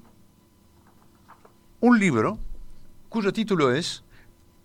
un 1.81 1.99
libro 1.99 2.39
cuyo 3.09 3.33
título 3.33 3.73
es 3.73 4.05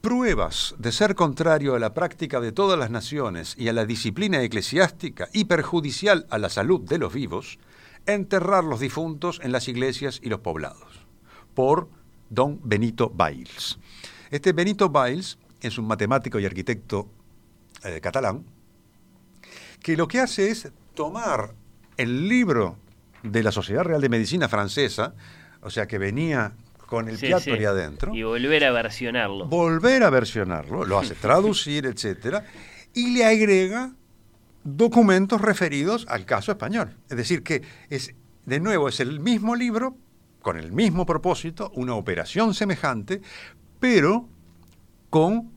Pruebas 0.01 0.75
de 0.77 0.91
ser 0.91 1.15
contrario 1.15 1.73
a 1.73 1.79
la 1.79 1.93
práctica 1.93 2.39
de 2.39 2.51
todas 2.51 2.77
las 2.77 2.91
naciones 2.91 3.55
y 3.57 3.69
a 3.69 3.73
la 3.73 3.85
disciplina 3.85 4.41
eclesiástica 4.43 5.29
y 5.33 5.45
perjudicial 5.45 6.27
a 6.29 6.37
la 6.37 6.49
salud 6.49 6.81
de 6.81 6.99
los 6.99 7.11
vivos, 7.13 7.57
enterrar 8.05 8.63
los 8.63 8.79
difuntos 8.81 9.39
en 9.41 9.51
las 9.51 9.67
iglesias 9.67 10.19
y 10.21 10.29
los 10.29 10.41
poblados, 10.41 10.94
por 11.55 11.89
don 12.29 12.59
Benito 12.63 13.09
Bailes. 13.09 13.79
Este 14.29 14.53
Benito 14.53 14.89
Bailes 14.89 15.37
es 15.61 15.77
un 15.79 15.87
matemático 15.87 16.39
y 16.39 16.45
arquitecto 16.45 17.09
eh, 17.83 17.99
catalán 18.01 18.43
que 19.81 19.95
lo 19.97 20.07
que 20.07 20.19
hace 20.19 20.49
es 20.49 20.71
tomar 20.93 21.53
el 21.97 22.27
libro 22.27 22.77
de 23.23 23.41
la 23.43 23.51
Sociedad 23.51 23.83
Real 23.83 24.01
de 24.01 24.09
Medicina 24.09 24.47
francesa, 24.49 25.13
o 25.61 25.69
sea 25.69 25.87
que 25.87 25.97
venía 25.97 26.53
con 26.87 27.07
el 27.09 27.17
Sí, 27.17 27.27
Piattori 27.27 27.59
sí. 27.59 27.65
adentro, 27.65 28.13
Y 28.13 28.23
volver 28.23 28.63
a 28.65 28.71
versionarlo. 28.71 29.45
volver 29.47 30.03
a 30.03 30.09
versionarlo, 30.09 30.85
lo 30.85 30.99
hace 30.99 31.15
traducir, 31.21 31.85
etcétera, 31.85 32.45
y 32.93 33.13
le 33.13 33.25
agrega 33.25 33.91
documentos 34.63 35.41
referidos 35.41 36.05
al 36.09 36.25
caso 36.25 36.51
español. 36.51 36.95
Es 37.09 37.17
decir, 37.17 37.43
que 37.43 37.61
es, 37.89 38.13
de 38.45 38.59
nuevo, 38.59 38.89
es 38.89 38.99
el 38.99 39.19
mismo 39.19 39.55
libro, 39.55 39.97
con 40.45 40.57
el 40.57 40.71
mismo 40.71 41.07
propósito, 41.07 41.71
una 41.73 41.95
operación 41.95 42.53
semejante, 42.53 43.19
pero 43.79 44.29
con 45.09 45.51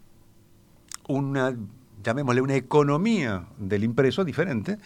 una, 1.08 1.54
llamémosle, 2.02 2.40
una 2.40 2.54
economía 2.54 3.46
del 3.58 3.84
impreso 3.84 4.24
diferente, 4.24 4.78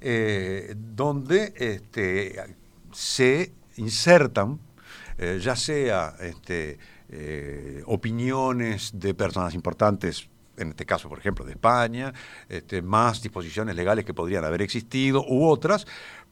eh, 0.00 0.74
donde 0.74 1.52
este, 1.58 2.56
se 2.90 3.52
insertan, 3.76 4.58
eh, 5.18 5.38
ya 5.42 5.54
sea 5.54 6.14
este, 6.20 6.78
eh, 7.10 7.82
opiniones 7.84 8.92
de 8.94 9.12
personas 9.12 9.52
importantes, 9.52 10.26
en 10.56 10.70
este 10.70 10.86
caso, 10.86 11.10
por 11.10 11.18
ejemplo, 11.18 11.44
de 11.44 11.52
España, 11.52 12.14
este, 12.48 12.80
más 12.80 13.20
disposiciones 13.20 13.76
legales 13.76 14.06
que 14.06 14.14
podrían 14.14 14.42
haber 14.42 14.62
existido, 14.62 15.22
u 15.28 15.46
otras, 15.46 15.86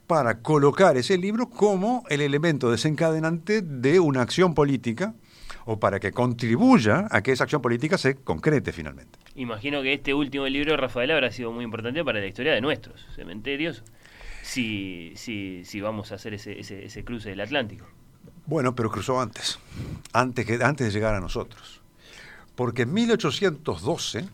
para 0.09 0.41
colocar 0.41 0.97
ese 0.97 1.19
libro 1.19 1.51
como 1.51 2.03
el 2.09 2.23
elemento 2.23 2.71
desencadenante 2.71 3.61
de 3.61 4.01
una 4.01 4.23
acción 4.23 4.55
política 4.55 5.15
o 5.67 5.79
para 5.79 6.01
que 6.01 6.13
contribuya 6.13 7.07
a 7.11 7.23
que 7.23 7.31
esa 7.31 7.45
acción 7.45 7.61
política 7.61 7.99
se 7.99 8.17
concrete 8.17 8.73
finalmente. 8.73 9.19
Imagino 9.35 9.83
que 9.83 9.93
este 9.93 10.15
último 10.15 10.47
libro 10.47 10.73
de 10.73 10.79
Rafael 10.79 11.11
habrá 11.11 11.31
sido 11.31 11.53
muy 11.53 11.63
importante 11.63 12.03
para 12.03 12.21
la 12.21 12.27
historia 12.27 12.55
de 12.55 12.63
nuestros 12.63 13.07
cementerios, 13.15 13.85
si, 14.43 15.13
si, 15.15 15.63
si 15.67 15.83
vamos 15.83 16.11
a 16.11 16.15
hacer 16.15 16.33
ese, 16.33 16.59
ese, 16.59 16.87
ese 16.87 17.05
cruce 17.05 17.29
del 17.29 17.43
Atlántico. 17.43 17.87
Bueno, 18.47 18.75
pero 18.75 18.91
cruzó 18.91 19.21
antes, 19.21 19.59
antes, 20.15 20.47
que, 20.47 20.59
antes 20.63 20.87
de 20.87 20.91
llegar 20.91 21.15
a 21.15 21.21
nosotros. 21.21 21.83
Porque 22.57 22.83
en 22.83 22.95
1812, 22.95 24.27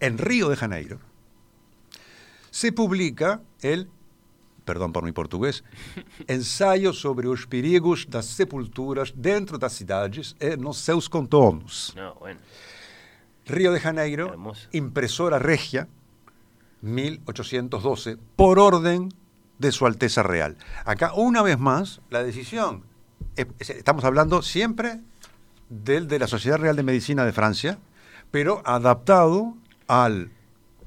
en 0.00 0.16
Río 0.16 0.48
de 0.48 0.56
Janeiro, 0.56 1.00
se 2.50 2.72
publica 2.72 3.42
el 3.60 3.90
perdão 4.66 4.90
por 4.92 5.02
mi 5.04 5.12
português, 5.12 5.62
ensaio 6.28 6.92
sobre 6.92 7.28
os 7.28 7.46
perigos 7.46 8.04
das 8.04 8.26
sepulturas 8.26 9.12
dentro 9.16 9.56
das 9.56 9.72
cidades 9.72 10.34
e 10.40 10.56
nos 10.56 10.78
seus 10.78 11.08
contornos. 11.08 11.94
No, 11.96 12.14
bueno. 12.20 12.40
Río 13.46 13.70
de 13.72 13.78
Janeiro, 13.80 14.26
Hermoso. 14.28 14.68
impresora 14.72 15.38
regia, 15.38 15.86
1812, 16.82 18.16
por 18.36 18.58
orden 18.58 19.08
de 19.58 19.72
Su 19.72 19.86
Alteza 19.86 20.22
Real. 20.22 20.56
Acá, 20.84 21.12
una 21.14 21.42
vez 21.42 21.58
más, 21.58 22.00
la 22.10 22.22
decisión, 22.22 22.82
estamos 23.58 24.04
hablando 24.04 24.42
siempre 24.42 25.00
del 25.68 26.08
de 26.08 26.18
la 26.18 26.26
Sociedad 26.26 26.58
Real 26.58 26.76
de 26.76 26.82
Medicina 26.82 27.24
de 27.24 27.32
Francia, 27.32 27.78
pero 28.30 28.62
adaptado 28.64 29.54
al, 29.86 30.30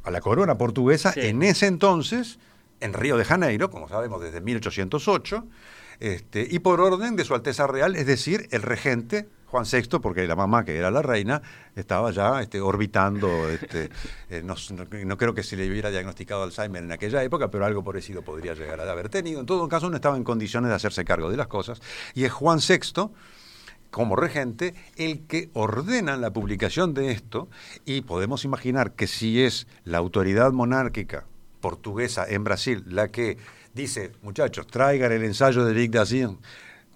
a 0.03 0.11
la 0.11 0.21
corona 0.21 0.57
portuguesa 0.57 1.13
Sí. 1.13 1.21
en 1.21 1.41
ese 1.43 1.67
entonces, 1.67 2.39
en 2.81 2.93
Río 2.93 3.17
de 3.17 3.25
Janeiro, 3.25 3.69
como 3.69 3.87
sabemos 3.87 4.21
desde 4.21 4.41
1808, 4.41 5.45
este, 5.99 6.47
y 6.49 6.59
por 6.59 6.79
orden 6.79 7.15
de 7.15 7.25
Su 7.25 7.33
Alteza 7.35 7.67
Real, 7.67 7.95
es 7.95 8.05
decir, 8.05 8.47
el 8.51 8.61
regente 8.61 9.27
Juan 9.47 9.65
VI, 9.69 9.99
porque 9.99 10.27
la 10.27 10.35
mamá, 10.35 10.63
que 10.63 10.77
era 10.77 10.91
la 10.91 11.01
reina, 11.01 11.41
estaba 11.75 12.11
ya 12.11 12.39
este, 12.41 12.61
orbitando, 12.61 13.49
este, 13.49 13.89
eh, 14.29 14.41
no, 14.43 14.55
no- 14.75 14.85
no 15.05 15.17
creo 15.17 15.33
que 15.33 15.41
se 15.43 15.57
le 15.57 15.67
hubiera 15.69 15.89
diagnosticado 15.89 16.43
Alzheimer 16.43 16.83
en 16.83 16.91
aquella 16.91 17.23
época, 17.23 17.49
pero 17.49 17.65
algo 17.65 17.83
parecido 17.83 18.21
podría 18.21 18.53
llegar 18.53 18.79
a 18.79 18.89
haber 18.91 19.09
tenido. 19.09 19.39
En 19.39 19.45
todo 19.47 19.67
caso, 19.67 19.89
no 19.89 19.95
estaba 19.95 20.17
en 20.17 20.23
condiciones 20.23 20.69
de 20.69 20.75
hacerse 20.75 21.03
cargo 21.03 21.31
de 21.31 21.37
las 21.37 21.47
cosas, 21.47 21.81
y 22.13 22.25
es 22.25 22.31
Juan 22.31 22.59
VI 22.59 23.09
como 23.89 24.15
regente 24.15 24.75
el 24.97 25.25
que 25.25 25.49
ordena 25.53 26.15
la 26.15 26.31
publicación 26.31 26.93
de 26.93 27.11
esto 27.11 27.49
y 27.85 28.01
podemos 28.01 28.45
imaginar 28.45 28.91
que 28.93 29.07
si 29.07 29.41
es 29.43 29.65
la 29.83 29.97
autoridad 29.97 30.51
monárquica 30.51 31.25
portuguesa 31.61 32.25
en 32.27 32.43
Brasil 32.43 32.83
la 32.87 33.09
que 33.09 33.37
dice, 33.73 34.11
muchachos, 34.23 34.67
traigan 34.67 35.11
el 35.11 35.23
ensayo 35.23 35.63
de 35.65 35.73
Vic 35.73 35.91
Dazin, 35.91 36.37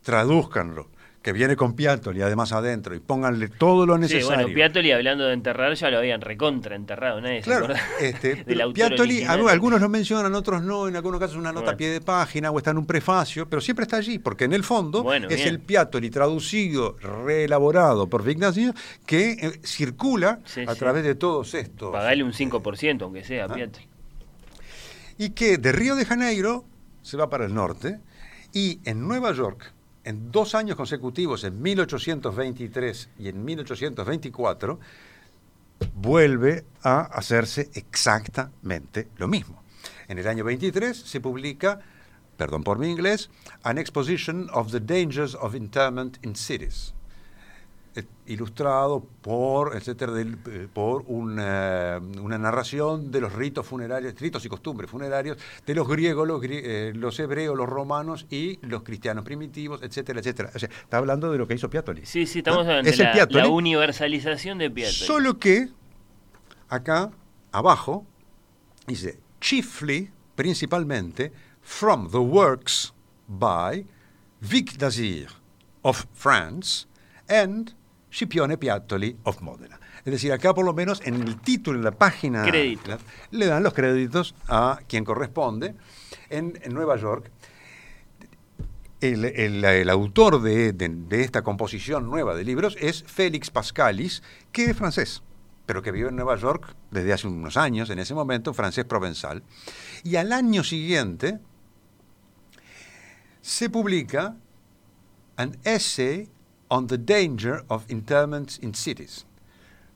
tradúzcanlo, 0.04 0.90
que 1.22 1.32
viene 1.32 1.56
con 1.56 1.74
Piatoli 1.74 2.22
además 2.22 2.52
adentro 2.52 2.94
y 2.96 3.00
pónganle 3.00 3.48
todo 3.48 3.86
lo 3.86 3.96
Sí, 3.96 4.02
necesario. 4.02 4.40
bueno, 4.40 4.54
Piatoli 4.54 4.92
hablando 4.92 5.24
de 5.26 5.34
enterrar 5.34 5.74
ya 5.76 5.90
lo 5.90 6.00
habían 6.00 6.20
recontra 6.20 6.76
enterrado, 6.76 7.22
nadie 7.22 7.42
Claro, 7.42 7.68
este, 8.02 8.44
algu- 9.26 9.50
algunos 9.50 9.80
lo 9.80 9.88
mencionan, 9.88 10.34
otros 10.36 10.62
no, 10.64 10.90
en 10.90 10.98
algunos 10.98 11.22
casos 11.22 11.38
una 11.38 11.54
nota 11.54 11.72
a 11.72 11.78
pie 11.78 11.92
de 11.92 12.02
página 12.02 12.52
o 12.52 12.58
está 12.58 12.72
en 12.72 12.78
un 12.80 12.86
prefacio, 12.86 13.48
pero 13.48 13.62
siempre 13.62 13.84
está 13.84 13.96
allí, 13.98 14.20
porque 14.20 14.44
en 14.44 14.52
el 14.52 14.66
fondo 14.66 15.02
Bueno, 15.04 15.30
es 15.30 15.38
bien. 15.38 15.48
el 15.48 15.60
Piattoli 15.62 16.10
traducido, 16.10 16.98
reelaborado 17.00 18.08
por 18.10 18.22
Vignacio, 18.24 18.74
que 19.06 19.32
eh, 19.32 19.60
circula 19.64 20.40
Sí, 20.44 20.66
a 20.68 20.74
sí. 20.74 20.80
través 20.80 21.06
de 21.06 21.16
todos 21.16 21.54
estos. 21.54 21.90
Pagale 21.94 22.22
un 22.26 22.34
5%, 22.34 23.02
aunque 23.06 23.22
Ah. 23.22 23.24
sea, 23.24 23.48
Piatoli. 23.48 23.88
Y 25.18 25.32
que 25.32 25.58
de 25.58 25.72
Río 25.72 25.96
de 25.96 26.06
Janeiro 26.06 26.66
se 27.02 27.18
va 27.18 27.30
para 27.30 27.46
el 27.46 27.54
norte 27.54 28.00
y 28.52 28.80
en 28.86 29.08
Nueva 29.08 29.32
York, 29.34 29.74
en 30.04 30.32
dos 30.32 30.56
años 30.56 30.76
consecutivos, 30.76 31.44
en 31.44 31.62
1823 31.62 33.10
y 33.20 33.30
en 33.30 33.44
1824, 33.44 34.80
vuelve 35.96 36.66
a 36.82 37.02
hacerse 37.02 37.70
exactamente 37.74 39.08
lo 39.18 39.28
mismo. 39.28 39.64
En 40.08 40.20
el 40.20 40.28
año 40.28 40.44
23 40.44 40.96
se 40.96 41.22
publica, 41.22 41.80
perdón 42.38 42.64
por 42.64 42.80
mi 42.80 42.90
inglés, 42.90 43.30
An 43.64 43.78
Exposition 43.78 44.50
of 44.54 44.72
the 44.72 44.80
Dangers 44.80 45.36
of 45.36 45.56
Interment 45.56 46.18
in 46.26 46.36
Cities, 46.36 46.94
ilustrado 48.26 49.06
por, 49.22 49.76
etcétera, 49.76 50.12
del- 50.14 50.38
eh, 50.48 50.68
por 50.74 51.04
una, 51.08 52.02
una 52.22 52.38
narración 52.38 53.12
de 53.12 53.22
los 53.22 53.34
ritos 53.34 53.66
funerarios, 53.68 54.20
ritos 54.20 54.44
y 54.46 54.50
costumbres 54.50 54.90
funerarios 54.90 55.38
de 55.66 55.76
los 55.76 55.88
griegos, 55.88 56.28
los, 56.28 56.42
eh, 56.44 56.92
los 56.96 57.20
hebreos, 57.20 57.56
los 57.56 57.68
romanos 57.70 58.26
y 58.30 58.58
los 58.66 58.84
cristianos 58.84 59.24
primitivos, 59.24 59.82
etcétera, 59.84 60.20
etcétera. 60.22 60.50
O 60.56 60.60
sea, 60.60 60.70
está 60.70 60.98
hablando 60.98 61.32
de 61.32 61.38
lo 61.38 61.48
que 61.48 61.54
hizo 61.54 61.70
Piatoli. 61.70 62.06
Sí, 62.06 62.26
sí, 62.26 62.40
estamos 62.40 62.66
Es 62.86 63.00
el 63.00 63.06
la, 63.06 63.28
la 63.30 63.48
universalización 63.50 64.58
de 64.58 64.72
Piatoli. 64.72 64.96
Solo 64.96 65.38
que 65.38 65.70
acá 66.70 67.12
abajo 67.52 68.06
dice 68.88 69.20
chiefly, 69.40 70.10
principalmente, 70.36 71.32
from 71.62 72.10
the 72.10 72.18
works 72.18 72.94
by 73.28 73.86
Vic 74.42 74.78
Dazir 74.78 75.28
of 75.84 76.06
France 76.14 76.88
and 77.30 77.74
Scipione 78.14 78.58
Piattoli 78.58 79.18
of 79.24 79.42
Modena. 79.42 79.80
Es 80.06 80.12
decir, 80.12 80.32
acá 80.32 80.54
por 80.54 80.64
lo 80.66 80.74
menos 80.74 81.02
en 81.06 81.16
el 81.16 81.40
título, 81.42 81.80
en 81.80 81.84
la 81.86 81.92
página, 81.92 82.44
la- 82.86 83.00
le 83.32 83.46
dan 83.48 83.64
los 83.64 83.74
créditos 83.74 84.36
a 84.48 84.80
quien 84.88 85.04
corresponde. 85.04 85.74
En, 86.30 86.60
en 86.62 86.74
Nueva 86.74 86.96
York, 86.98 87.32
el, 89.02 89.26
el- 89.26 89.64
el 89.66 89.90
autor 89.90 90.42
de, 90.42 90.74
de- 90.74 90.90
de 90.90 91.22
esta 91.22 91.42
composición 91.42 92.06
nueva 92.08 92.36
de 92.36 92.44
libros 92.44 92.78
es 92.80 93.04
Félix 93.08 93.50
Pascalis, 93.50 94.22
que 94.52 94.66
es 94.66 94.78
francés, 94.78 95.24
pero 95.66 95.82
que 95.82 95.92
vive 95.92 96.10
en 96.10 96.16
Nueva 96.16 96.36
York 96.36 96.76
desde 96.92 97.14
hace 97.14 97.28
unos 97.28 97.58
años, 97.58 97.90
en 97.90 97.98
ese 98.00 98.14
momento, 98.14 98.54
francés 98.54 98.86
provenzal. 98.86 99.42
Y 100.04 100.18
al 100.18 100.32
año 100.32 100.64
siguiente 100.64 101.40
se 103.42 103.70
publica 103.70 104.36
An 105.36 105.58
Essay 105.64 106.30
on 106.74 106.88
the 106.88 106.98
Danger 106.98 107.64
of 107.68 107.86
Interments 107.88 108.58
in 108.64 108.74
Cities, 108.74 109.28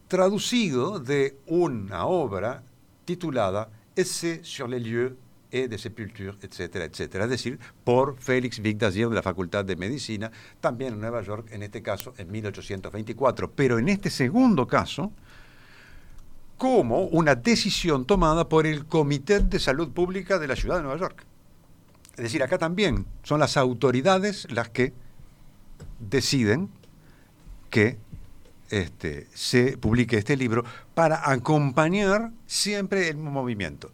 traducido 0.07 0.99
de 0.99 1.39
una 1.47 2.05
obra 2.05 2.61
titulada 3.03 3.67
Essai 3.95 4.41
sur 4.43 4.67
les 4.67 4.80
lieux 4.80 5.17
et 5.51 5.67
de 5.67 5.75
sépulture, 5.75 6.38
etcétera, 6.39 6.86
etcétera. 6.86 7.23
Es 7.23 7.32
decir, 7.32 7.57
por 7.84 8.15
Félix 8.19 8.59
Vic 8.59 8.78
Dazier 8.78 9.09
de 9.09 9.15
la 9.15 9.23
Facultad 9.23 9.65
de 9.65 9.75
Medicina, 9.75 10.32
también 10.61 10.93
en 10.93 10.99
Nueva 10.99 11.23
York, 11.23 11.47
en 11.51 11.63
este 11.63 11.82
caso 11.82 12.13
en 12.15 12.32
1824. 12.32 13.49
Pero 13.53 13.80
en 13.80 13.89
este 13.89 14.11
segundo 14.11 14.67
caso, 14.67 15.11
como 16.59 17.05
una 17.05 17.34
decisión 17.34 18.05
tomada 18.05 18.47
por 18.47 18.67
el 18.67 18.86
Comité 18.86 19.39
de 19.39 19.57
Salud 19.57 19.89
Pública 19.93 20.38
de 20.38 20.47
la 20.47 20.55
Ciudad 20.55 20.75
de 20.75 20.84
Nueva 20.84 20.99
York. 20.99 21.25
Es 22.17 22.23
decir, 22.23 22.43
acá 22.43 22.59
también 22.59 23.07
son 23.23 23.39
las 23.39 23.57
autoridades 23.57 24.45
las 24.51 24.69
que 24.69 24.93
deciden 26.00 26.70
que 27.70 27.98
este, 28.70 29.28
se 29.34 29.78
publique 29.78 30.18
este 30.18 30.36
libro 30.38 30.64
para 30.93 31.30
acompañar 31.30 32.32
siempre 32.45 33.10
el 33.10 33.18
movimiento. 33.18 33.91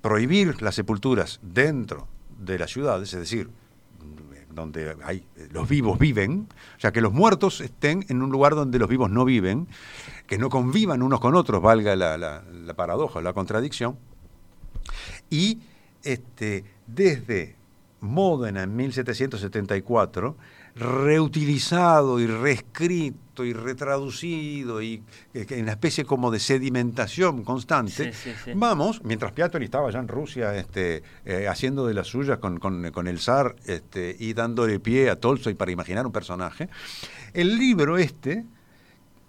Prohibir 0.00 0.62
las 0.62 0.76
sepulturas 0.76 1.40
dentro 1.42 2.06
de 2.38 2.58
las 2.58 2.70
ciudades, 2.70 3.12
es 3.12 3.20
decir, 3.20 3.48
mm, 3.48 4.54
donde 4.54 4.96
hay, 5.04 5.24
los 5.50 5.68
vivos 5.68 5.98
viven, 5.98 6.46
o 6.76 6.80
sea, 6.80 6.92
que 6.92 7.00
los 7.00 7.12
muertos 7.12 7.60
estén 7.60 8.04
en 8.08 8.22
un 8.22 8.30
lugar 8.30 8.54
donde 8.54 8.78
los 8.78 8.88
vivos 8.88 9.10
no 9.10 9.24
viven, 9.24 9.66
que 10.26 10.38
no 10.38 10.48
convivan 10.48 11.02
unos 11.02 11.20
con 11.20 11.34
otros, 11.34 11.60
valga 11.60 11.96
la, 11.96 12.16
la- 12.16 12.42
la 12.64 12.74
paradoja, 12.74 13.20
la 13.20 13.32
contradicción, 13.32 13.98
y 15.28 15.58
este, 16.02 16.64
desde 16.86 17.56
Módena 18.00 18.62
en 18.62 18.74
1774, 18.76 20.36
reutilizado 20.76 22.20
y 22.20 22.26
reescrito 22.26 23.44
y 23.44 23.52
retraducido 23.52 24.80
y 24.82 25.02
eh, 25.34 25.46
en 25.50 25.62
una 25.62 25.72
especie 25.72 26.04
como 26.04 26.30
de 26.30 26.38
sedimentación 26.38 27.42
constante, 27.44 28.12
Sí, 28.12 28.30
sí, 28.30 28.36
sí. 28.44 28.52
vamos, 28.54 29.02
mientras 29.04 29.32
Piatoli 29.32 29.64
estaba 29.64 29.90
ya 29.90 29.98
en 29.98 30.08
Rusia 30.08 30.54
este, 30.56 31.02
eh, 31.24 31.48
haciendo 31.48 31.86
de 31.86 31.94
las 31.94 32.06
suyas 32.06 32.38
con, 32.38 32.58
con- 32.58 32.90
con 32.92 33.08
el 33.08 33.18
zar 33.18 33.56
este, 33.66 34.14
y 34.18 34.32
dándole 34.34 34.78
pie 34.80 35.10
a 35.10 35.16
Tolstoy 35.16 35.54
para 35.54 35.70
imaginar 35.72 36.06
un 36.06 36.12
personaje, 36.12 36.68
el 37.34 37.58
libro 37.58 37.98
este, 37.98 38.44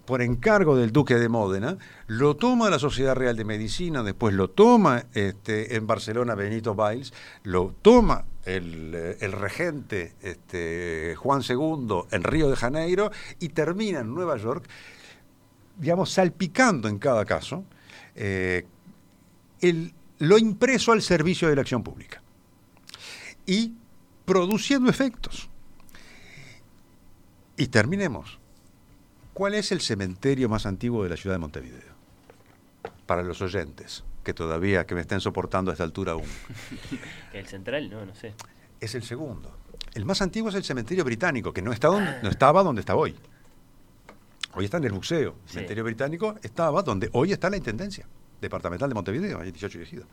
por 0.04 0.20
encargo 0.22 0.76
del 0.76 0.92
duque 0.92 1.14
de 1.14 1.28
Módena, 1.28 1.78
lo 2.06 2.36
toma 2.36 2.68
la 2.70 2.78
Sociedad 2.78 3.14
Real 3.14 3.36
de 3.36 3.44
Medicina, 3.44 4.02
después 4.02 4.34
lo 4.34 4.50
toma 4.50 5.04
este, 5.14 5.76
en 5.76 5.86
Barcelona 5.86 6.34
Benito 6.34 6.74
Bailes, 6.74 7.12
lo 7.44 7.74
toma 7.82 8.24
el, 8.44 8.92
eh, 8.94 9.16
el 9.20 9.32
regente 9.32 10.14
este, 10.22 11.14
Juan 11.16 11.42
II 11.48 12.02
en 12.10 12.22
Río 12.24 12.50
de 12.50 12.56
Janeiro 12.56 13.10
y 13.40 13.50
termina 13.50 14.00
en 14.00 14.14
Nueva 14.14 14.36
York, 14.36 14.68
digamos, 15.78 16.10
salpicando 16.12 16.88
en 16.88 16.98
cada 16.98 17.24
caso 17.24 17.64
eh, 18.14 18.66
el- 19.60 19.94
lo 20.18 20.38
impreso 20.38 20.92
al 20.92 21.02
servicio 21.02 21.48
de 21.48 21.56
la 21.56 21.62
acción 21.62 21.82
pública 21.82 22.22
y 23.46 23.74
produciendo 24.24 24.88
efectos. 24.90 25.48
Y 27.56 27.66
terminemos. 27.68 28.38
¿Cuál 29.34 29.54
es 29.54 29.72
el 29.72 29.80
cementerio 29.80 30.48
más 30.48 30.66
antiguo 30.66 31.02
de 31.04 31.08
la 31.10 31.16
ciudad 31.16 31.34
de 31.36 31.40
Montevideo? 31.40 31.92
Para 33.06 33.22
los 33.22 33.40
oyentes, 33.42 34.04
que 34.22 34.34
todavía 34.34 34.86
que 34.86 34.94
me 34.94 35.00
estén 35.00 35.20
soportando 35.20 35.70
a 35.70 35.74
esta 35.74 35.84
altura 35.84 36.12
aún. 36.12 36.24
El 37.32 37.46
central, 37.46 37.90
no, 37.90 38.04
no 38.06 38.14
sé. 38.14 38.34
Es 38.80 38.94
el 38.94 39.02
segundo. 39.02 39.56
El 39.94 40.04
más 40.04 40.22
antiguo 40.22 40.48
es 40.48 40.54
el 40.56 40.64
cementerio 40.64 41.04
británico, 41.04 41.52
que 41.52 41.62
no, 41.62 41.72
está 41.72 41.88
donde, 41.88 42.20
no 42.22 42.28
estaba 42.30 42.62
donde 42.62 42.80
está 42.80 42.96
hoy. 42.96 43.14
Hoy 44.54 44.64
está 44.64 44.78
en 44.78 44.84
el 44.84 44.92
buceo. 44.92 45.30
El 45.30 45.48
Sí. 45.48 45.52
cementerio 45.54 45.84
británico 45.84 46.34
estaba 46.42 46.82
donde 46.82 47.08
hoy 47.12 47.32
está 47.32 47.48
la 47.48 47.56
Intendencia 47.56 48.06
Departamental 48.40 48.88
de 48.88 48.94
Montevideo, 48.94 49.40
ahí 49.40 49.50
18 49.52 49.78
y 49.78 49.82
Ejido. 49.82 50.04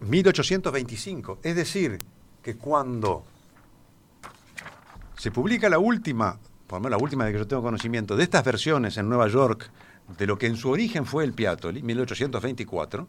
1825. 0.00 1.38
Es 1.42 1.56
decir, 1.56 1.98
que 2.42 2.56
cuando 2.56 3.24
se 5.16 5.30
publica 5.30 5.68
la 5.68 5.78
última, 5.78 6.38
por 6.66 6.78
lo 6.78 6.84
menos 6.84 6.98
la 6.98 7.04
última 7.04 7.24
de 7.26 7.32
que 7.32 7.38
yo 7.38 7.46
tengo 7.46 7.62
conocimiento, 7.62 8.16
de 8.16 8.24
estas 8.24 8.44
versiones 8.44 8.96
en 8.96 9.08
Nueva 9.08 9.28
York, 9.28 9.70
de 10.18 10.26
lo 10.26 10.38
que 10.38 10.46
en 10.46 10.56
su 10.56 10.70
origen 10.70 11.06
fue 11.06 11.24
el 11.24 11.32
Piattoli, 11.32 11.82
1824, 11.82 13.08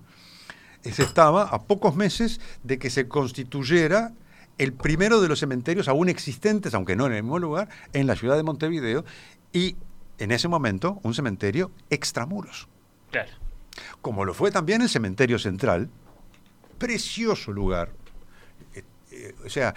se 0.84 1.04
estaba 1.04 1.44
a 1.44 1.64
pocos 1.64 1.96
meses 1.96 2.40
de 2.64 2.78
que 2.78 2.90
se 2.90 3.08
constituyera 3.08 4.14
el 4.58 4.74
primero 4.74 5.20
de 5.20 5.28
los 5.28 5.40
cementerios 5.40 5.88
aún 5.88 6.10
existentes, 6.10 6.74
aunque 6.74 6.96
no 6.96 7.08
en 7.08 7.14
el 7.14 7.24
mismo 7.24 7.40
lugar, 7.40 7.70
en 7.94 8.08
la 8.08 8.16
ciudad 8.16 8.38
de 8.38 8.44
Montevideo, 8.44 9.04
y 9.52 9.76
en 10.18 10.32
ese 10.32 10.48
momento 10.48 11.00
un 11.04 11.14
cementerio 11.14 11.72
extramuros. 11.90 12.68
Claro. 13.12 13.32
Como 14.02 14.24
lo 14.24 14.34
fue 14.34 14.52
también 14.52 14.82
el 14.82 14.90
cementerio 14.90 15.40
central, 15.40 15.90
precioso 16.78 17.52
lugar. 17.52 17.92
Eh, 19.26 19.36
o 19.46 19.50
sea, 19.50 19.74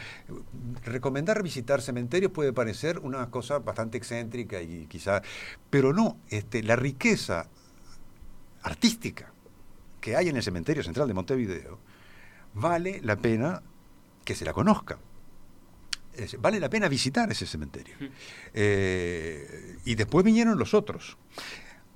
recomendar 0.85 1.43
visitar 1.43 1.81
cementerios 1.81 2.33
puede 2.33 2.53
parecer 2.53 2.99
una 2.99 3.31
cosa 3.31 3.59
bastante 3.59 3.99
excéntrica 3.99 4.61
y 4.61 4.87
quizá, 4.87 5.23
pero 5.71 5.93
no, 5.93 6.19
este, 6.29 6.63
la 6.63 6.77
riqueza 6.77 7.49
artística 8.63 9.33
que 10.01 10.17
hay 10.17 10.29
en 10.29 10.37
el 10.37 10.43
cementerio 10.43 10.83
central 10.83 11.09
de 11.09 11.15
Montevideo 11.15 11.79
vale 12.55 13.01
la 13.03 13.17
pena 13.17 13.63
que 14.25 14.35
se 14.35 14.45
la 14.45 14.53
conozca. 14.53 14.99
vale 16.39 16.61
la 16.61 16.69
pena 16.69 16.89
visitar 16.89 17.31
ese 17.31 17.47
cementerio. 17.47 17.95
Eh, 18.53 19.77
y 19.85 19.95
después 19.95 20.25
vinieron 20.25 20.59
los 20.59 20.75
otros. 20.75 21.17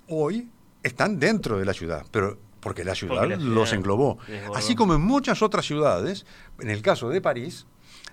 Hoy 0.08 0.48
están 0.82 1.18
dentro 1.18 1.58
de 1.58 1.64
la 1.64 1.74
ciudad, 1.74 2.06
pero 2.10 2.38
porque 2.62 2.84
la 2.84 2.94
ciudad, 2.94 3.28
los 3.38 3.72
englobó. 3.72 4.18
Así 4.54 4.76
como 4.76 4.94
en 4.94 5.02
muchas 5.02 5.42
otras 5.42 5.66
ciudades, 5.66 6.24
en 6.60 6.70
el 6.70 6.80
caso 6.80 7.08
de 7.08 7.20
París, 7.20 7.66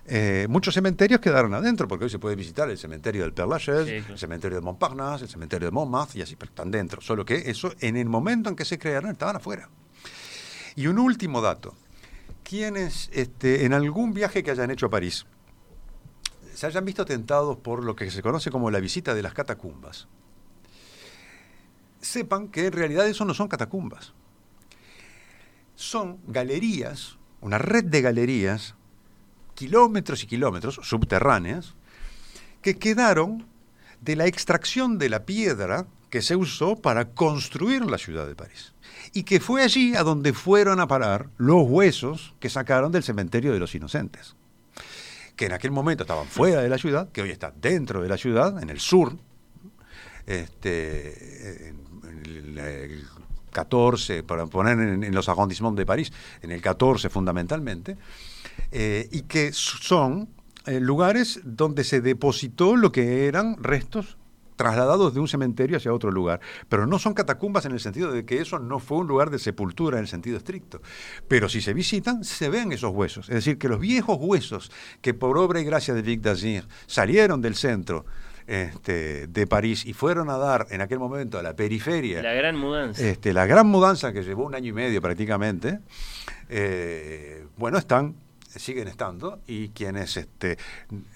eh, 0.06 0.46
muchos 0.50 0.74
cementerios 0.74 1.20
quedaron 1.20 1.54
adentro, 1.54 1.86
porque 1.86 2.04
hoy 2.04 2.10
se 2.10 2.18
puede 2.18 2.34
visitar 2.34 2.68
el 2.68 2.76
cementerio 2.76 3.22
del 3.22 3.32
Père 3.32 3.48
Lachaise, 3.48 4.04
el 4.08 4.18
cementerio 4.18 4.58
de 4.58 4.62
Montparnasse, 4.62 5.22
el 5.22 5.28
cementerio 5.28 5.68
de 5.68 5.70
Montmartre, 5.70 6.18
y 6.18 6.22
así, 6.22 6.34
pero 6.34 6.50
están 6.50 6.72
dentro. 6.72 7.00
Solo 7.00 7.24
que 7.24 7.48
eso, 7.48 7.72
en 7.78 7.96
el 7.96 8.08
momento 8.08 8.50
en 8.50 8.56
que 8.56 8.64
se 8.64 8.76
crearon, 8.76 9.12
estaban 9.12 9.36
afuera. 9.36 9.68
Y 10.74 10.88
un 10.88 10.98
último 10.98 11.40
dato. 11.40 11.76
Quienes 12.42 13.08
este, 13.12 13.64
en 13.64 13.72
algún 13.72 14.12
viaje 14.12 14.42
que 14.42 14.50
hayan 14.50 14.72
hecho 14.72 14.86
a 14.86 14.90
París 14.90 15.26
se 16.54 16.66
hayan 16.66 16.84
visto 16.84 17.04
tentados 17.04 17.56
por 17.56 17.84
lo 17.84 17.94
que 17.94 18.10
se 18.10 18.20
conoce 18.20 18.50
como 18.50 18.72
la 18.72 18.80
visita 18.80 19.14
de 19.14 19.22
las 19.22 19.32
catacumbas, 19.32 20.08
sepan 22.00 22.48
que 22.48 22.66
en 22.66 22.72
realidad 22.72 23.06
eso 23.06 23.24
no 23.24 23.32
son 23.32 23.46
catacumbas 23.46 24.12
son 25.80 26.18
galerías, 26.26 27.16
una 27.40 27.56
red 27.56 27.84
de 27.84 28.02
galerías, 28.02 28.74
kilómetros 29.54 30.22
y 30.22 30.26
kilómetros 30.26 30.78
subterráneas, 30.82 31.74
que 32.60 32.78
quedaron 32.78 33.46
de 34.02 34.14
la 34.14 34.26
extracción 34.26 34.98
de 34.98 35.08
la 35.08 35.24
piedra 35.24 35.86
que 36.10 36.20
se 36.20 36.36
usó 36.36 36.76
para 36.76 37.06
construir 37.12 37.86
la 37.86 37.96
ciudad 37.96 38.26
de 38.26 38.34
París. 38.34 38.74
Y 39.14 39.22
que 39.22 39.40
fue 39.40 39.62
allí 39.62 39.94
a 39.94 40.02
donde 40.02 40.34
fueron 40.34 40.80
a 40.80 40.86
parar 40.86 41.30
los 41.38 41.66
huesos 41.66 42.34
que 42.40 42.50
sacaron 42.50 42.92
del 42.92 43.02
cementerio 43.02 43.54
de 43.54 43.58
los 43.58 43.74
inocentes. 43.74 44.36
Que 45.34 45.46
en 45.46 45.52
aquel 45.52 45.70
momento 45.70 46.02
estaban 46.02 46.26
fuera 46.26 46.60
de 46.60 46.68
la 46.68 46.76
ciudad, 46.76 47.10
que 47.10 47.22
hoy 47.22 47.30
está 47.30 47.54
dentro 47.58 48.02
de 48.02 48.08
la 48.08 48.18
ciudad, 48.18 48.62
en 48.62 48.68
el 48.68 48.80
sur, 48.80 49.16
este, 50.26 51.68
en 51.68 51.80
14, 53.50 54.22
para 54.22 54.46
poner 54.46 54.78
en, 54.78 55.14
los 55.14 55.28
arrondissements 55.28 55.76
de 55.76 55.86
París, 55.86 56.12
en 56.42 56.50
el 56.50 56.60
14 56.60 57.10
fundamentalmente, 57.10 57.96
eh, 58.72 59.08
y 59.10 59.22
que 59.22 59.52
son 59.52 60.28
eh, 60.66 60.80
lugares 60.80 61.40
donde 61.44 61.84
se 61.84 62.00
depositó 62.00 62.76
lo 62.76 62.92
que 62.92 63.26
eran 63.26 63.56
restos 63.62 64.18
trasladados 64.60 65.14
de 65.14 65.20
un 65.20 65.26
cementerio 65.26 65.78
hacia 65.78 65.90
otro 65.90 66.10
lugar. 66.10 66.40
Pero 66.68 66.86
no 66.86 66.98
son 66.98 67.14
catacumbas 67.14 67.64
en 67.64 67.72
el 67.72 67.80
sentido 67.80 68.12
de 68.12 68.26
que 68.26 68.42
eso 68.42 68.58
no 68.58 68.78
fue 68.78 68.98
un 68.98 69.06
lugar 69.06 69.30
de 69.30 69.38
sepultura 69.38 69.96
en 69.96 70.02
el 70.02 70.08
sentido 70.08 70.36
estricto. 70.36 70.82
Pero 71.28 71.48
si 71.48 71.62
se 71.62 71.72
visitan, 71.72 72.24
se 72.24 72.50
ven 72.50 72.70
esos 72.70 72.92
huesos. 72.92 73.30
Es 73.30 73.36
decir, 73.36 73.56
que 73.56 73.68
los 73.68 73.80
viejos 73.80 74.18
huesos 74.20 74.70
que 75.00 75.14
por 75.14 75.38
obra 75.38 75.62
y 75.62 75.64
gracia 75.64 75.94
de 75.94 76.02
Vic 76.02 76.20
d'Azir 76.20 76.68
salieron 76.86 77.40
del 77.40 77.54
centro 77.54 78.04
este, 78.46 79.26
de 79.26 79.46
París 79.46 79.84
y 79.86 79.92
fueron 79.92 80.30
a 80.30 80.36
dar 80.36 80.66
en 80.70 80.80
aquel 80.80 80.98
momento 80.98 81.38
a 81.38 81.42
la 81.42 81.54
periferia. 81.54 82.22
La 82.22 82.32
gran 82.32 82.56
mudanza. 82.56 83.02
Este, 83.02 83.32
la 83.32 83.46
gran 83.46 83.66
mudanza 83.66 84.12
que 84.12 84.22
llevó 84.22 84.44
un 84.44 84.54
año 84.54 84.68
y 84.68 84.72
medio 84.72 85.00
prácticamente. 85.00 85.80
Eh, 86.48 87.46
bueno, 87.56 87.78
están 87.78 88.14
siguen 88.56 88.88
estando 88.88 89.40
y 89.46 89.68
quienes 89.68 90.16
este, 90.16 90.58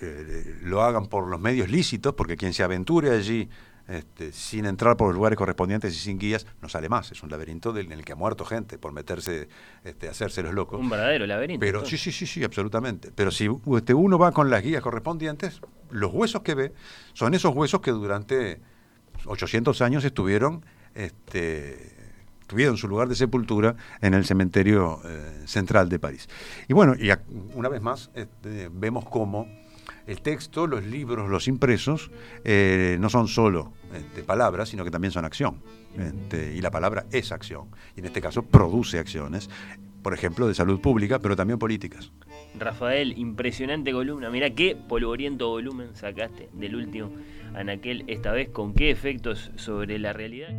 eh, 0.00 0.58
lo 0.62 0.82
hagan 0.82 1.06
por 1.06 1.26
los 1.26 1.40
medios 1.40 1.68
lícitos, 1.68 2.14
porque 2.14 2.36
quien 2.36 2.52
se 2.52 2.62
aventure 2.62 3.10
allí 3.10 3.48
este, 3.86 4.32
sin 4.32 4.64
entrar 4.64 4.96
por 4.96 5.08
los 5.08 5.16
lugares 5.16 5.36
correspondientes 5.36 5.94
y 5.94 5.98
sin 5.98 6.18
guías, 6.18 6.46
no 6.62 6.68
sale 6.68 6.88
más. 6.88 7.12
Es 7.12 7.22
un 7.22 7.30
laberinto 7.30 7.76
en 7.76 7.92
el 7.92 8.04
que 8.04 8.12
ha 8.12 8.16
muerto 8.16 8.44
gente 8.44 8.78
por 8.78 8.92
meterse, 8.92 9.48
este, 9.84 10.08
hacerse 10.08 10.42
los 10.42 10.54
locos. 10.54 10.80
Un 10.80 10.88
verdadero 10.88 11.26
laberinto. 11.26 11.60
Pero 11.60 11.84
sí, 11.84 11.98
sí, 11.98 12.10
sí, 12.10 12.26
sí, 12.26 12.42
absolutamente. 12.42 13.10
Pero 13.14 13.30
si 13.30 13.48
este, 13.76 13.94
uno 13.94 14.18
va 14.18 14.32
con 14.32 14.48
las 14.48 14.62
guías 14.62 14.82
correspondientes, 14.82 15.60
los 15.90 16.12
huesos 16.12 16.42
que 16.42 16.54
ve 16.54 16.72
son 17.12 17.34
esos 17.34 17.54
huesos 17.54 17.80
que 17.80 17.90
durante 17.90 18.60
800 19.26 19.80
años 19.82 20.04
estuvieron, 20.04 20.64
este, 20.94 21.94
tuvieron 22.46 22.76
su 22.76 22.88
lugar 22.88 23.08
de 23.08 23.16
sepultura 23.16 23.76
en 24.00 24.14
el 24.14 24.24
cementerio 24.24 25.00
eh, 25.04 25.42
central 25.46 25.88
de 25.88 25.98
París. 25.98 26.28
Y 26.68 26.72
bueno, 26.72 26.94
y 26.94 27.10
una 27.54 27.68
vez 27.68 27.82
más 27.82 28.10
este, 28.14 28.70
vemos 28.72 29.04
cómo 29.04 29.46
el 30.06 30.20
texto, 30.20 30.66
los 30.66 30.84
libros, 30.84 31.30
los 31.30 31.48
impresos, 31.48 32.10
eh, 32.44 32.96
no 33.00 33.08
son 33.08 33.28
solo 33.28 33.72
este, 33.94 34.22
palabras, 34.22 34.68
sino 34.68 34.84
que 34.84 34.90
también 34.90 35.12
son 35.12 35.24
acción. 35.24 35.62
Este, 35.98 36.54
y 36.54 36.60
la 36.60 36.70
palabra 36.70 37.06
es 37.12 37.32
acción. 37.32 37.68
Y 37.96 38.00
en 38.00 38.06
este 38.06 38.20
caso 38.20 38.42
produce 38.42 38.98
acciones, 38.98 39.48
por 40.02 40.12
ejemplo, 40.12 40.46
de 40.46 40.54
salud 40.54 40.80
pública, 40.80 41.18
pero 41.18 41.36
también 41.36 41.58
políticas. 41.58 42.12
Rafael, 42.58 43.16
impresionante 43.18 43.92
columna. 43.92 44.30
Mira 44.30 44.50
qué 44.50 44.76
polvoriento 44.76 45.48
volumen 45.48 45.94
sacaste 45.94 46.50
del 46.52 46.76
último 46.76 47.10
Anaquel, 47.54 48.04
esta 48.08 48.32
vez 48.32 48.48
con 48.50 48.74
qué 48.74 48.90
efectos 48.90 49.50
sobre 49.56 49.98
la 49.98 50.12
realidad. 50.12 50.50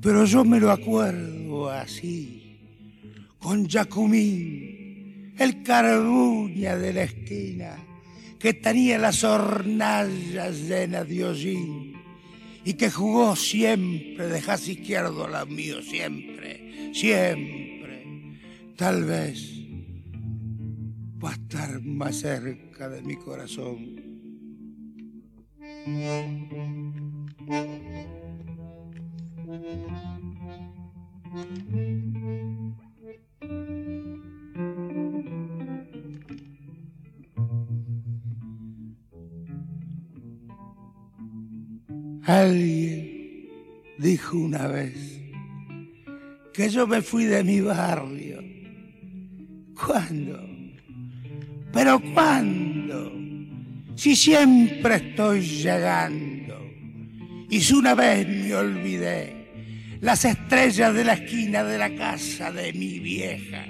Pero 0.00 0.24
yo 0.26 0.44
me 0.44 0.60
lo 0.60 0.70
acuerdo 0.70 1.70
así, 1.70 2.58
con 3.38 3.68
Jacumín, 3.68 5.34
el 5.38 5.62
carbuña 5.62 6.76
de 6.76 6.92
la 6.92 7.02
esquina, 7.04 7.76
que 8.38 8.54
tenía 8.54 8.98
las 8.98 9.24
hornallas 9.24 10.68
llenas 10.68 11.08
de 11.08 11.24
hollín 11.24 11.94
y 12.64 12.74
que 12.74 12.90
jugó 12.90 13.34
siempre 13.34 14.28
de 14.28 14.40
jazz 14.40 14.68
izquierdo 14.68 15.26
la 15.26 15.46
mío, 15.46 15.80
siempre, 15.82 16.90
siempre. 16.92 18.04
Tal 18.76 19.04
vez 19.04 19.63
para 21.24 21.36
estar 21.36 21.80
más 21.80 22.16
cerca 22.16 22.90
de 22.90 23.00
mi 23.00 23.16
corazón. 23.16 23.96
Alguien 42.26 43.48
dijo 43.98 44.36
una 44.36 44.66
vez 44.68 45.22
que 46.52 46.68
yo 46.68 46.86
me 46.86 47.00
fui 47.00 47.24
de 47.24 47.42
mi 47.42 47.62
barrio. 47.62 48.42
¿Cuándo? 49.74 50.53
¿Pero 51.74 52.00
cuándo? 52.14 53.12
Si 53.96 54.14
siempre 54.14 54.94
estoy 54.94 55.40
llegando. 55.40 56.64
Y 57.50 57.60
si 57.60 57.74
una 57.74 57.94
vez 57.94 58.26
me 58.26 58.54
olvidé 58.54 59.98
las 60.00 60.24
estrellas 60.24 60.94
de 60.94 61.04
la 61.04 61.14
esquina 61.14 61.64
de 61.64 61.78
la 61.78 61.94
casa 61.94 62.52
de 62.52 62.72
mi 62.72 63.00
vieja, 63.00 63.64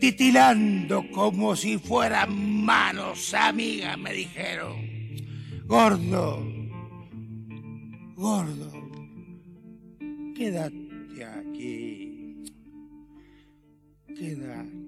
titilando 0.00 1.10
como 1.10 1.56
si 1.56 1.78
fueran 1.78 2.64
manos 2.64 3.34
amigas, 3.34 3.98
me 3.98 4.12
dijeron, 4.12 4.76
gordo, 5.66 6.42
gordo, 8.14 8.72
quédate 10.34 11.24
aquí, 11.24 12.44
quédate. 14.14 14.85